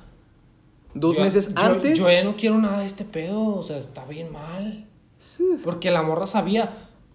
Dos 0.94 1.16
yo- 1.16 1.22
meses 1.22 1.52
yo- 1.54 1.61
antes. 1.61 1.98
Yo 1.98 2.11
ya 2.11 2.24
no 2.24 2.36
quiero 2.36 2.58
nada 2.58 2.80
de 2.80 2.86
este 2.86 3.04
pedo, 3.04 3.56
o 3.56 3.62
sea, 3.62 3.76
está 3.78 4.04
bien 4.06 4.32
mal. 4.32 4.86
Sí, 5.18 5.44
sí. 5.56 5.62
Porque 5.64 5.90
la 5.90 6.02
morra 6.02 6.26
sabía, 6.26 6.70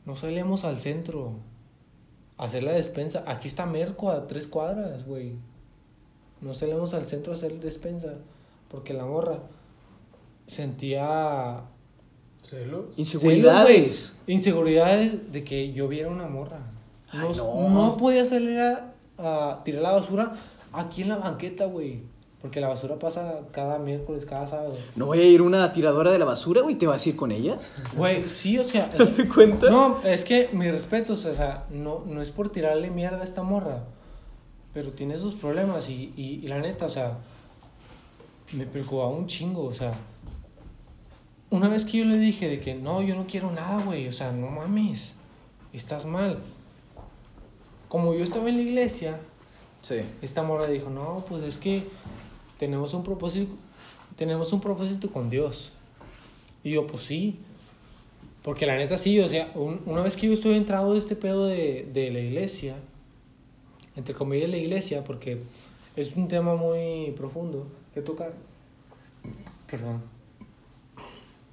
no 0.05 0.15
salíamos 0.15 0.63
al 0.63 0.79
centro 0.79 1.33
a 2.37 2.43
hacer 2.45 2.63
la 2.63 2.71
despensa. 2.73 3.23
Aquí 3.27 3.47
está 3.47 3.65
Merco 3.65 4.11
a 4.11 4.27
tres 4.27 4.47
cuadras, 4.47 5.05
güey. 5.05 5.35
No 6.41 6.53
salimos 6.53 6.93
al 6.93 7.05
centro 7.05 7.33
a 7.33 7.35
hacer 7.35 7.59
despensa. 7.59 8.13
porque 8.69 8.93
la 8.93 9.05
morra 9.05 9.39
sentía 10.47 11.61
¿Celos? 12.45 12.85
Inseguridades. 12.95 13.95
celos. 13.95 14.15
Inseguridades 14.27 15.31
de 15.31 15.43
que 15.43 15.73
yo 15.73 15.87
viera 15.87 16.09
una 16.09 16.27
morra. 16.27 16.59
No, 17.11 17.31
no. 17.33 17.69
no 17.69 17.97
podía 17.97 18.25
salir 18.25 18.59
a, 18.59 18.93
a 19.17 19.61
tirar 19.63 19.81
la 19.81 19.91
basura 19.93 20.33
aquí 20.71 21.01
en 21.01 21.09
la 21.09 21.17
banqueta, 21.17 21.65
güey. 21.65 22.01
Porque 22.41 22.61
la 22.61 22.67
basura 22.67 22.99
pasa 22.99 23.39
cada 23.51 23.79
miércoles, 23.79 24.23
cada 24.23 24.45
sábado. 24.45 24.77
No 24.95 25.07
voy 25.07 25.19
a 25.19 25.23
ir 25.23 25.41
una 25.41 25.71
tiradora 25.71 26.11
de 26.11 26.19
la 26.19 26.25
basura, 26.25 26.61
güey, 26.61 26.75
¿te 26.75 26.85
vas 26.85 27.03
a 27.03 27.09
ir 27.09 27.15
con 27.15 27.31
ella? 27.31 27.57
Güey, 27.97 28.29
sí, 28.29 28.59
o 28.59 28.63
sea. 28.63 28.87
¿Te 28.87 28.99
das 29.03 29.19
cuenta? 29.33 29.67
No, 29.71 29.99
es 30.03 30.23
que 30.23 30.49
mis 30.53 30.69
respetos, 30.69 31.25
o 31.25 31.33
sea, 31.33 31.65
no, 31.71 32.03
no 32.05 32.21
es 32.21 32.29
por 32.29 32.49
tirarle 32.49 32.91
mierda 32.91 33.21
a 33.21 33.23
esta 33.23 33.41
morra, 33.41 33.85
pero 34.75 34.91
tiene 34.91 35.17
sus 35.17 35.33
problemas 35.33 35.89
y, 35.89 36.13
y, 36.15 36.41
y 36.43 36.47
la 36.47 36.59
neta, 36.59 36.85
o 36.85 36.89
sea, 36.89 37.17
me 38.51 38.67
preocupaba 38.67 39.09
un 39.09 39.25
chingo, 39.25 39.63
o 39.63 39.73
sea, 39.73 39.93
una 41.49 41.67
vez 41.69 41.85
que 41.85 41.99
yo 41.99 42.05
le 42.05 42.17
dije 42.17 42.47
de 42.49 42.59
que 42.59 42.75
no, 42.75 43.01
yo 43.01 43.15
no 43.15 43.27
quiero 43.27 43.51
nada, 43.51 43.83
güey, 43.83 44.07
o 44.07 44.11
sea, 44.11 44.31
no 44.31 44.49
mames, 44.49 45.15
estás 45.73 46.05
mal. 46.05 46.39
Como 47.87 48.13
yo 48.13 48.23
estaba 48.23 48.49
en 48.49 48.57
la 48.57 48.63
iglesia, 48.63 49.19
Sí. 49.81 49.97
esta 50.21 50.41
morra 50.43 50.67
dijo, 50.67 50.89
no, 50.89 51.23
pues 51.29 51.43
es 51.43 51.57
que 51.57 51.83
tenemos 52.57 52.93
un 52.93 53.03
propósito, 53.03 53.53
tenemos 54.17 54.51
un 54.53 54.61
propósito 54.61 55.09
con 55.11 55.29
Dios. 55.29 55.71
Y 56.63 56.71
yo, 56.71 56.87
pues 56.87 57.03
sí. 57.03 57.37
Porque 58.41 58.65
la 58.65 58.75
neta 58.77 58.97
sí, 58.97 59.19
o 59.19 59.27
sea, 59.29 59.51
un- 59.55 59.81
una 59.85 60.01
vez 60.01 60.15
que 60.17 60.27
yo 60.27 60.33
estoy 60.33 60.55
entrado 60.55 60.93
de 60.93 60.99
este 60.99 61.15
pedo 61.15 61.45
de, 61.45 61.87
de 61.93 62.11
la 62.11 62.19
iglesia, 62.19 62.75
entre 63.95 64.13
comillas 64.15 64.49
la 64.49 64.57
iglesia, 64.57 65.03
porque 65.03 65.39
es 65.95 66.15
un 66.15 66.27
tema 66.27 66.55
muy 66.55 67.11
profundo 67.15 67.67
que 67.93 68.01
tocar. 68.01 68.33
Perdón. 69.69 70.01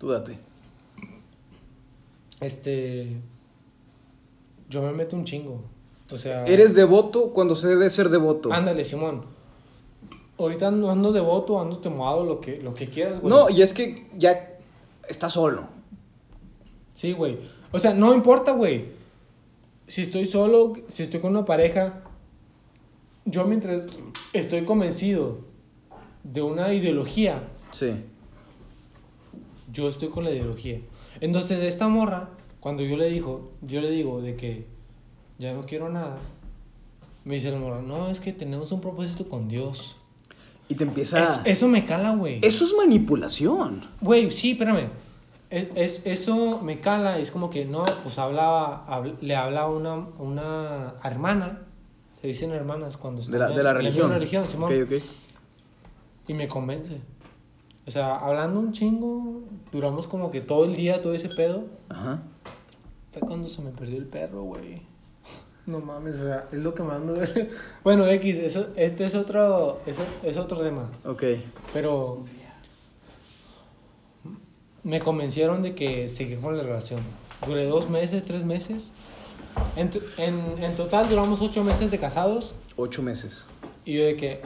Tú 0.03 0.09
date. 0.09 0.37
Este. 2.41 3.21
Yo 4.69 4.83
me 4.83 4.91
meto 4.91 5.15
un 5.15 5.25
chingo. 5.25 5.63
O 6.11 6.19
sea. 6.19 6.45
Eres 6.45 6.75
devoto 6.75 7.33
cuando 7.33 7.55
se 7.55 7.69
debe 7.69 7.89
ser 7.89 8.09
devoto. 8.09 8.53
Ándale, 8.53 8.85
Simón. 8.85 9.23
Ahorita 10.37 10.73
no 10.73 10.91
ando 10.91 11.13
devoto, 11.13 11.61
ando 11.61 11.79
temado, 11.79 12.25
lo 12.25 12.41
que, 12.41 12.61
lo 12.61 12.75
que 12.75 12.91
quieras, 12.91 13.21
güey. 13.21 13.33
No, 13.33 13.49
y 13.49 13.63
es 13.63 13.73
que 13.73 14.09
ya 14.19 14.59
estás 15.09 15.35
solo. 15.35 15.69
Sí, 16.95 17.13
güey. 17.13 17.39
O 17.71 17.79
sea, 17.79 17.95
no 17.95 18.13
importa, 18.13 18.51
güey. 18.51 18.87
Si 19.87 20.03
estoy 20.03 20.25
solo, 20.25 20.73
si 20.89 21.05
estoy 21.05 21.21
con 21.21 21.31
una 21.31 21.45
pareja, 21.45 22.03
yo 23.25 23.45
mientras 23.45 23.83
estoy 24.33 24.65
convencido 24.65 25.39
de 26.25 26.43
una 26.43 26.75
ideología, 26.75 27.45
Sí. 27.71 28.05
Yo 29.73 29.89
estoy 29.89 30.09
con 30.09 30.25
la 30.25 30.31
ideología. 30.31 30.81
Entonces, 31.21 31.63
esta 31.63 31.89
morra, 31.89 32.31
cuando 32.61 32.83
yo 32.83 32.97
le 32.97 33.09
dijo, 33.09 33.53
yo 33.63 33.81
le 33.81 33.91
digo 33.91 34.21
de 34.21 34.37
que 34.37 34.67
ya 35.39 35.53
no 35.55 35.63
quiero 35.67 35.89
nada, 35.89 36.19
me 37.25 37.35
dice 37.37 37.51
la 37.51 37.59
morra, 37.59 37.83
no, 37.83 38.09
es 38.09 38.21
que 38.21 38.33
tenemos 38.33 38.73
un 38.73 38.81
propósito 38.81 39.29
con 39.29 39.49
Dios. 39.49 39.97
Y 40.69 40.75
te 40.75 40.85
empieza... 40.85 41.23
Es- 41.23 41.41
eso 41.45 41.69
me 41.69 41.85
cala, 41.85 42.15
güey. 42.15 42.39
Eso 42.43 42.65
es 42.65 42.75
manipulación. 42.77 43.83
Güey, 44.01 44.31
sí, 44.31 44.53
espérame. 44.53 44.89
Es, 45.51 45.69
es- 45.75 46.03
eso 46.07 46.61
me 46.63 46.81
cala, 46.81 47.19
es 47.19 47.31
como 47.31 47.51
que 47.51 47.65
no, 47.65 47.83
pues 48.03 48.19
hablaba, 48.19 48.87
habl- 48.87 49.19
le 49.21 49.37
habla 49.37 49.63
a 49.63 49.69
una, 49.69 49.95
una 50.19 50.95
hermana, 51.05 51.63
se 52.21 52.29
dicen 52.29 52.53
hermanas 52.53 52.97
cuando 52.97 53.23
De 53.23 53.39
la, 53.39 53.49
de 53.49 53.63
la 53.63 53.75
religión. 53.75 54.05
misma 54.07 54.15
religión, 54.15 54.47
Simón, 54.49 54.73
Ok, 54.73 54.89
ok. 54.93 55.03
y 56.29 56.35
me 56.35 56.49
convence. 56.49 57.01
O 57.87 57.91
sea, 57.91 58.17
hablando 58.17 58.61
un 58.61 58.73
chingo, 58.73 59.43
duramos 59.73 60.07
como 60.07 60.31
que 60.31 60.41
todo 60.41 60.65
el 60.65 60.77
día, 60.77 61.03
todo 61.03 61.15
ese 61.15 61.29
pedo. 61.29 61.65
Ajá. 61.89 62.23
Fue 63.13 63.21
cuando 63.21 63.49
se 63.49 63.61
me 63.63 63.71
perdió 63.71 63.99
el 63.99 64.07
perro, 64.07 64.43
güey. 64.43 64.83
No 65.65 65.79
mames, 65.79 66.17
o 66.17 66.25
sea, 66.25 66.49
es 66.51 66.61
lo 66.61 66.75
que 66.75 66.83
más 66.83 67.01
me 67.01 67.13
duele. 67.13 67.51
Bueno, 67.85 68.07
X, 68.09 68.37
eso, 68.39 68.69
este 68.75 69.05
es 69.05 69.15
otro, 69.15 69.81
eso, 69.87 70.03
es 70.25 70.37
otro 70.37 70.59
tema. 70.59 70.91
Ok. 71.05 71.23
Pero 71.73 72.25
me 74.83 74.99
convencieron 74.99 75.63
de 75.63 75.75
que 75.77 76.09
seguir 76.09 76.41
con 76.41 76.57
la 76.57 76.65
relación. 76.65 77.01
Duré 77.47 77.67
dos 77.67 77.89
meses, 77.89 78.25
tres 78.25 78.45
meses. 78.45 78.91
En, 79.77 79.91
en, 80.19 80.65
en 80.65 80.75
total 80.77 81.09
duramos 81.09 81.41
ocho 81.41 81.63
meses 81.63 81.91
de 81.93 81.99
casados. 81.99 82.55
Ocho 82.77 83.03
meses. 83.03 83.45
Y 83.85 83.99
yo 83.99 84.05
de 84.05 84.17
que 84.17 84.43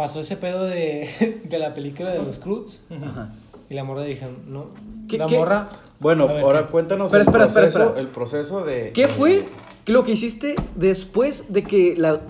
pasó 0.00 0.20
ese 0.20 0.38
pedo 0.38 0.64
de, 0.64 1.42
de 1.44 1.58
la 1.58 1.74
película 1.74 2.08
de 2.10 2.22
los 2.22 2.38
Cruz. 2.38 2.80
Ajá. 2.90 3.34
Y 3.68 3.74
la 3.74 3.84
morra 3.84 4.02
dije, 4.04 4.26
no. 4.46 4.68
¿Qué- 5.06 5.18
la 5.18 5.26
qué? 5.26 5.36
morra. 5.36 5.68
Bueno, 5.98 6.26
ver, 6.26 6.40
ahora 6.42 6.64
¿qué? 6.64 6.72
cuéntanos 6.72 7.12
el, 7.12 7.20
espera, 7.20 7.44
proceso, 7.48 7.82
espera. 7.82 8.00
el 8.00 8.08
proceso 8.08 8.64
de... 8.64 8.92
¿Qué 8.92 9.08
fue 9.08 9.44
lo 9.86 10.02
que 10.02 10.12
hiciste 10.12 10.54
después 10.74 11.52
de 11.52 11.62
que 11.64 11.94
la 11.98 12.22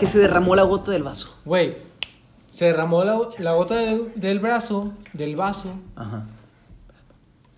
que 0.00 0.06
se 0.06 0.18
derramó 0.18 0.56
la 0.56 0.62
gota 0.62 0.90
del 0.92 1.02
vaso? 1.02 1.34
Güey, 1.44 1.76
se 2.48 2.64
derramó 2.64 3.04
la, 3.04 3.18
la 3.38 3.52
gota 3.52 3.74
del, 3.76 4.10
del 4.14 4.38
brazo, 4.38 4.92
del 5.12 5.36
vaso, 5.36 5.74
Aja. 5.94 6.24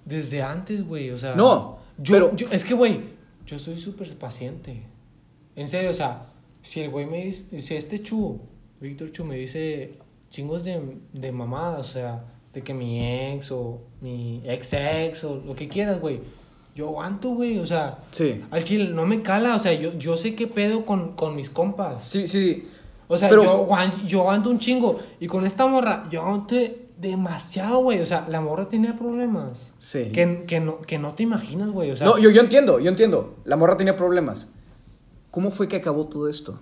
desde 0.05 0.43
antes, 0.43 0.85
güey. 0.85 1.11
O 1.11 1.19
sea. 1.19 1.37
No, 1.37 1.79
Yo, 1.99 2.15
pero- 2.15 2.35
yo- 2.35 2.49
es 2.51 2.65
que, 2.65 2.75
güey, 2.75 3.01
yo 3.47 3.61
soy 3.61 3.77
súper 3.77 4.13
paciente. 4.19 4.83
En 5.55 5.69
serio, 5.69 5.91
o 5.91 5.95
sea, 5.95 6.27
si 6.63 6.81
el 6.81 6.91
güey 6.91 7.07
me 7.07 7.25
dice, 7.27 7.63
si 7.63 7.77
este 7.77 8.03
Chu, 8.03 8.41
Víctor 8.81 9.13
Chu, 9.13 9.25
me 9.25 9.37
dice 9.37 9.95
chingos 10.31 10.65
de, 10.65 10.81
de 11.13 11.33
mamadas, 11.33 11.81
o 11.91 11.93
sea, 11.93 12.25
de 12.55 12.63
que 12.63 12.73
mi 12.75 13.05
ex 13.33 13.51
o 13.53 13.81
mi 14.01 14.43
ex 14.45 14.73
ex 14.73 15.25
o 15.25 15.37
lo 15.45 15.55
que 15.55 15.69
quieras, 15.69 16.01
güey, 16.01 16.21
yo 16.75 16.89
aguanto, 16.89 17.31
güey, 17.31 17.59
o 17.59 17.67
sea, 17.67 17.99
Sí. 18.11 18.43
al 18.51 18.65
chile 18.65 18.91
no 18.95 19.05
me 19.07 19.23
cala, 19.23 19.55
o 19.57 19.59
sea, 19.59 19.73
yo, 19.75 19.93
yo 19.99 20.17
sé 20.17 20.35
qué 20.35 20.47
pedo 20.47 20.87
con, 20.87 21.13
con 21.15 21.37
mis 21.37 21.51
compas. 21.51 22.05
Sí, 22.05 22.27
sí. 22.29 22.69
O 23.09 23.19
sea, 23.19 23.29
Pero- 23.29 23.43
yo, 23.45 23.69
yo 24.07 24.21
aguanto 24.21 24.51
un 24.51 24.59
chingo. 24.61 24.97
Y 25.19 25.27
con 25.27 25.45
esta 25.45 25.67
morra, 25.67 26.07
yo 26.11 26.23
aguanto 26.23 26.55
demasiado, 26.97 27.83
güey. 27.83 27.99
O 28.01 28.07
sea, 28.07 28.27
la 28.29 28.41
morra 28.41 28.69
tenía 28.69 28.97
problemas. 28.97 29.75
Sí. 29.79 30.11
Que, 30.13 30.45
que, 30.47 30.61
no, 30.61 30.81
que 30.83 30.99
no 30.99 31.15
te 31.15 31.25
imaginas, 31.25 31.71
güey. 31.71 31.91
O 31.91 31.97
sea, 31.97 32.07
no, 32.07 32.19
yo, 32.19 32.31
yo 32.31 32.41
entiendo, 32.41 32.79
yo 32.79 32.89
entiendo. 32.89 33.35
La 33.45 33.57
morra 33.57 33.77
tenía 33.77 33.97
problemas. 33.97 34.53
¿Cómo 35.33 35.51
fue 35.51 35.67
que 35.67 35.77
acabó 35.77 36.07
todo 36.07 36.29
esto? 36.29 36.61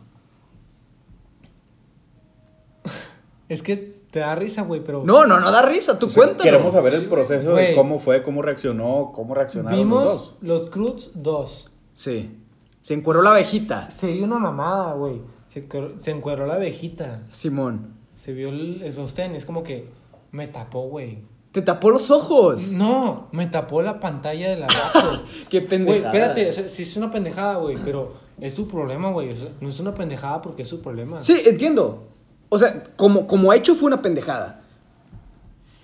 Es 3.48 3.62
que 3.62 3.76
te 4.10 4.20
da 4.20 4.34
risa, 4.34 4.62
güey, 4.62 4.82
pero... 4.82 5.02
No, 5.04 5.26
no, 5.26 5.38
no 5.40 5.50
da 5.50 5.62
risa, 5.62 5.98
tú 5.98 6.06
O 6.06 6.10
sea, 6.10 6.24
cuéntalo. 6.24 6.42
Queremos 6.50 6.72
saber 6.72 6.94
el 6.94 7.08
proceso 7.08 7.52
Güey. 7.52 7.68
de 7.68 7.74
cómo 7.74 7.98
fue, 7.98 8.22
cómo 8.22 8.40
reaccionó, 8.42 9.12
cómo 9.14 9.34
reaccionaron 9.34 9.78
Vimos 9.78 10.04
los 10.04 10.16
dos. 10.16 10.34
los 10.40 10.68
Cruz 10.70 11.10
2. 11.14 11.70
Sí. 11.92 12.38
Se 12.80 12.94
encueró 12.94 13.22
la 13.22 13.30
abejita. 13.30 13.90
Se 13.90 14.06
vio 14.12 14.24
una 14.24 14.38
mamada, 14.38 14.94
güey. 14.94 15.20
Se, 15.48 15.60
encueró- 15.66 16.00
se 16.00 16.10
encueró 16.10 16.46
la 16.46 16.54
abejita. 16.54 17.22
Simón. 17.30 17.94
Se 18.16 18.32
vio 18.32 18.48
el, 18.48 18.82
el 18.82 18.92
sostén. 18.92 19.34
Es 19.34 19.44
como 19.44 19.62
que 19.62 19.88
me 20.32 20.46
tapó, 20.48 20.88
güey. 20.88 21.18
Te 21.52 21.62
tapó 21.62 21.90
los 21.90 22.10
ojos. 22.10 22.72
No, 22.72 23.28
me 23.32 23.46
tapó 23.46 23.82
la 23.82 24.00
pantalla 24.00 24.50
de 24.50 24.56
la 24.56 24.66
laptop. 24.94 25.24
Qué 25.48 25.58
Güey, 25.60 25.68
pendejada. 25.68 26.06
espérate, 26.08 26.48
o 26.48 26.52
sea, 26.52 26.68
sí 26.68 26.82
es 26.82 26.96
una 26.96 27.10
pendejada, 27.10 27.56
güey, 27.56 27.76
pero 27.84 28.12
es 28.40 28.54
su 28.54 28.68
problema, 28.68 29.10
güey. 29.10 29.30
o 29.30 29.32
sea, 29.36 29.48
no 29.60 29.68
es 29.68 29.80
una 29.80 29.94
pendejada 29.94 30.40
porque 30.42 30.62
es 30.62 30.68
su 30.68 30.80
problema. 30.80 31.20
Sí, 31.20 31.40
entiendo. 31.46 32.04
O 32.48 32.58
sea, 32.58 32.84
como, 32.96 33.26
como 33.26 33.52
hecho 33.52 33.74
fue 33.74 33.86
una 33.88 34.00
pendejada. 34.02 34.62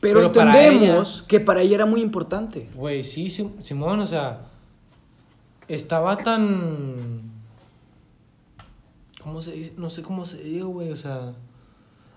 Pero, 0.00 0.20
Pero 0.20 0.32
para 0.32 0.50
entendemos 0.66 1.22
que 1.22 1.40
para 1.40 1.62
ella 1.62 1.76
era 1.76 1.86
muy 1.86 2.00
importante. 2.00 2.68
Güey, 2.74 3.04
sí, 3.04 3.30
Sim- 3.30 3.60
Simón, 3.62 4.00
o 4.00 4.06
sea, 4.06 4.42
estaba 5.68 6.16
tan... 6.18 7.32
¿Cómo 9.22 9.40
se 9.40 9.52
dice? 9.52 9.72
No 9.78 9.88
sé 9.88 10.02
cómo 10.02 10.24
se 10.26 10.38
diga, 10.42 10.66
güey, 10.66 10.90
o 10.90 10.96
sea... 10.96 11.32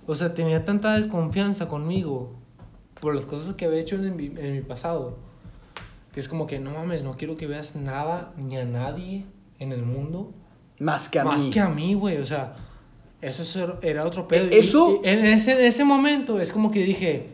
O 0.05 0.15
sea, 0.15 0.33
tenía 0.33 0.63
tanta 0.65 0.93
desconfianza 0.93 1.67
conmigo 1.67 2.33
por 3.01 3.13
las 3.15 3.25
cosas 3.25 3.53
que 3.55 3.65
había 3.65 3.79
hecho 3.79 3.95
en 3.95 4.15
mi, 4.15 4.25
en 4.27 4.53
mi 4.53 4.61
pasado. 4.61 5.17
Que 6.13 6.19
es 6.21 6.27
como 6.29 6.47
que, 6.47 6.59
no 6.59 6.71
mames, 6.71 7.03
no 7.03 7.15
quiero 7.17 7.35
que 7.37 7.47
veas 7.47 7.75
nada 7.75 8.33
ni 8.37 8.57
a 8.57 8.65
nadie 8.65 9.25
en 9.59 9.71
el 9.73 9.83
mundo. 9.83 10.31
Más 10.79 11.09
que 11.09 11.19
a 11.19 11.25
más 11.25 11.43
mí. 11.43 11.51
que 11.51 11.59
a 11.59 11.69
mí, 11.69 11.93
güey, 11.93 12.17
o 12.17 12.25
sea... 12.25 12.53
Eso 13.22 13.41
es- 13.43 13.84
era 13.84 14.05
otro 14.05 14.28
pedo. 14.28 14.45
Eh, 14.45 14.49
Y- 14.53 14.57
eso- 14.59 15.01
y 15.03 15.07
en, 15.07 15.26
ese, 15.26 15.53
en 15.53 15.65
ese 15.65 15.84
momento 15.84 16.39
es 16.39 16.51
como 16.51 16.72
que 16.72 16.84
dije... 16.84 17.30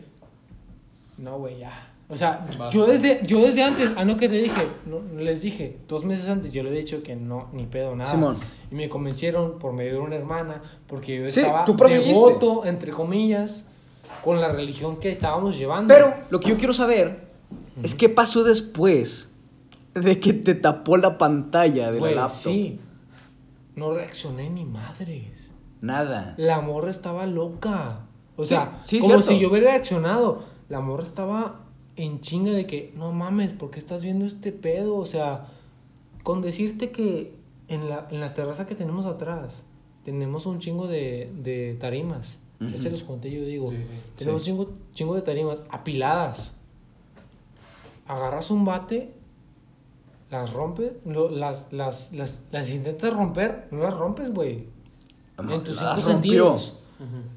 No, 1.18 1.38
güey, 1.38 1.58
ya. 1.58 1.90
O 2.08 2.16
sea, 2.16 2.44
yo 2.70 2.86
desde, 2.86 3.20
yo 3.24 3.40
desde 3.40 3.62
antes, 3.62 3.90
a 3.96 4.04
no 4.04 4.16
que 4.18 4.28
te 4.28 4.36
dije, 4.36 4.60
no, 4.86 5.00
les 5.18 5.40
dije, 5.40 5.78
dos 5.88 6.04
meses 6.04 6.28
antes 6.28 6.52
yo 6.52 6.62
le 6.62 6.70
he 6.70 6.76
dicho 6.76 7.02
que 7.02 7.16
no, 7.16 7.48
ni 7.54 7.64
pedo, 7.66 7.96
nada. 7.96 8.10
Simón. 8.10 8.36
Y 8.70 8.74
me 8.74 8.88
convencieron 8.90 9.58
por 9.58 9.72
medio 9.72 9.94
de 9.94 9.98
una 10.00 10.16
hermana, 10.16 10.62
porque 10.86 11.16
yo 11.22 11.28
Sí, 11.30 11.40
estaba 11.40 11.64
tú 11.64 11.74
devoto, 11.76 12.66
entre 12.66 12.92
comillas, 12.92 13.64
con 14.22 14.40
la 14.40 14.52
religión 14.52 14.98
que 14.98 15.10
estábamos 15.10 15.56
llevando. 15.56 15.92
Pero 15.94 16.14
lo 16.30 16.40
que 16.40 16.50
yo 16.50 16.56
quiero 16.58 16.74
saber 16.74 17.26
es 17.82 17.94
qué 17.94 18.08
pasó 18.10 18.44
después 18.44 19.30
de 19.94 20.20
que 20.20 20.34
te 20.34 20.54
tapó 20.54 20.96
la 20.98 21.16
pantalla 21.16 21.90
de 21.90 21.98
Güey, 22.00 22.14
la 22.14 22.22
laptop. 22.22 22.52
sí, 22.52 22.80
no 23.76 23.92
reaccioné 23.94 24.50
ni 24.50 24.64
madres. 24.66 25.43
Nada. 25.84 26.34
La 26.38 26.60
morra 26.60 26.90
estaba 26.90 27.26
loca. 27.26 28.00
O 28.36 28.44
sea, 28.46 28.78
Sí, 28.84 28.96
sí, 28.96 29.00
como 29.02 29.14
cierto. 29.14 29.32
si 29.32 29.38
yo 29.40 29.50
hubiera 29.50 29.70
reaccionado. 29.72 30.42
La 30.68 30.80
morra 30.80 31.04
estaba 31.04 31.60
en 31.96 32.20
chinga 32.20 32.52
de 32.52 32.66
que, 32.66 32.92
no 32.96 33.12
mames, 33.12 33.52
¿por 33.52 33.70
qué 33.70 33.78
estás 33.78 34.02
viendo 34.02 34.24
este 34.24 34.50
pedo? 34.50 34.96
O 34.96 35.06
sea, 35.06 35.46
con 36.22 36.40
decirte 36.42 36.90
que 36.90 37.36
en 37.68 37.88
la, 37.88 38.08
en 38.10 38.20
la 38.20 38.34
terraza 38.34 38.66
que 38.66 38.74
tenemos 38.74 39.04
atrás, 39.06 39.62
tenemos 40.04 40.46
un 40.46 40.58
chingo 40.58 40.86
de, 40.88 41.30
de 41.34 41.74
tarimas. 41.80 42.38
Ya 42.60 42.78
se 42.78 42.88
los 42.90 43.04
conté, 43.04 43.30
yo 43.30 43.44
digo. 43.44 43.70
Sí, 43.70 43.76
sí. 43.76 43.84
Tenemos 44.16 44.42
Sí. 44.42 44.50
chingo, 44.50 44.70
chingo 44.94 45.14
de 45.16 45.22
tarimas 45.22 45.58
apiladas. 45.70 46.52
Agarras 48.06 48.50
un 48.50 48.64
bate, 48.64 49.12
las 50.30 50.52
rompes, 50.52 50.92
lo- 51.06 51.30
las, 51.30 51.72
las, 51.72 52.12
las, 52.12 52.44
las 52.52 52.70
intentas 52.70 53.12
romper, 53.12 53.68
no 53.70 53.78
las 53.82 53.94
rompes, 53.94 54.32
güey. 54.32 54.66
En 55.38 55.64
tus 55.64 55.80
las 55.80 55.96
cinco 55.96 56.12
rompió. 56.12 56.56
sentidos. 56.56 56.78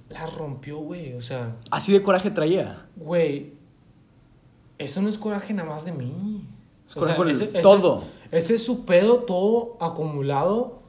Las 0.09 0.33
rompió, 0.35 0.77
güey. 0.77 1.13
O 1.13 1.21
sea, 1.21 1.55
Así 1.71 1.91
de 1.93 2.01
coraje 2.01 2.29
traía. 2.31 2.85
güey. 2.95 3.53
Eso 4.77 5.01
no 5.01 5.09
es 5.09 5.17
coraje 5.17 5.53
nada 5.53 5.69
más 5.69 5.85
de 5.85 5.91
mí. 5.91 6.45
Es 6.87 6.93
coraje 6.93 7.17
con 7.17 7.29
ese 7.29 7.47
todo. 7.47 8.03
Es, 8.31 8.45
ese 8.45 8.55
es 8.55 8.65
su 8.65 8.85
pedo 8.85 9.19
todo 9.23 9.75
acumulado. 9.79 10.79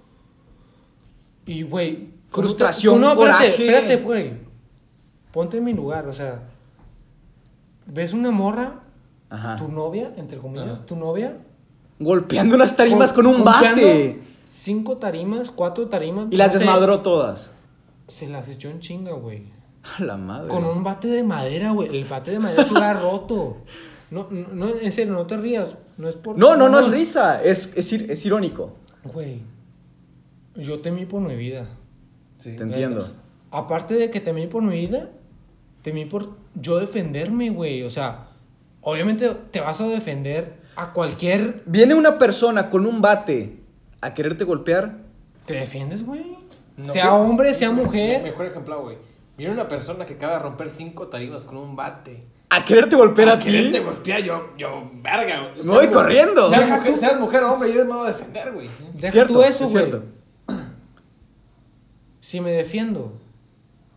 Y, 1.46 1.62
güey. 1.62 1.96
¿cómo 1.96 2.42
te- 2.46 2.48
Frustración, 2.48 3.00
No, 3.00 3.08
espérate, 3.12 3.46
coraje. 3.46 3.64
espérate, 3.66 3.96
güey. 4.02 4.32
Ponte 5.32 5.56
en 5.56 5.64
mi 5.64 5.72
lugar, 5.72 6.06
o 6.06 6.12
sea. 6.12 6.42
¿Ves 7.86 8.12
una 8.12 8.30
morra? 8.30 8.80
Ajá. 9.30 9.56
Tu 9.56 9.68
novia, 9.68 10.12
entre 10.16 10.38
comillas, 10.38 10.68
Ajá. 10.68 10.86
tu 10.86 10.94
novia. 10.96 11.38
Golpeando 11.98 12.54
unas 12.54 12.76
tarimas 12.76 13.12
con, 13.12 13.26
un 13.26 13.42
golpeando 13.42 13.80
bate. 13.82 14.22
Cinco 14.50 14.96
tarimas, 14.96 15.50
cuatro 15.50 15.88
tarimas. 15.88 16.28
Y 16.30 16.36
las 16.36 16.48
no 16.52 16.58
desmadró 16.58 17.00
todas. 17.00 17.54
Se 18.06 18.26
las 18.28 18.48
echó 18.48 18.70
en 18.70 18.80
chinga, 18.80 19.12
güey. 19.12 19.42
A 19.98 20.02
la 20.04 20.16
madre. 20.16 20.48
Con 20.48 20.64
un 20.64 20.82
bate 20.82 21.08
de 21.08 21.22
madera, 21.22 21.72
güey. 21.72 21.94
El 21.94 22.04
bate 22.06 22.30
de 22.30 22.38
madera 22.38 22.64
se 22.64 22.70
hubiera 22.72 22.94
roto. 22.94 23.58
No, 24.10 24.26
no, 24.30 24.48
no, 24.48 24.68
en 24.80 24.90
serio, 24.90 25.12
no 25.12 25.26
te 25.26 25.36
rías. 25.36 25.74
No 25.98 26.08
es 26.08 26.16
por. 26.16 26.38
No, 26.38 26.56
no, 26.56 26.70
no 26.70 26.80
es 26.80 26.90
risa. 26.90 27.42
Es, 27.42 27.76
es, 27.76 27.92
ir- 27.92 28.10
es 28.10 28.24
irónico. 28.24 28.72
Güey. 29.04 29.42
Yo 30.56 30.80
temí 30.80 31.04
por 31.04 31.20
mi 31.20 31.36
vida. 31.36 31.66
Te 32.42 32.56
entiendo. 32.56 33.10
Aparte 33.50 33.94
de 33.94 34.10
que 34.10 34.20
temí 34.20 34.46
por 34.46 34.62
mi 34.62 34.74
vida, 34.86 35.10
temí 35.82 36.06
por 36.06 36.30
yo 36.54 36.78
defenderme, 36.78 37.50
güey. 37.50 37.82
O 37.82 37.90
sea, 37.90 38.28
obviamente 38.80 39.28
te 39.50 39.60
vas 39.60 39.80
a 39.82 39.86
defender 39.88 40.58
a 40.74 40.92
cualquier. 40.94 41.62
Viene 41.66 41.94
una 41.94 42.16
persona 42.18 42.70
con 42.70 42.86
un 42.86 43.02
bate 43.02 43.57
a 44.00 44.14
quererte 44.14 44.44
golpear. 44.44 44.98
¿Te 45.46 45.54
defiendes, 45.54 46.04
güey? 46.04 46.36
No, 46.76 46.92
sea 46.92 47.10
güey. 47.10 47.30
hombre, 47.30 47.54
sea 47.54 47.70
mujer. 47.70 48.22
Mejor 48.22 48.46
ejemplo, 48.46 48.82
güey. 48.82 48.98
Viene 49.36 49.52
una 49.52 49.68
persona 49.68 50.04
que 50.06 50.14
acaba 50.14 50.34
de 50.34 50.38
romper 50.40 50.70
cinco 50.70 51.08
tarimas 51.08 51.44
con 51.44 51.56
un 51.56 51.74
bate. 51.76 52.24
A 52.50 52.64
quererte 52.64 52.96
golpear 52.96 53.28
a, 53.28 53.32
A 53.34 53.38
ti. 53.38 53.44
quererte 53.46 53.80
golpear, 53.80 54.22
yo, 54.22 54.50
yo, 54.56 54.90
verga. 55.02 55.50
güey. 55.54 55.64
Me 55.66 55.70
voy 55.72 55.86
corriendo. 55.88 56.48
Seas 56.48 56.62
Deja 56.62 56.76
mujer, 56.76 56.92
tú- 56.92 56.98
seas 56.98 57.20
mujer 57.20 57.42
o 57.44 57.52
hombre, 57.52 57.72
yo 57.74 57.84
me 57.84 57.92
voy 57.92 58.06
a 58.06 58.12
defender, 58.12 58.52
güey. 58.52 58.68
Deja 58.94 59.12
Cierto, 59.12 59.34
tú 59.34 59.42
eso, 59.42 59.64
es 59.64 59.72
güey. 59.72 59.84
cierto. 59.84 60.04
Si 62.20 62.40
me 62.40 62.50
defiendo, 62.52 63.12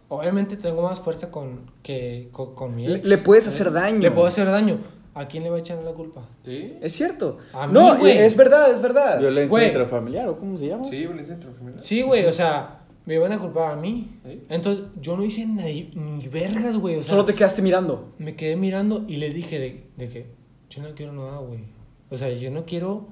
obviamente 0.10 0.58
tengo 0.58 0.84
más 0.84 1.00
fuerza 1.00 1.32
con, 1.32 1.72
que 1.84 2.30
con, 2.32 2.54
con 2.56 2.76
mi 2.76 2.88
Le, 2.88 2.98
ex. 3.00 3.06
le 3.10 3.18
puedes 3.18 3.48
hacer 3.48 3.72
daño. 3.72 4.00
Le 4.00 4.12
puedo 4.12 4.28
hacer 4.28 4.46
daño. 4.48 4.80
¿A 5.14 5.28
quién 5.28 5.44
le 5.44 5.50
va 5.50 5.58
a 5.58 5.60
echar 5.60 5.78
la 5.84 5.92
culpa? 5.92 6.28
¿Sí? 6.44 6.78
Es 6.82 6.94
cierto. 6.94 7.38
A 7.54 7.68
mí, 7.68 7.74
no, 7.74 7.98
güey. 7.98 8.18
es 8.18 8.36
verdad, 8.38 8.72
es 8.72 8.82
verdad. 8.82 9.20
Violencia 9.20 9.50
Güey. 9.50 9.68
intrafamiliar, 9.68 10.28
¿o 10.30 10.40
cómo 10.40 10.58
se 10.58 10.68
llama? 10.68 10.84
Sí, 10.86 10.98
violencia 11.00 11.36
intrafamiliar. 11.36 11.84
Sí, 11.84 12.02
güey, 12.02 12.26
o 12.26 12.32
sea, 12.34 12.86
me 13.06 13.18
van 13.18 13.34
a 13.34 13.40
culpar 13.40 13.74
a 13.74 13.76
mí. 13.76 14.20
Sí. 14.26 14.44
Entonces, 14.48 14.86
yo 15.02 15.18
no 15.18 15.24
hice 15.26 15.46
ni, 15.46 15.92
ni 15.96 16.28
vergas, 16.30 16.78
güey. 16.78 16.96
O 16.96 17.02
sea, 17.02 17.10
Solo 17.10 17.26
te 17.26 17.34
quedaste 17.34 17.62
mirando. 17.62 18.14
me 18.20 18.36
quedé 18.38 18.56
mirando 18.56 19.04
y 19.08 19.18
le 19.18 19.32
dije 19.32 19.60
de, 19.60 19.90
de 19.98 20.10
que 20.10 20.28
yo 20.70 20.82
no 20.82 20.96
quiero 20.96 21.12
nada, 21.12 21.40
güey. 21.40 21.66
O 22.10 22.18
sea, 22.18 22.30
yo 22.30 22.50
no 22.50 22.64
quiero 22.66 23.08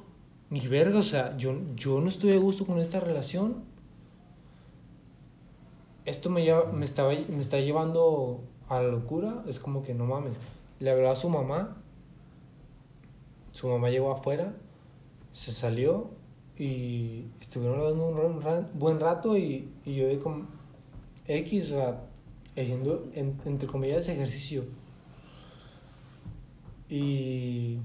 ni 0.50 0.66
vergas. 0.68 1.06
O 1.06 1.10
sea, 1.10 1.36
yo, 1.38 1.54
yo 1.76 2.00
no 2.00 2.08
estoy 2.08 2.32
a 2.32 2.38
gusto 2.38 2.66
con 2.66 2.80
esta 2.80 3.02
relación. 3.02 3.64
Esto 6.06 6.30
me, 6.30 6.44
lleva, 6.44 6.72
me, 6.72 6.86
estaba, 6.86 7.10
me 7.12 7.42
está 7.42 7.60
llevando 7.60 8.42
a 8.70 8.82
la 8.82 8.88
locura. 8.90 9.44
Es 9.48 9.60
como 9.60 9.84
que 9.84 9.94
no 9.94 10.06
mames. 10.06 10.34
Le 10.80 10.90
habló 10.92 11.10
a 11.12 11.16
su 11.16 11.30
mamá. 11.30 11.79
Su 13.60 13.68
mamá 13.68 13.90
llegó 13.90 14.10
afuera. 14.14 14.54
Se 15.34 15.52
salió. 15.52 16.12
Y 16.58 17.26
estuvieron 17.42 17.78
hablando 17.82 18.08
un, 18.08 18.80
buen 18.80 19.02
rato. 19.02 19.36
Y, 19.38 19.68
y 19.86 19.96
yo 19.96 20.08
de 20.08 20.18
como 20.18 20.48
X, 21.28 21.66
o 21.66 21.68
sea, 21.76 22.02
haciendo 22.56 23.10
en- 23.14 23.38
entre 23.44 23.68
comillas 23.68 24.08
ejercicio. 24.08 24.64
Y 26.88 27.80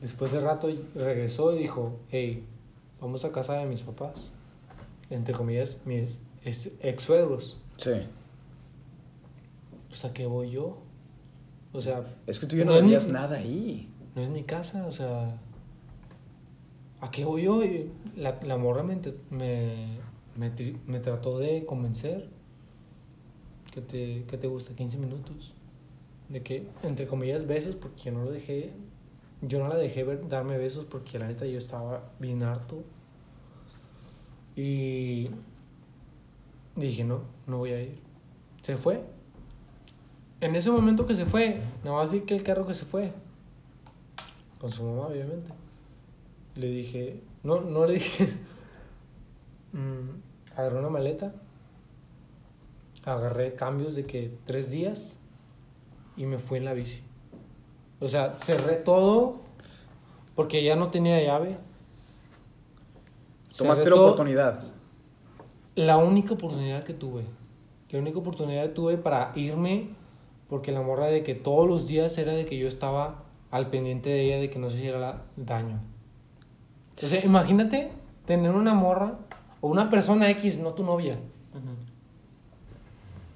después 0.00 0.32
de 0.32 0.40
rato 0.40 0.68
regresó 0.96 1.54
y 1.54 1.60
dijo, 1.60 2.00
hey, 2.10 2.44
vamos 3.00 3.24
a 3.24 3.30
casa 3.30 3.52
de 3.54 3.66
mis 3.66 3.82
papás. 3.82 4.32
Entre 5.10 5.32
comillas, 5.32 5.76
mis 5.84 6.18
ex 6.44 7.02
suegros. 7.02 7.60
Sí. 7.76 7.92
O 9.92 9.94
sea, 9.94 10.12
¿qué 10.12 10.26
voy 10.26 10.50
yo? 10.50 10.78
O 11.72 11.80
sea, 11.80 12.04
Es 12.26 12.40
que 12.40 12.46
tú 12.46 12.56
ya 12.56 12.64
no, 12.64 12.74
No 12.74 12.82
veías 12.82 13.08
nada 13.08 13.36
ahí. 13.36 13.88
No 14.14 14.22
es 14.22 14.28
mi 14.28 14.44
casa, 14.44 14.86
o 14.86 14.92
sea, 14.92 15.36
¿a 17.00 17.10
qué 17.10 17.24
voy 17.24 17.42
yo? 17.42 17.64
Y 17.64 17.90
la, 18.16 18.38
la 18.42 18.56
morra 18.56 18.82
me, 18.82 18.96
me, 19.30 19.98
me, 20.36 20.52
me 20.86 21.00
trató 21.00 21.38
de 21.38 21.64
convencer 21.66 22.28
que 23.72 23.80
te, 23.80 24.24
que 24.24 24.38
te 24.38 24.46
gusta 24.46 24.74
15 24.74 24.98
minutos. 24.98 25.52
De 26.28 26.42
que, 26.42 26.66
entre 26.82 27.06
comillas, 27.06 27.46
besos, 27.46 27.74
porque 27.76 28.02
yo 28.04 28.12
no 28.12 28.24
lo 28.24 28.30
dejé, 28.30 28.72
yo 29.42 29.58
no 29.58 29.68
la 29.68 29.76
dejé 29.76 30.04
ver, 30.04 30.28
darme 30.28 30.56
besos 30.58 30.84
porque 30.84 31.18
la 31.18 31.26
neta 31.26 31.44
yo 31.46 31.58
estaba 31.58 32.12
bien 32.20 32.42
harto. 32.42 32.84
Y 34.56 35.28
dije, 36.76 37.04
no, 37.04 37.22
no 37.48 37.58
voy 37.58 37.70
a 37.72 37.82
ir. 37.82 37.98
Se 38.62 38.76
fue. 38.76 39.02
En 40.40 40.54
ese 40.54 40.70
momento 40.70 41.04
que 41.06 41.14
se 41.14 41.26
fue, 41.26 41.60
nada 41.82 41.96
más 41.96 42.12
vi 42.12 42.20
que 42.20 42.36
el 42.36 42.44
carro 42.44 42.66
que 42.66 42.74
se 42.74 42.84
fue 42.84 43.12
con 44.64 44.72
su 44.72 44.82
mamá, 44.82 45.08
obviamente. 45.08 45.50
Le 46.54 46.68
dije, 46.68 47.20
no, 47.42 47.60
no 47.60 47.84
le 47.84 47.94
dije, 47.94 48.32
mm, 49.72 50.56
agarré 50.56 50.78
una 50.78 50.88
maleta, 50.88 51.34
agarré 53.04 53.56
cambios 53.56 53.94
de 53.94 54.06
que 54.06 54.32
tres 54.46 54.70
días 54.70 55.18
y 56.16 56.24
me 56.24 56.38
fui 56.38 56.56
en 56.56 56.64
la 56.64 56.72
bici. 56.72 57.02
O 58.00 58.08
sea, 58.08 58.36
cerré 58.36 58.76
todo 58.76 59.42
porque 60.34 60.64
ya 60.64 60.76
no 60.76 60.90
tenía 60.90 61.22
llave. 61.22 61.58
Tomaste 63.54 63.90
la 63.90 63.96
oportunidad. 63.96 64.64
La 65.74 65.98
única 65.98 66.32
oportunidad 66.32 66.84
que 66.84 66.94
tuve. 66.94 67.24
La 67.90 67.98
única 67.98 68.18
oportunidad 68.18 68.62
que 68.62 68.70
tuve 68.70 68.96
para 68.96 69.30
irme, 69.34 69.90
porque 70.48 70.72
la 70.72 70.80
morra 70.80 71.08
de 71.08 71.22
que 71.22 71.34
todos 71.34 71.68
los 71.68 71.86
días 71.86 72.16
era 72.16 72.32
de 72.32 72.46
que 72.46 72.56
yo 72.56 72.66
estaba 72.66 73.23
al 73.54 73.70
pendiente 73.70 74.08
de 74.10 74.24
ella 74.26 74.38
de 74.40 74.50
que 74.50 74.58
no 74.58 74.68
se 74.68 74.78
hiciera 74.78 75.22
daño. 75.36 75.80
O 77.00 77.06
sea, 77.06 77.24
imagínate 77.24 77.92
tener 78.26 78.50
una 78.50 78.74
morra 78.74 79.16
o 79.60 79.68
una 79.68 79.90
persona 79.90 80.28
X, 80.30 80.58
no 80.58 80.70
tu 80.72 80.82
novia, 80.82 81.18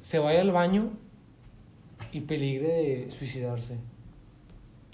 se 0.03 0.19
vaya 0.19 0.41
al 0.41 0.51
baño 0.51 0.89
y 2.12 2.21
peligre 2.23 2.66
de 2.69 3.11
suicidarse. 3.16 3.77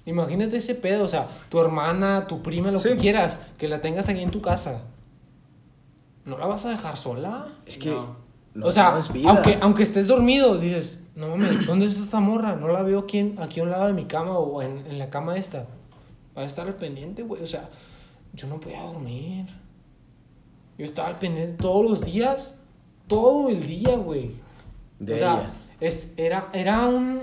Imagínate 0.05 0.59
ese 0.59 0.75
pedo, 0.75 1.05
o 1.05 1.09
sea, 1.09 1.27
tu 1.49 1.59
hermana, 1.59 2.27
tu 2.27 2.43
prima, 2.43 2.71
lo 2.71 2.79
Sí. 2.79 2.91
que 2.91 2.97
quieras, 2.99 3.39
que 3.57 3.67
la 3.67 3.81
tengas 3.81 4.09
ahí 4.09 4.23
en 4.23 4.31
tu 4.31 4.43
casa. 4.43 4.83
¿No 6.27 6.37
la 6.37 6.47
vas 6.47 6.67
a 6.67 6.71
dejar 6.71 6.99
sola? 6.99 7.49
Es 7.65 7.79
que. 7.79 7.91
No. 7.91 8.17
no, 8.53 8.67
o 8.67 8.73
sea, 8.73 8.91
no 8.91 8.99
es 8.99 9.11
vida. 9.11 9.31
aunque, 9.31 9.57
aunque 9.63 9.83
estés 9.85 10.07
dormido, 10.07 10.59
dices, 10.59 11.01
no 11.17 11.29
mames, 11.29 11.67
¿dónde 11.67 11.87
está 11.87 12.03
esta 12.03 12.21
morra? 12.21 12.57
No 12.57 12.69
la 12.69 12.83
veo 12.83 12.99
aquí, 13.01 13.19
en- 13.19 13.41
aquí 13.41 13.61
a 13.61 13.63
un 13.63 13.71
lado 13.71 13.87
de 13.87 13.93
mi 13.93 14.05
cama 14.07 14.39
o 14.39 14.63
en, 14.63 14.79
en 14.87 14.99
la 14.99 15.11
cama 15.11 15.37
esta. 15.37 15.67
Va 16.37 16.43
a 16.43 16.45
estar 16.45 16.67
al 16.67 16.75
pendiente, 16.75 17.23
güey. 17.23 17.43
O 17.43 17.47
sea, 17.47 17.69
yo 18.33 18.49
no 18.49 18.59
podía 18.59 18.83
dormir. 18.83 19.47
Yo 20.77 20.85
estaba 20.85 21.09
al 21.09 21.19
pendiente 21.19 21.55
todos 21.63 21.89
los 21.89 22.01
días, 22.05 22.57
todo 23.07 23.49
el 23.49 23.65
día, 23.67 23.97
güey. 23.97 24.33
De 24.99 25.15
o 25.15 25.19
sea, 25.19 25.35
ella. 25.35 25.53
es, 25.81 26.13
era, 26.17 26.49
era 26.53 26.87
un... 26.87 27.23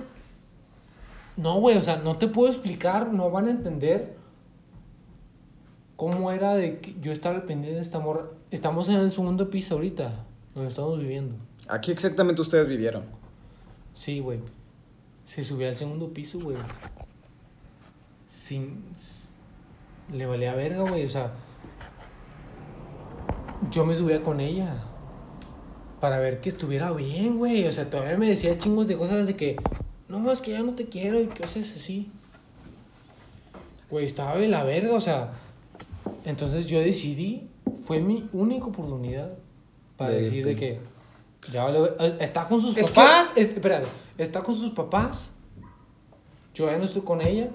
No, 1.36 1.60
güey, 1.60 1.78
o 1.78 1.82
sea, 1.82 1.98
no 1.98 2.16
te 2.18 2.28
puedo 2.28 2.50
explicar, 2.50 3.12
no 3.12 3.30
van 3.30 3.48
a 3.48 3.52
entender 3.52 4.16
cómo 5.96 6.32
era 6.32 6.56
de 6.56 6.80
que 6.80 6.96
yo 7.02 7.12
estar 7.12 7.36
al 7.36 7.44
pendiente 7.44 7.76
de 7.76 7.82
esta 7.82 8.00
morra. 8.00 8.26
Estamos 8.52 8.90
en 8.90 8.96
el 8.96 9.12
segundo 9.12 9.50
piso 9.50 9.76
ahorita, 9.76 10.14
donde 10.54 10.70
estamos 10.70 10.98
viviendo. 11.00 11.36
Aquí 11.68 11.92
exactamente 11.92 12.42
ustedes 12.42 12.68
vivieron. 12.68 13.04
Sí, 13.94 14.20
güey. 14.20 14.40
Se 15.26 15.44
subió 15.44 15.68
al 15.68 15.76
segundo 15.76 16.14
piso, 16.14 16.40
güey. 16.40 16.58
Sin... 18.28 18.84
Le 20.12 20.26
valía 20.26 20.56
verga, 20.56 20.84
güey. 20.90 21.06
O 21.06 21.10
sea... 21.10 21.34
Yo 23.70 23.86
me 23.86 23.96
subía 23.96 24.24
con 24.24 24.40
ella. 24.40 24.84
para 26.02 26.18
ver 26.18 26.42
que 26.42 26.50
estuviera 26.50 26.92
bien, 26.92 27.38
güey. 27.38 27.68
O 27.68 27.72
sea, 27.72 27.90
todavía 27.90 28.18
me 28.18 28.28
decía 28.28 28.58
chingos 28.58 28.88
de 28.88 28.98
cosas 28.98 29.28
de 29.28 29.36
que, 29.36 29.56
no, 30.10 30.32
es 30.32 30.42
que 30.42 30.52
ya 30.52 30.64
no 30.64 30.74
te 30.74 30.90
quiero 30.90 31.22
y 31.22 31.28
que 31.28 31.44
haces 31.44 31.74
así. 31.76 32.12
Güey, 33.90 34.06
estaba 34.06 34.36
de 34.38 34.48
la 34.48 34.64
verga, 34.64 34.96
o 34.96 35.02
sea. 35.02 35.34
Entonces 36.26 36.66
yo 36.68 36.80
decidí, 36.80 37.48
fue 37.86 38.00
mi 38.00 38.28
única 38.34 38.66
oportunidad 38.66 39.34
para 39.96 40.12
De 40.12 40.22
decir 40.24 40.46
de 40.46 40.56
que, 40.56 40.80
ya 41.52 41.64
vale, 41.64 41.80
ver- 41.82 41.96
eh, 42.00 42.18
está 42.20 42.48
con 42.48 42.60
sus 42.62 42.76
Es 42.78 42.88
que- 42.88 42.94
papás, 42.96 43.34
es- 43.36 43.54
espérate, 43.54 43.88
está 44.18 44.42
con 44.42 44.54
sus 44.56 44.74
papás, 44.74 45.32
yo 46.54 46.70
ya 46.70 46.78
no 46.78 46.84
estoy 46.86 47.02
con 47.02 47.22
ella. 47.22 47.50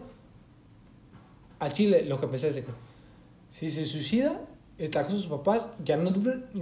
Al 1.58 1.72
chile, 1.72 2.04
lo 2.06 2.20
que 2.20 2.26
pensé 2.26 2.48
es 2.50 2.56
que, 2.56 2.64
si 3.50 3.70
se 3.70 3.84
suicida, 3.84 4.40
está 4.78 5.02
con 5.04 5.12
sus 5.12 5.26
papás, 5.26 5.68
ya 5.84 5.96
no, 5.96 6.10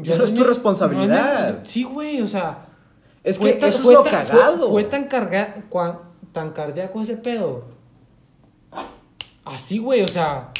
Ya 0.02 0.16
no 0.16 0.24
es 0.24 0.34
tu 0.34 0.44
responsabilidad. 0.44 1.58
no 1.60 1.64
sí, 1.64 1.82
güey, 1.84 2.20
o 2.20 2.26
sea. 2.26 2.66
Es 3.24 3.38
fue 3.38 3.54
que 3.54 3.60
tan- 3.60 3.68
eso 3.70 3.78
es 3.78 3.84
fue 3.84 3.94
lo 3.94 4.02
tan- 4.02 4.26
fue- 4.26 4.36
cagado. 4.38 4.70
Fue, 4.70 4.84
tan 4.84 5.04
carga, 5.08 5.64
cuan- 5.70 5.98
tan 6.32 6.50
cardíaco 6.52 7.00
ese 7.00 7.16
pedo. 7.16 7.64
Así, 9.44 9.78
güey, 9.78 10.02
o 10.02 10.08
sea. 10.08 10.50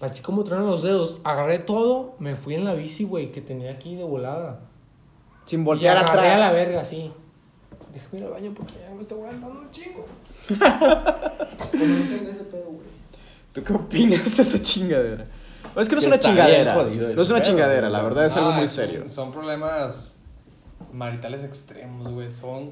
Así 0.00 0.20
como 0.22 0.44
traen 0.44 0.66
los 0.66 0.82
dedos, 0.82 1.20
agarré 1.24 1.58
todo, 1.60 2.14
me 2.18 2.36
fui 2.36 2.54
en 2.54 2.64
la 2.64 2.74
bici, 2.74 3.04
güey, 3.04 3.32
que 3.32 3.40
tenía 3.40 3.70
aquí 3.70 3.94
de 3.94 4.04
volada. 4.04 4.60
Sin 5.44 5.60
Y 5.60 5.64
voltear 5.64 5.96
agarré 5.98 6.20
atrás. 6.28 6.40
a 6.40 6.48
la 6.48 6.52
verga, 6.52 6.80
así. 6.80 7.12
Déjame 7.92 8.18
ir 8.18 8.24
al 8.24 8.30
baño 8.30 8.52
porque 8.56 8.72
ya 8.80 8.94
me 8.94 9.00
estoy 9.00 9.18
aguantando 9.18 9.60
un 9.60 9.70
chingo. 9.70 10.06
Como 10.48 10.58
no 11.84 11.96
entiende 11.96 12.30
ese 12.30 12.44
pedo, 12.44 12.64
güey. 12.66 12.86
¿Tú 13.52 13.62
qué 13.62 13.72
opinas 13.72 14.36
de 14.36 14.42
esa 14.42 14.58
chingadera? 14.60 15.26
No, 15.74 15.80
es 15.80 15.88
que 15.88 15.94
no 15.94 16.00
es 16.00 16.06
una 16.06 16.16
está 16.16 16.28
chingadera. 16.28 16.74
No 16.74 17.22
es 17.22 17.30
una 17.30 17.38
pedo, 17.40 17.50
chingadera, 17.50 17.90
la 17.90 18.02
verdad 18.02 18.24
es 18.24 18.36
algo 18.36 18.50
Ah, 18.50 18.56
muy 18.56 18.66
son- 18.68 18.76
serio. 18.76 19.04
Son 19.10 19.32
problemas 19.32 20.20
maritales 20.92 21.44
extremos, 21.44 22.08
güey. 22.08 22.30
Son 22.30 22.70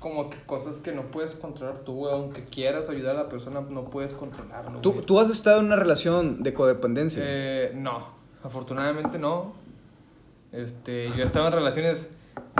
como 0.00 0.28
que 0.28 0.36
cosas 0.44 0.76
que 0.80 0.92
no 0.92 1.02
puedes 1.10 1.34
controlar 1.34 1.78
tú, 1.78 1.94
güey. 1.94 2.12
Aunque 2.12 2.44
quieras 2.44 2.88
ayudar 2.88 3.16
a 3.16 3.22
la 3.24 3.28
persona, 3.28 3.60
no 3.60 3.84
puedes 3.84 4.12
controlarlo. 4.12 4.80
¿Tú, 4.80 4.92
güey. 4.92 5.04
tú 5.06 5.18
has 5.20 5.30
estado 5.30 5.60
en 5.60 5.66
una 5.66 5.76
relación 5.76 6.42
de 6.42 6.52
codependencia. 6.52 7.22
Eh, 7.24 7.72
no, 7.74 8.06
afortunadamente 8.42 9.18
no. 9.18 9.52
Este, 10.54 11.08
yo 11.08 11.16
he 11.16 11.22
estado 11.22 11.48
en 11.48 11.52
relaciones 11.52 12.10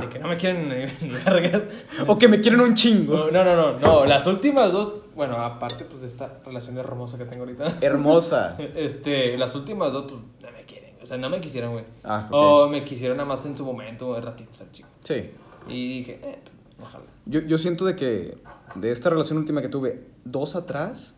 de 0.00 0.08
que 0.08 0.18
no 0.18 0.28
me 0.28 0.36
quieren 0.36 0.68
ni 0.68 1.08
vergas. 1.24 1.62
O 2.08 2.18
que 2.18 2.26
me 2.26 2.40
quieren 2.40 2.60
un 2.60 2.74
chingo. 2.74 3.30
No, 3.30 3.44
no, 3.44 3.56
no, 3.56 3.78
no. 3.78 4.04
Las 4.04 4.26
últimas 4.26 4.72
dos, 4.72 4.94
bueno, 5.14 5.36
aparte 5.36 5.84
pues 5.84 6.02
de 6.02 6.08
esta 6.08 6.40
relación 6.44 6.76
hermosa 6.76 7.18
que 7.18 7.24
tengo 7.24 7.44
ahorita. 7.44 7.78
Hermosa. 7.80 8.56
Este, 8.74 9.38
las 9.38 9.54
últimas 9.54 9.92
dos, 9.92 10.10
pues 10.10 10.20
no 10.42 10.56
me 10.56 10.64
quieren. 10.64 10.96
O 11.00 11.06
sea, 11.06 11.16
no 11.18 11.30
me 11.30 11.40
quisieron, 11.40 11.72
güey. 11.72 11.84
Ah, 12.02 12.26
ok. 12.28 12.34
O 12.34 12.68
me 12.68 12.84
quisieron 12.84 13.16
nada 13.16 13.28
más 13.28 13.46
en 13.46 13.56
su 13.56 13.64
momento, 13.64 14.14
de 14.14 14.20
ratitos 14.20 14.60
al 14.60 14.72
chico. 14.72 14.88
Sí. 15.02 15.30
Y 15.68 15.98
dije, 15.98 16.20
eh, 16.22 16.38
ojalá. 16.82 17.04
Yo, 17.26 17.40
yo 17.40 17.58
siento 17.58 17.84
de 17.84 17.94
que 17.94 18.38
de 18.74 18.90
esta 18.90 19.10
relación 19.10 19.38
última 19.38 19.62
que 19.62 19.68
tuve, 19.68 20.04
dos 20.24 20.56
atrás, 20.56 21.16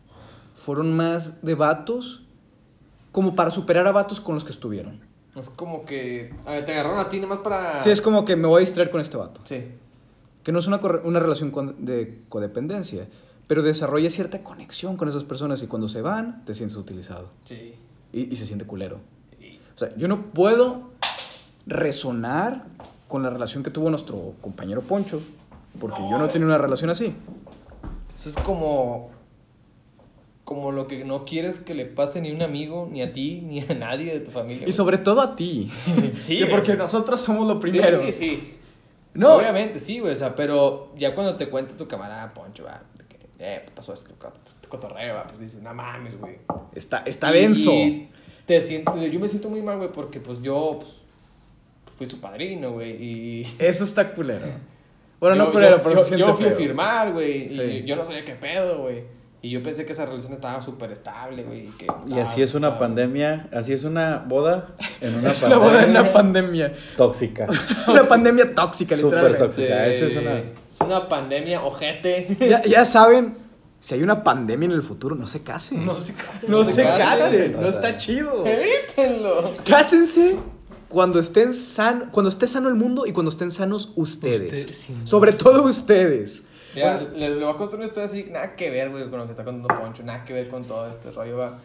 fueron 0.55 0.95
más 0.95 1.43
de 1.43 1.55
vatos 1.55 2.22
como 3.12 3.35
para 3.35 3.51
superar 3.51 3.87
a 3.87 3.93
vatos 3.93 4.20
con 4.20 4.35
los 4.35 4.45
que 4.45 4.53
estuvieron. 4.53 5.05
Es 5.37 5.51
como 5.51 5.84
que 5.84 6.32
a 6.47 6.53
ver, 6.53 6.64
te 6.64 6.72
agarraron 6.72 6.99
a 6.99 7.09
ti 7.09 7.16
nada 7.16 7.28
más 7.34 7.39
para. 7.41 7.78
Sí, 7.80 7.91
es 7.91 8.01
como 8.01 8.24
que 8.24 8.37
me 8.37 8.47
voy 8.49 8.57
a 8.59 8.61
distraer 8.61 8.91
con 8.91 9.01
este 9.01 9.16
vato. 9.16 9.41
Sí. 9.45 9.64
Que 10.43 10.53
no 10.53 10.59
es 10.61 10.66
una, 10.66 10.80
corre- 10.80 11.03
una 11.05 11.20
relación 11.20 11.51
con- 11.51 11.84
de 11.84 12.22
codependencia, 12.28 13.07
pero 13.47 13.62
desarrolla 13.62 14.09
cierta 14.11 14.41
conexión 14.41 14.97
con 14.97 15.09
esas 15.09 15.24
personas 15.24 15.62
y 15.62 15.66
cuando 15.66 15.89
se 15.89 16.01
van, 16.03 16.45
te 16.45 16.55
sientes 16.55 16.76
utilizado. 16.78 17.28
Sí. 17.45 17.74
Y, 18.12 18.32
y 18.32 18.37
se 18.37 18.47
siente 18.47 18.64
culero. 18.64 19.01
O 19.74 19.78
sea, 19.78 19.95
yo 19.97 20.09
no 20.09 20.22
puedo 20.30 20.91
resonar 21.66 22.64
con 23.09 23.22
la 23.22 23.30
relación 23.30 23.62
que 23.62 23.70
tuvo 23.70 23.91
nuestro 23.91 24.34
compañero 24.41 24.80
Poncho, 24.82 25.20
porque 25.78 26.01
yo 26.11 26.16
no 26.16 26.28
tenía 26.28 26.47
una 26.47 26.59
relación 26.59 26.91
así. 26.91 27.12
Eso 28.14 28.28
es 28.30 28.37
como. 28.37 29.11
Como 30.47 30.70
lo 30.70 30.86
que 30.86 31.05
no 31.05 31.24
quieres 31.24 31.59
que 31.59 31.74
le 31.74 31.86
pase 31.86 32.20
ni 32.20 32.30
a 32.30 32.32
un 32.32 32.40
amigo, 32.40 32.88
ni 32.88 33.03
a 33.03 33.12
ti, 33.12 33.40
ni 33.42 33.61
a 33.61 33.74
nadie 33.74 34.12
de 34.12 34.20
tu 34.20 34.30
familia. 34.30 34.66
Y 34.68 34.70
sobre 34.72 34.97
todo 34.97 35.20
a 35.20 35.34
ti. 35.34 35.68
Sí, 36.18 36.38
Que 36.38 36.47
porque 36.47 36.74
nosotros 36.76 37.20
somos 37.20 37.49
lo 37.49 37.59
primero. 37.59 38.01
Sí, 38.07 38.12
sí. 38.12 38.53
No. 39.12 39.34
Obviamente, 39.36 39.80
sí, 39.80 39.99
güey. 39.99 40.12
O 40.12 40.16
sea, 40.16 40.36
pero 40.36 40.92
ya 40.97 41.14
cuando 41.16 41.36
te 41.36 41.49
cuenta 41.49 41.74
tu 41.76 41.88
camarada 41.88 42.32
Poncho, 42.32 42.62
va, 42.62 42.80
eh, 43.40 43.66
pasó 43.74 43.92
este, 43.92 44.14
co- 44.14 44.32
cotorreo, 44.68 45.20
pues 45.26 45.40
dices, 45.40 45.62
no 45.62 45.74
mames, 45.74 46.16
güey. 46.18 46.36
Está, 46.74 46.99
está 47.07 47.32
denso. 47.32 47.72
y 47.72 48.09
te 48.47 48.61
siento, 48.61 48.97
yo 49.05 49.18
me 49.18 49.26
siento 49.28 49.49
muy 49.51 49.62
mal, 49.62 49.78
güey, 49.78 49.90
porque 49.90 50.20
pues 50.20 50.40
yo 50.42 50.78
pues, 50.80 51.03
fui 51.99 52.07
su 52.07 52.20
padrino, 52.20 52.70
güey. 52.72 52.92
Y. 53.03 53.47
Eso 53.59 53.82
está 53.82 54.14
culero. 54.14 54.47
Bueno, 55.18 55.34
yo- 55.36 55.44
no 55.47 55.51
culero, 55.51 55.78
yo- 55.78 55.82
pero 55.82 55.94
yo, 55.97 56.03
se 56.03 56.09
siente 56.09 56.26
yo 56.26 56.34
fui 56.36 56.47
a 56.47 56.53
firmar, 56.53 57.12
güey. 57.12 57.49
Sí. 57.49 57.61
Y 57.61 57.84
yo 57.84 57.97
no 57.97 58.05
sabía 58.05 58.24
qué 58.24 58.36
pedo, 58.36 58.82
güey. 58.82 59.15
Y 59.47 59.51
yo 59.51 59.62
pensé 59.62 59.86
que 59.86 59.92
esa 59.92 60.05
relación 60.07 60.32
estaba 60.32 60.61
súper 60.61 60.90
estable, 60.90 61.44
güey. 61.44 61.66
que 61.78 61.86
Y 62.09 62.18
así 62.18 62.42
es 62.42 62.55
una 62.55 62.78
pandemia, 62.80 63.49
así 63.53 63.72
es 63.72 63.84
una 63.84 64.18
boda 64.26 64.74
en 65.01 65.14
una 65.14 65.30
Es 65.30 65.40
una 65.44 65.57
boda 65.59 65.84
en 65.84 65.92
pandemia 65.92 66.01
una 66.03 66.12
pandemia. 66.12 66.72
tóxica. 66.97 67.47
Una 67.88 68.03
pandemia 68.03 68.55
tóxica, 68.57 68.97
Súper 68.97 69.22
literalmente. 69.32 69.38
tóxica. 69.44 69.84
Sí, 69.84 69.90
esa 69.94 70.07
es 70.07 70.16
una- 70.16 70.38
es 70.38 70.80
una 70.84 71.09
pandemia 71.09 71.62
ojete. 71.62 72.36
Ya, 72.40 72.61
ya 72.64 72.84
saben, 72.84 73.36
si 73.78 73.94
hay 73.94 74.03
una 74.03 74.24
pandemia 74.24 74.66
en 74.66 74.72
el 74.72 74.82
futuro, 74.82 75.14
no 75.14 75.28
se 75.28 75.42
casen. 75.44 75.86
No 75.86 75.94
se 75.94 76.14
casen. 76.14 76.51
No 76.51 76.64
se 76.64 76.82
casen. 76.82 77.07
casen, 77.07 77.61
no 77.61 77.68
está 77.68 77.97
chido. 77.97 78.44
Evítenlo. 78.44 79.53
Cásense 79.64 80.36
cuando 80.88 81.20
estén 81.20 81.55
san, 81.55 82.11
cuando 82.11 82.30
esté 82.30 82.49
sano 82.49 82.68
el 82.68 82.74
mundo 82.74 83.07
y 83.07 83.12
cuando 83.12 83.30
estén 83.30 83.53
sanos 83.53 83.92
ustedes. 83.94 84.42
Usted, 84.53 84.74
sí. 84.74 84.94
Sobre 85.05 85.32
todo 85.32 85.62
ustedes. 85.62 86.42
Ya, 86.81 87.01
le, 87.14 87.31
le 87.31 87.45
voy 87.45 87.55
a 87.55 87.57
contar 87.57 87.77
una 87.79 87.85
historia 87.87 88.09
así, 88.09 88.24
nada 88.31 88.53
que 88.55 88.70
ver, 88.70 88.91
güey, 88.91 89.09
con 89.11 89.18
lo 89.18 89.24
que 89.27 89.33
está 89.33 89.45
contando 89.45 89.68
Poncho, 89.81 90.03
nada 90.03 90.24
que 90.24 90.33
ver 90.33 90.49
con 90.49 90.64
todo 90.64 90.89
este 90.89 91.11
rollo, 91.11 91.39
va. 91.39 91.59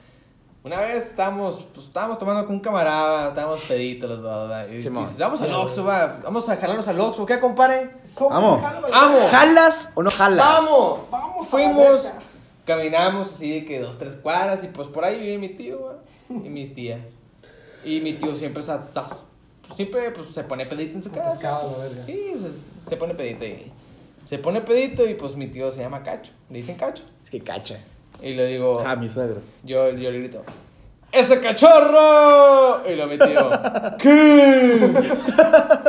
Una 0.64 0.80
vez 0.80 1.06
estábamos, 1.08 1.68
pues, 1.74 1.88
estábamos 1.88 2.20
tomando 2.20 2.46
con 2.46 2.56
un 2.56 2.62
camarada, 2.62 3.30
estábamos 3.30 3.62
peditos 3.62 4.08
los 4.10 4.22
dos, 4.22 4.52
va. 4.52 4.64
Y 4.68 4.76
dices, 4.76 5.18
vamos 5.18 5.42
al 5.42 5.54
Oxxo, 5.54 5.84
va, 5.84 6.20
vamos 6.24 6.48
a 6.50 6.56
jalarnos 6.58 6.88
al 6.88 7.00
Oxxo, 7.00 7.26
¿qué, 7.26 7.40
compadre? 7.40 7.90
Vamos. 8.30 8.62
¡Vamos! 8.92 9.32
¿Jalas 9.32 9.92
o 9.96 10.04
no 10.04 10.12
jalas? 10.12 10.38
¡Vamos! 10.38 11.00
¡Vamos! 11.10 11.48
Fuimos, 11.48 12.10
caminamos 12.66 13.34
así 13.34 13.52
de 13.52 13.66
que 13.66 13.80
dos, 13.80 13.98
tres 13.98 14.16
cuadras, 14.18 14.64
y 14.64 14.68
pues 14.68 14.88
por 14.88 15.04
ahí 15.04 15.20
vive 15.20 15.38
mi 15.40 15.50
tío, 15.50 15.82
va, 15.82 15.96
y 16.30 16.50
mi 16.50 16.68
tía. 16.68 17.08
Y 17.84 18.00
mi 18.02 18.14
tío 18.14 18.36
siempre, 18.36 18.62
sa- 18.62 18.84
siempre 19.74 20.12
pues, 20.12 20.28
se 20.28 20.44
pone 20.44 20.68
pedito 20.68 20.96
en 20.98 21.02
su 21.04 21.10
casa. 21.12 21.40
Sí, 22.06 22.36
pues, 22.40 22.68
se 22.88 22.98
pone 22.98 23.16
pedito 23.16 23.46
y... 23.46 23.72
Se 24.26 24.38
pone 24.38 24.62
pedito 24.62 25.08
y 25.10 25.16
pues 25.16 25.36
mi 25.36 25.48
tío 25.48 25.72
se 25.72 25.82
llama 25.82 26.04
Cacho. 26.04 26.32
Le 26.50 26.58
dicen 26.58 26.76
Cacho. 26.76 27.04
Es 27.24 27.30
que 27.30 27.42
cacha. 27.42 27.80
Y 28.22 28.34
le 28.34 28.46
digo, 28.48 28.82
Ah, 28.86 28.96
mi 28.96 29.10
suegro. 29.10 29.42
yo, 29.64 29.90
yo 29.92 30.12
le 30.12 30.20
grito, 30.20 30.44
¡Ese 31.12 31.42
cachorro! 31.42 32.82
Y 32.90 32.96
lo 32.96 33.10
tío, 33.10 33.50
¿qué? 34.00 34.78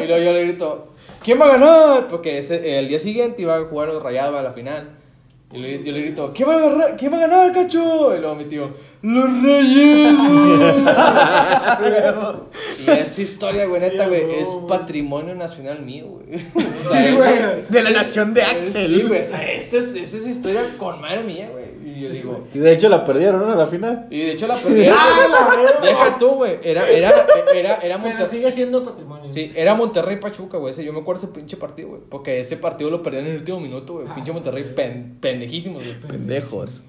Y 0.02 0.06
luego 0.06 0.24
yo 0.24 0.32
le 0.32 0.44
grito, 0.44 0.88
¿quién 1.22 1.40
va 1.40 1.46
a 1.46 1.48
ganar? 1.50 2.08
Porque 2.08 2.38
ese, 2.38 2.78
el 2.78 2.88
día 2.88 2.98
siguiente 2.98 3.42
iba 3.42 3.54
a 3.56 3.64
jugar 3.64 3.88
los 3.88 4.02
rayados 4.02 4.36
a 4.36 4.42
la 4.42 4.50
final. 4.50 4.88
Y 5.52 5.58
le- 5.58 5.84
yo 5.84 5.92
le 5.92 6.00
grito, 6.00 6.32
¿quién 6.34 6.48
va, 6.48 6.54
a 6.54 6.58
agarrar- 6.58 6.96
¿quién 6.96 7.12
va 7.12 7.18
a 7.18 7.20
ganar, 7.20 7.52
cacho? 7.52 8.16
Y 8.16 8.20
luego 8.20 8.34
mi 8.36 8.44
tío, 8.44 8.70
¡Los 9.02 9.42
rayados! 9.42 10.52
y 12.86 12.90
esa 12.90 13.22
historia, 13.22 13.66
güey, 13.66 13.80
neta, 13.80 14.06
güey, 14.08 14.40
es 14.40 14.48
patrimonio 14.68 15.34
nacional 15.34 15.82
mío, 15.82 16.06
güey. 16.06 16.22
O 16.54 16.60
sea, 16.92 17.08
eso- 17.08 17.62
De 17.68 17.82
la 17.82 17.90
nación 17.90 18.32
de 18.34 18.42
Axel. 18.42 18.86
Sí, 18.88 19.02
güey, 19.02 19.20
o 19.20 19.24
sea, 19.24 19.52
esa 19.52 19.78
es, 19.78 19.94
esa 19.94 20.16
es 20.16 20.26
historia 20.26 20.74
con 20.78 21.00
madre 21.00 21.22
mía, 21.22 21.48
güey. 21.52 21.62
Y 21.84 22.00
yo 22.00 22.08
digo, 22.10 22.44
Y 22.54 22.58
de 22.60 22.72
hecho 22.72 22.88
la 22.88 23.04
perdieron, 23.04 23.46
¿no? 23.46 23.52
A 23.52 23.56
la 23.56 23.66
final. 23.66 24.06
y 24.10 24.18
de 24.20 24.32
hecho 24.32 24.46
la 24.46 24.56
perdieron. 24.56 24.96
Deja 25.82 26.16
tú, 26.18 26.28
güey. 26.36 26.58
Era, 26.62 26.88
era, 26.88 27.10
era, 27.54 27.74
era 27.76 27.78
Pero 27.80 27.98
Monterrey. 27.98 28.26
sigue 28.30 28.50
siendo 28.50 28.82
patrimonio. 28.84 29.30
Sí, 29.32 29.52
era 29.54 29.74
Monterrey 29.74 30.16
Pachuca, 30.16 30.56
güey. 30.58 30.72
Yo 30.82 30.92
me 30.92 31.00
acuerdo 31.00 31.22
ese 31.24 31.32
pinche 31.32 31.56
partido, 31.58 31.88
güey. 31.90 32.00
Porque 32.08 32.40
ese 32.40 32.56
partido 32.56 32.90
lo 32.90 33.02
perdían 33.02 33.24
en 33.26 33.32
el 33.32 33.38
último 33.38 33.60
minuto, 33.60 33.94
güey. 33.94 34.06
Pinche 34.14 34.32
Monterrey 34.32 34.64
pen, 34.74 35.18
pendejísimos, 35.42 35.84
güey. 35.84 36.00
Pendejos. 36.00 36.82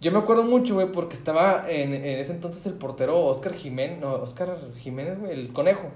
Yo 0.00 0.12
me 0.12 0.18
acuerdo 0.18 0.44
mucho, 0.44 0.74
güey, 0.74 0.90
porque 0.92 1.14
estaba 1.14 1.70
en, 1.70 1.92
en 1.92 2.18
ese 2.18 2.32
entonces 2.32 2.64
el 2.66 2.74
portero 2.74 3.18
Oscar 3.26 3.54
Jiménez. 3.54 4.00
No, 4.00 4.14
Oscar 4.14 4.56
Jiménez, 4.78 5.18
güey. 5.18 5.32
El 5.32 5.52
conejo. 5.52 5.90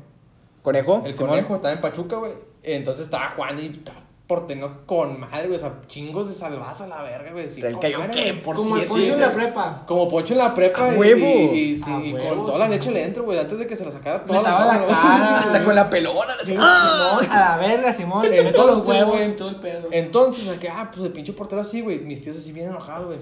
¿Conejo? 0.63 1.03
El 1.07 1.15
Simón. 1.15 1.31
conejo 1.31 1.55
estaba 1.57 1.75
en 1.75 1.81
Pachuca, 1.81 2.17
güey. 2.17 2.33
Entonces 2.63 3.07
estaba 3.07 3.31
jugando 3.31 3.63
y 3.63 3.67
estaba 3.67 4.04
porteno 4.27 4.79
con 4.87 5.21
madre, 5.21 5.43
güey. 5.49 5.57
O 5.57 5.59
sea, 5.59 5.73
chingos 5.87 6.29
de 6.29 6.35
salvaza 6.35 6.85
a 6.85 6.87
la 6.89 7.03
verga, 7.03 7.31
güey. 7.33 7.51
Sí, 7.53 7.61
El 7.61 7.73
con 7.75 7.83
cayó 7.83 7.99
madre, 7.99 8.13
qué, 8.25 8.35
por 8.35 8.57
Como 8.57 8.77
Sí, 8.81 8.87
Poncho 8.89 9.05
sí, 9.05 9.11
en 9.13 9.21
la 9.21 9.33
prepa. 9.33 9.83
Como 9.87 10.09
Poncho 10.09 10.33
en 10.33 10.39
la 10.39 10.55
prepa. 10.55 10.87
¡A 10.87 10.95
y- 10.95 10.99
huevo! 10.99 11.27
Y, 11.55 11.59
y, 11.59 11.77
sí, 11.77 11.91
¡A 11.93 12.01
y 12.01 12.15
huevo, 12.15 12.37
con 12.37 12.47
toda 12.47 12.59
la 12.61 12.65
sí. 12.67 12.71
leche 12.71 12.91
le 12.91 13.01
dentro, 13.03 13.25
güey. 13.25 13.39
Antes 13.39 13.59
de 13.59 13.67
que 13.67 13.77
se 13.77 13.85
la 13.85 13.91
sacara 13.93 14.19
Me 14.21 14.25
toda 14.27 14.43
la 14.43 14.51
mano, 14.59 14.87
cara. 14.87 15.39
Hasta 15.41 15.63
con 15.65 15.75
la 15.75 15.91
pelona. 15.91 16.35
Sí, 16.43 16.55
¡Ah! 16.59 17.19
Simón, 17.21 17.33
a 17.37 17.41
la 17.41 17.57
verga, 17.59 17.93
Simón. 17.93 18.23
Le 18.31 18.43
meto 18.43 18.49
Entonces, 18.63 18.77
los 18.79 18.87
huevos 18.89 19.17
güey, 19.17 19.29
y 19.29 19.33
todo 19.33 19.49
el 19.51 19.57
pedo. 19.57 19.89
Entonces, 19.91 20.47
o 20.47 20.51
sea, 20.53 20.59
que, 20.61 20.69
ah, 20.71 20.91
pues 20.93 21.05
el 21.05 21.13
pinche 21.13 21.33
portero 21.35 21.61
así, 21.61 21.81
güey. 21.83 21.99
Mis 22.01 22.23
tíos 22.23 22.37
así 22.39 22.53
bien 22.53 22.69
enojados, 22.69 23.07
güey. 23.07 23.19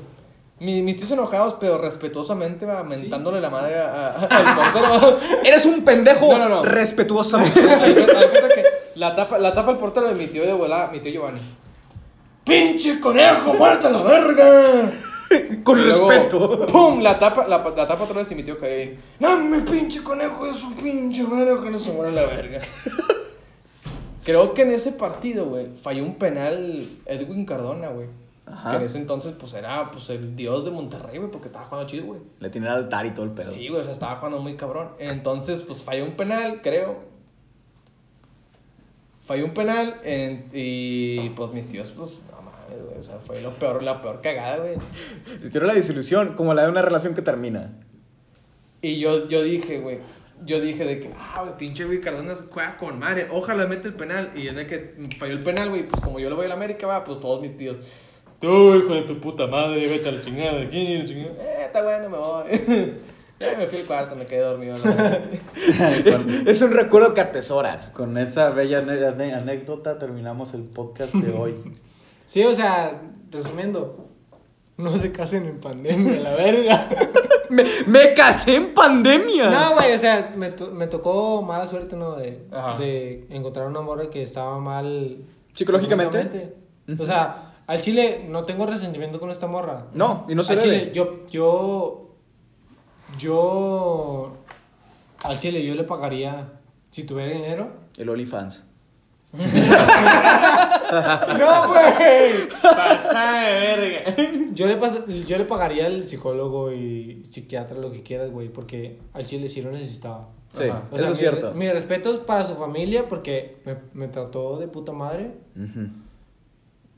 Mi- 0.60 0.80
mis 0.82 0.94
tíos 0.96 1.10
enojados, 1.10 1.56
pero 1.58 1.78
respetuosamente, 1.78 2.64
va, 2.64 2.84
mentándole 2.84 3.40
la 3.40 3.50
madre 3.50 3.80
a- 3.80 4.10
a- 4.10 4.26
al 4.26 4.54
portero. 4.72 5.18
Eres 5.44 5.66
un 5.66 5.82
pendejo 5.84 6.28
No, 6.30 6.38
no, 6.38 6.48
no. 6.48 6.62
respetuosamente. 6.64 7.60
La 9.02 9.16
tapa, 9.16 9.36
la 9.36 9.52
tapa 9.52 9.72
el 9.72 9.78
portero 9.78 10.06
de 10.06 10.14
mi 10.14 10.28
tío 10.28 10.46
de 10.46 10.52
volada, 10.52 10.92
mi 10.92 11.00
tío 11.00 11.10
Giovanni. 11.10 11.40
¡Pinche 12.44 13.00
conejo, 13.00 13.52
muerto 13.52 13.88
a 13.88 13.90
la 13.90 14.00
verga! 14.00 14.88
Con 15.64 15.80
Y 15.80 15.82
luego, 15.82 16.08
respeto. 16.08 16.66
¡Pum! 16.66 17.00
La 17.02 17.18
tapa, 17.18 17.48
la, 17.48 17.58
la 17.76 17.88
tapa 17.88 18.04
otra 18.04 18.18
vez 18.18 18.30
y 18.30 18.36
mi 18.36 18.44
tío 18.44 18.56
cae 18.56 18.74
ahí. 18.80 18.98
¡No, 19.18 19.36
mi 19.38 19.60
pinche 19.62 20.04
conejo 20.04 20.46
de 20.46 20.54
su 20.54 20.76
pinche 20.76 21.24
madre 21.24 21.56
que 21.60 21.70
no 21.70 21.80
se 21.80 21.90
muera 21.90 22.12
la 22.12 22.26
verga! 22.26 22.60
Creo 24.24 24.54
que 24.54 24.62
en 24.62 24.70
ese 24.70 24.92
partido, 24.92 25.46
güey, 25.46 25.66
falló 25.74 26.04
un 26.04 26.14
penal 26.14 26.86
Edwin 27.04 27.44
Cardona, 27.44 27.88
güey. 27.88 28.06
Ajá. 28.46 28.70
Que 28.70 28.76
en 28.76 28.82
ese 28.84 28.98
entonces, 28.98 29.34
pues, 29.36 29.52
era 29.54 29.90
pues, 29.90 30.10
el 30.10 30.36
dios 30.36 30.64
de 30.64 30.70
Monterrey, 30.70 31.18
güey, 31.18 31.28
porque 31.28 31.48
estaba 31.48 31.64
jugando 31.64 31.90
chido, 31.90 32.04
güey. 32.06 32.20
Le 32.38 32.50
tiene 32.50 32.68
el 32.68 32.74
altar 32.74 33.04
y 33.04 33.10
todo 33.10 33.24
el 33.24 33.32
pedo. 33.32 33.50
Sí, 33.50 33.66
güey, 33.66 33.80
o 33.80 33.84
sea, 33.84 33.94
estaba 33.94 34.14
jugando 34.14 34.38
muy 34.38 34.54
cabrón. 34.54 34.90
Entonces, 35.00 35.60
pues, 35.62 35.82
falló 35.82 36.04
un 36.04 36.12
penal, 36.12 36.60
creo. 36.62 37.10
Falló 39.22 39.44
un 39.44 39.54
penal 39.54 40.00
en- 40.04 40.46
y, 40.52 41.28
pues, 41.30 41.52
mis 41.52 41.68
tíos, 41.68 41.90
pues, 41.90 42.24
no 42.30 42.42
mames, 42.42 42.84
güey, 42.84 42.98
o 42.98 43.04
sea, 43.04 43.18
fue 43.18 43.40
lo 43.40 43.50
peor, 43.54 43.82
la 43.82 44.02
peor 44.02 44.20
cagada, 44.20 44.56
güey. 44.58 44.74
Sintieron 45.40 45.68
la 45.68 45.74
desilusión, 45.74 46.34
como 46.34 46.54
la 46.54 46.64
de 46.64 46.68
una 46.70 46.82
relación 46.82 47.14
que 47.14 47.22
termina. 47.22 47.72
Y 48.80 48.98
yo, 48.98 49.28
yo 49.28 49.42
dije, 49.44 49.78
güey, 49.78 49.98
yo 50.44 50.60
dije 50.60 50.84
de 50.84 50.98
que, 50.98 51.10
ah, 51.16 51.42
güey, 51.42 51.56
pinche 51.56 51.84
güey, 51.84 52.00
Cardona 52.00 52.34
juega 52.50 52.76
con 52.76 52.98
madre, 52.98 53.28
ojalá 53.30 53.66
mete 53.66 53.86
el 53.86 53.94
penal. 53.94 54.32
Y 54.34 54.42
yo 54.42 54.54
de 54.54 54.66
que 54.66 54.96
falló 55.16 55.34
el 55.34 55.42
penal, 55.44 55.70
güey, 55.70 55.86
pues 55.86 56.02
como 56.02 56.18
yo 56.18 56.28
lo 56.28 56.34
voy 56.34 56.46
a 56.46 56.48
la 56.48 56.54
América, 56.56 56.88
va, 56.88 57.04
pues 57.04 57.20
todos 57.20 57.40
mis 57.40 57.56
tíos, 57.56 57.76
tú, 58.40 58.74
hijo 58.74 58.92
de 58.92 59.02
tu 59.02 59.20
puta 59.20 59.46
madre, 59.46 59.86
vete 59.86 60.08
a 60.08 60.12
la 60.12 60.20
chingada 60.20 60.54
de 60.58 60.62
aquí, 60.64 60.98
la 60.98 61.04
chingada. 61.04 61.34
Eh, 61.44 61.64
está 61.66 61.82
bueno, 61.84 62.10
me 62.10 62.18
voy. 62.18 62.92
Ya 63.50 63.56
me 63.58 63.66
fui 63.66 63.80
al 63.80 63.86
cuarto, 63.86 64.14
me 64.16 64.26
quedé 64.26 64.40
dormido. 64.40 64.76
Es 66.46 66.62
un 66.62 66.70
recuerdo 66.72 67.14
que 67.14 67.20
atesoras. 67.20 67.88
con 67.90 68.16
esa 68.18 68.50
bella 68.50 68.78
anécdota 68.78 69.98
terminamos 69.98 70.54
el 70.54 70.62
podcast 70.62 71.14
de 71.14 71.32
hoy. 71.32 71.54
Sí, 72.26 72.42
o 72.44 72.54
sea, 72.54 72.98
resumiendo, 73.30 74.06
no 74.78 74.96
se 74.96 75.12
casen 75.12 75.44
en 75.44 75.60
pandemia, 75.60 76.18
la 76.20 76.34
verga. 76.34 76.88
Me, 77.50 77.62
me 77.86 78.14
casé 78.14 78.54
en 78.54 78.72
pandemia. 78.72 79.50
No, 79.50 79.74
güey, 79.74 79.92
o 79.92 79.98
sea, 79.98 80.32
me, 80.34 80.48
to- 80.48 80.70
me 80.70 80.86
tocó 80.86 81.42
mala 81.42 81.66
suerte, 81.66 81.94
¿no? 81.94 82.14
De, 82.16 82.46
de 82.78 83.26
encontrar 83.28 83.66
una 83.66 83.82
morra 83.82 84.08
que 84.08 84.22
estaba 84.22 84.58
mal. 84.60 85.18
¿Psicológicamente? 85.54 86.22
psicológicamente. 86.22 87.02
O 87.02 87.04
sea, 87.04 87.52
al 87.66 87.82
chile 87.82 88.24
no 88.30 88.44
tengo 88.44 88.64
resentimiento 88.64 89.20
con 89.20 89.28
esta 89.30 89.46
morra. 89.46 89.88
No, 89.92 90.24
y 90.26 90.34
no 90.34 90.42
se 90.42 90.54
al 90.54 90.60
debe. 90.60 90.78
chile, 90.78 90.92
yo, 90.94 91.26
yo. 91.28 92.11
Yo. 93.18 94.36
Al 95.24 95.38
chile, 95.38 95.64
yo 95.64 95.74
le 95.74 95.84
pagaría. 95.84 96.52
Si 96.90 97.04
tuviera 97.04 97.32
dinero. 97.32 97.70
El 97.96 98.08
OnlyFans. 98.08 98.64
¡No, 99.32 99.38
güey! 101.68 102.48
Pasa 102.62 103.32
de 103.40 103.52
verga. 103.54 104.16
Yo 104.52 104.66
le, 104.66 104.78
pas- 104.78 105.06
yo 105.24 105.38
le 105.38 105.44
pagaría 105.46 105.86
al 105.86 106.04
psicólogo 106.04 106.70
y 106.72 107.24
psiquiatra 107.30 107.78
lo 107.78 107.90
que 107.90 108.02
quieras, 108.02 108.30
güey, 108.30 108.50
porque 108.50 108.98
al 109.14 109.24
chile 109.24 109.48
sí 109.48 109.62
lo 109.62 109.70
necesitaba. 109.72 110.28
Sí, 110.52 110.64
Ajá. 110.64 110.82
O 110.90 110.96
eso 110.96 111.04
sea, 111.04 111.12
es 111.12 111.16
mi- 111.16 111.16
cierto. 111.16 111.54
Mi 111.54 111.70
respeto 111.70 112.12
es 112.12 112.18
para 112.20 112.44
su 112.44 112.54
familia 112.56 113.08
porque 113.08 113.56
me, 113.64 113.76
me 113.94 114.08
trató 114.08 114.58
de 114.58 114.68
puta 114.68 114.92
madre. 114.92 115.30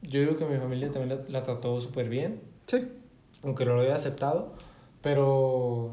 Yo 0.02 0.20
digo 0.20 0.36
que 0.36 0.44
mi 0.44 0.58
familia 0.58 0.90
también 0.90 1.20
la, 1.20 1.24
la 1.38 1.44
trató 1.44 1.78
súper 1.80 2.08
bien, 2.08 2.40
Sí. 2.66 2.88
aunque 3.44 3.64
no 3.64 3.74
lo 3.74 3.82
haya 3.82 3.94
aceptado. 3.94 4.54
Pero 5.02 5.92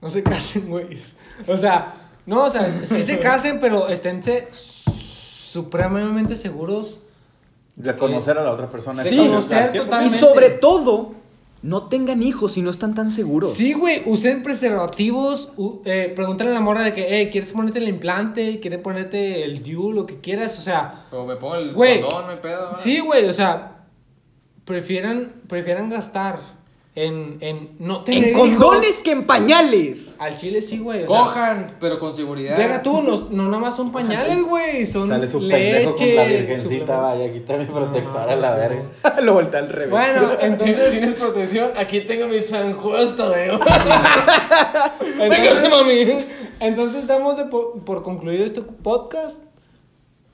no 0.00 0.10
se 0.10 0.22
casen, 0.24 0.68
güey. 0.68 0.98
O 1.46 1.56
sea, 1.56 1.94
no, 2.26 2.44
o 2.46 2.50
sea, 2.50 2.80
sí 2.84 3.02
se 3.02 3.18
casen, 3.20 3.60
pero 3.60 3.88
esténse 3.88 4.48
supremamente 4.52 6.36
seguros. 6.36 7.00
De 7.76 7.96
conocer 7.96 8.36
a 8.38 8.44
la 8.44 8.50
otra 8.52 8.70
persona. 8.70 9.02
Sí, 9.02 9.16
conocer 9.16 9.70
Y 10.04 10.10
sobre 10.10 10.50
todo, 10.50 11.12
no 11.62 11.84
tengan 11.88 12.22
hijos 12.22 12.52
si 12.54 12.62
no 12.62 12.70
están 12.70 12.94
tan 12.94 13.10
seguros. 13.10 13.52
Sí, 13.54 13.72
güey, 13.72 14.02
usen 14.06 14.42
preservativos. 14.42 15.52
u- 15.56 15.80
eh, 15.84 16.12
pregúntale 16.14 16.50
a 16.50 16.54
la 16.54 16.60
morra 16.60 16.82
de 16.82 16.92
que, 16.92 17.20
eh, 17.22 17.30
¿quieres 17.30 17.52
ponerte 17.52 17.78
el 17.78 17.88
implante? 17.88 18.60
¿Quieres 18.60 18.80
ponerte 18.80 19.44
el 19.44 19.62
DIU? 19.62 19.92
Lo 19.92 20.04
que 20.06 20.20
quieras. 20.20 20.58
O 20.58 20.62
sea, 20.62 21.04
Como 21.10 21.26
me 21.26 21.36
pongo 21.36 21.56
el 21.56 21.72
Güey. 21.72 22.00
condón, 22.02 22.26
me 22.28 22.36
pedo. 22.36 22.74
sí, 22.74 23.00
güey, 23.00 23.26
o 23.28 23.32
sea, 23.32 23.84
prefieran, 24.64 25.32
prefieran 25.48 25.88
gastar 25.90 26.38
en, 27.06 27.38
en 27.40 27.70
no 27.78 28.02
tener 28.04 28.28
En 28.28 28.34
condones 28.34 28.90
hijos. 28.90 29.00
que 29.02 29.10
en 29.12 29.26
pañales. 29.26 30.16
Al 30.18 30.36
chile 30.36 30.60
sí, 30.62 30.78
güey. 30.78 31.04
o 31.04 31.08
sea, 31.08 31.18
Cojan, 31.20 31.76
pero 31.80 31.98
con 31.98 32.14
seguridad. 32.14 32.56
Deja 32.56 32.82
tú, 32.82 33.02
no, 33.02 33.28
no 33.30 33.44
nada 33.44 33.58
más 33.58 33.76
son 33.76 33.90
pañales, 33.92 34.42
güey. 34.42 34.86
Son 34.86 35.08
Sale 35.08 35.26
su 35.26 35.40
leche. 35.40 35.56
pendejo 35.72 35.94
con 35.94 36.14
la 36.16 36.24
virgencita, 36.24 36.62
suplemento. 36.62 37.02
vaya, 37.02 37.32
quita 37.32 37.56
mi 37.56 37.64
protector 37.66 38.12
No, 38.12 38.18
a 38.32 38.36
la 38.36 38.52
sí, 38.52 38.58
verga. 38.58 39.20
Lo 39.22 39.34
voltea 39.34 39.60
al 39.60 39.68
revés. 39.68 39.90
Bueno, 39.90 40.28
¿Tienes 40.38 40.78
entonces. 40.78 41.14
protección? 41.14 41.70
Aquí 41.76 42.00
tengo 42.02 42.26
mi 42.28 42.40
San 42.40 42.72
Juan 42.72 43.16
Tadeo. 43.16 43.60
entonces, 45.20 46.24
entonces 46.60 47.06
damos 47.06 47.36
de 47.36 47.44
por, 47.46 47.80
por 47.84 48.02
concluido 48.02 48.44
este 48.44 48.60
podcast. 48.62 49.40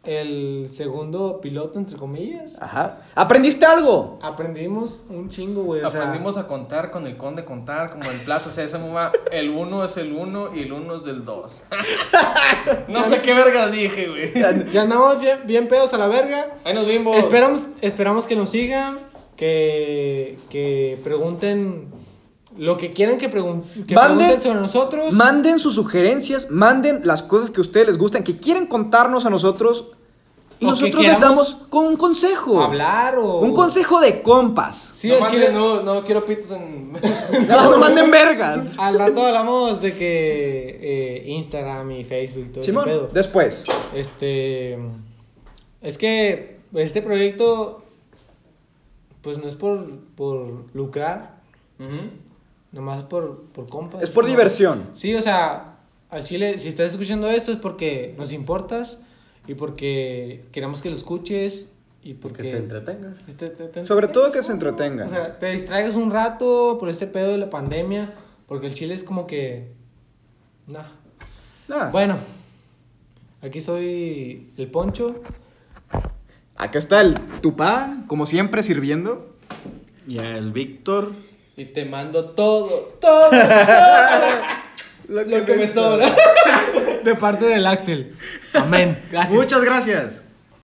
El 0.07 0.69
segundo 0.73 1.41
piloto, 1.41 1.79
entre 1.79 1.97
comillas. 1.97 2.61
Ajá. 2.63 2.99
¿Aprendiste 3.15 3.67
algo? 3.67 4.19
Aprendimos 4.23 5.05
un 5.09 5.29
chingo, 5.29 5.65
güey. 5.65 5.83
o 5.83 5.91
sea, 5.91 6.01
Aprendimos 6.01 6.39
a 6.39 6.47
contar 6.47 6.91
con 6.91 7.07
el 7.07 7.17
conde 7.17 7.45
contar, 7.45 7.91
como 7.91 8.05
en 8.11 8.19
Plaza 8.21 8.51
Sésamo, 8.51 8.93
va, 8.93 9.13
el 9.33 9.51
uno 9.51 9.85
es 9.85 9.97
el 9.97 10.13
uno 10.13 10.55
y 10.55 10.61
el 10.61 10.73
uno 10.73 10.97
es 10.97 11.05
del 11.05 11.25
dos. 11.25 11.65
no 12.89 13.03
sé 13.03 13.21
qué 13.21 13.35
vergas 13.35 13.73
dije, 13.73 14.09
güey. 14.09 14.33
Ya 14.73 14.83
andamos 14.83 15.21
bien, 15.21 15.39
bien 15.45 15.69
pedos 15.69 15.93
a 15.93 15.99
la 15.99 16.07
verga. 16.07 16.57
Ahí 16.65 16.75
nos 16.75 16.87
vimos. 16.87 17.17
Esperamos, 17.17 17.63
esperamos 17.81 18.27
que 18.27 18.37
nos 18.37 18.51
sigan, 18.51 18.99
que, 19.37 20.39
que 20.49 20.99
pregunten 21.03 21.96
lo 22.59 22.77
que 22.77 22.91
quieran 22.91 23.19
que, 23.19 23.31
pregun- 23.31 23.63
que 23.87 23.95
Manden- 23.95 24.17
pregunten 24.17 24.43
sobre 24.43 24.61
nosotros. 24.61 25.13
Manden 25.13 25.59
sus 25.59 25.75
sugerencias, 25.75 26.51
manden 26.51 27.01
las 27.05 27.23
cosas 27.23 27.51
que 27.51 27.59
a 27.59 27.63
ustedes 27.63 27.87
les 27.89 27.99
gustan, 27.99 28.23
que 28.25 28.39
quieren 28.39 28.67
contarnos 28.67 29.27
a 29.27 29.31
nosotros. 29.31 29.87
Y 30.59 30.65
O 30.65 30.71
nosotros 30.71 31.05
les 31.05 31.21
damos 31.21 31.55
con 31.69 31.85
un 31.87 31.97
consejo. 31.99 32.63
hablar 32.63 33.19
o... 33.19 33.41
Un 33.41 33.53
consejo 33.55 34.01
de 34.01 34.23
compas. 34.23 34.91
Sí, 34.95 35.09
no, 35.09 35.21
manden, 35.21 35.31
chile- 35.41 35.53
no, 35.53 35.83
no 35.83 36.03
quiero 36.03 36.25
pitos 36.25 36.51
en. 36.53 36.93
No, 37.47 37.71
no 37.71 37.77
manden 37.79 38.11
vergas. 38.11 38.79
Al 38.79 38.99
rato 38.99 39.27
hablamos 39.27 39.83
de 39.83 39.93
que 39.95 40.79
eh, 40.81 41.25
Instagram 41.29 41.91
y 41.91 42.05
Facebook 42.05 42.45
y 42.47 42.53
todo 42.53 42.63
Simón, 42.65 42.85
pedo. 42.87 43.11
después. 43.13 43.67
Este. 43.95 44.79
Es 45.83 45.99
que 45.99 46.61
este 46.75 47.03
proyecto. 47.03 47.83
Pues 49.21 49.39
no 49.39 49.47
es 49.49 49.55
por, 49.57 49.91
por 50.15 50.65
lucrar, 50.73 51.41
Ujú. 51.81 51.99
Nomás 52.77 53.03
por, 53.05 53.43
por 53.53 53.69
compas. 53.69 54.03
Es 54.03 54.11
por 54.11 54.27
diversión. 54.27 54.91
Sí, 54.93 55.15
o 55.15 55.23
sea, 55.23 55.79
al 56.11 56.23
chile, 56.23 56.59
si 56.61 56.69
estás 56.69 56.93
escuchando 56.93 57.29
esto 57.29 57.51
es 57.51 57.59
porque 57.59 58.15
nos 58.17 58.33
importas 58.33 58.99
y 59.49 59.55
porque 59.55 60.45
queremos 60.53 60.81
que 60.83 60.91
lo 60.91 60.97
escuches 60.97 61.71
y 62.03 62.15
porque. 62.15 62.43
Que 62.43 62.51
te 62.53 62.57
entretengas. 62.59 63.25
te- 63.37 63.49
te- 63.49 63.85
Sobre 63.87 64.09
todo 64.09 64.31
que 64.31 64.43
se 64.43 64.51
¿no? 64.51 64.55
entretengan. 64.55 65.07
O 65.07 65.11
sea, 65.11 65.39
te 65.39 65.51
distraigas 65.53 65.95
un 65.97 66.11
rato 66.11 66.77
por 66.79 66.89
este 66.89 67.07
pedo 67.09 67.33
de 67.33 67.39
la 67.39 67.51
pandemia, 67.51 68.15
porque 68.47 68.67
el 68.69 68.75
chile 68.75 68.95
es 68.95 69.03
como 69.03 69.27
que. 69.27 69.73
Nah. 70.69 70.85
Ah, 71.71 71.89
Bueno, 71.91 72.17
aquí 73.43 73.61
soy 73.61 74.53
el 74.57 74.71
Poncho. 74.71 75.21
Acá 76.57 76.79
está 76.79 77.01
el 77.01 77.15
Tupá, 77.43 78.05
como 78.07 78.25
siempre, 78.27 78.63
sirviendo. 78.63 79.35
Y 80.09 80.19
el 80.19 80.53
Víctor. 80.53 81.11
Y 81.59 81.65
te 81.65 81.87
mando 81.87 82.33
todo, 82.33 82.99
todo, 83.01 83.31
todo. 83.31 83.41
lo 85.09 85.47
que 85.47 85.55
me 85.57 85.67
sobra. 85.67 86.15
De 87.05 87.15
parte 87.15 87.47
del 87.47 87.67
Axel. 87.67 88.15
Amén. 88.53 89.03
Gracias. 89.11 89.35
Muchas 89.35 89.63
gracias. 89.63 90.26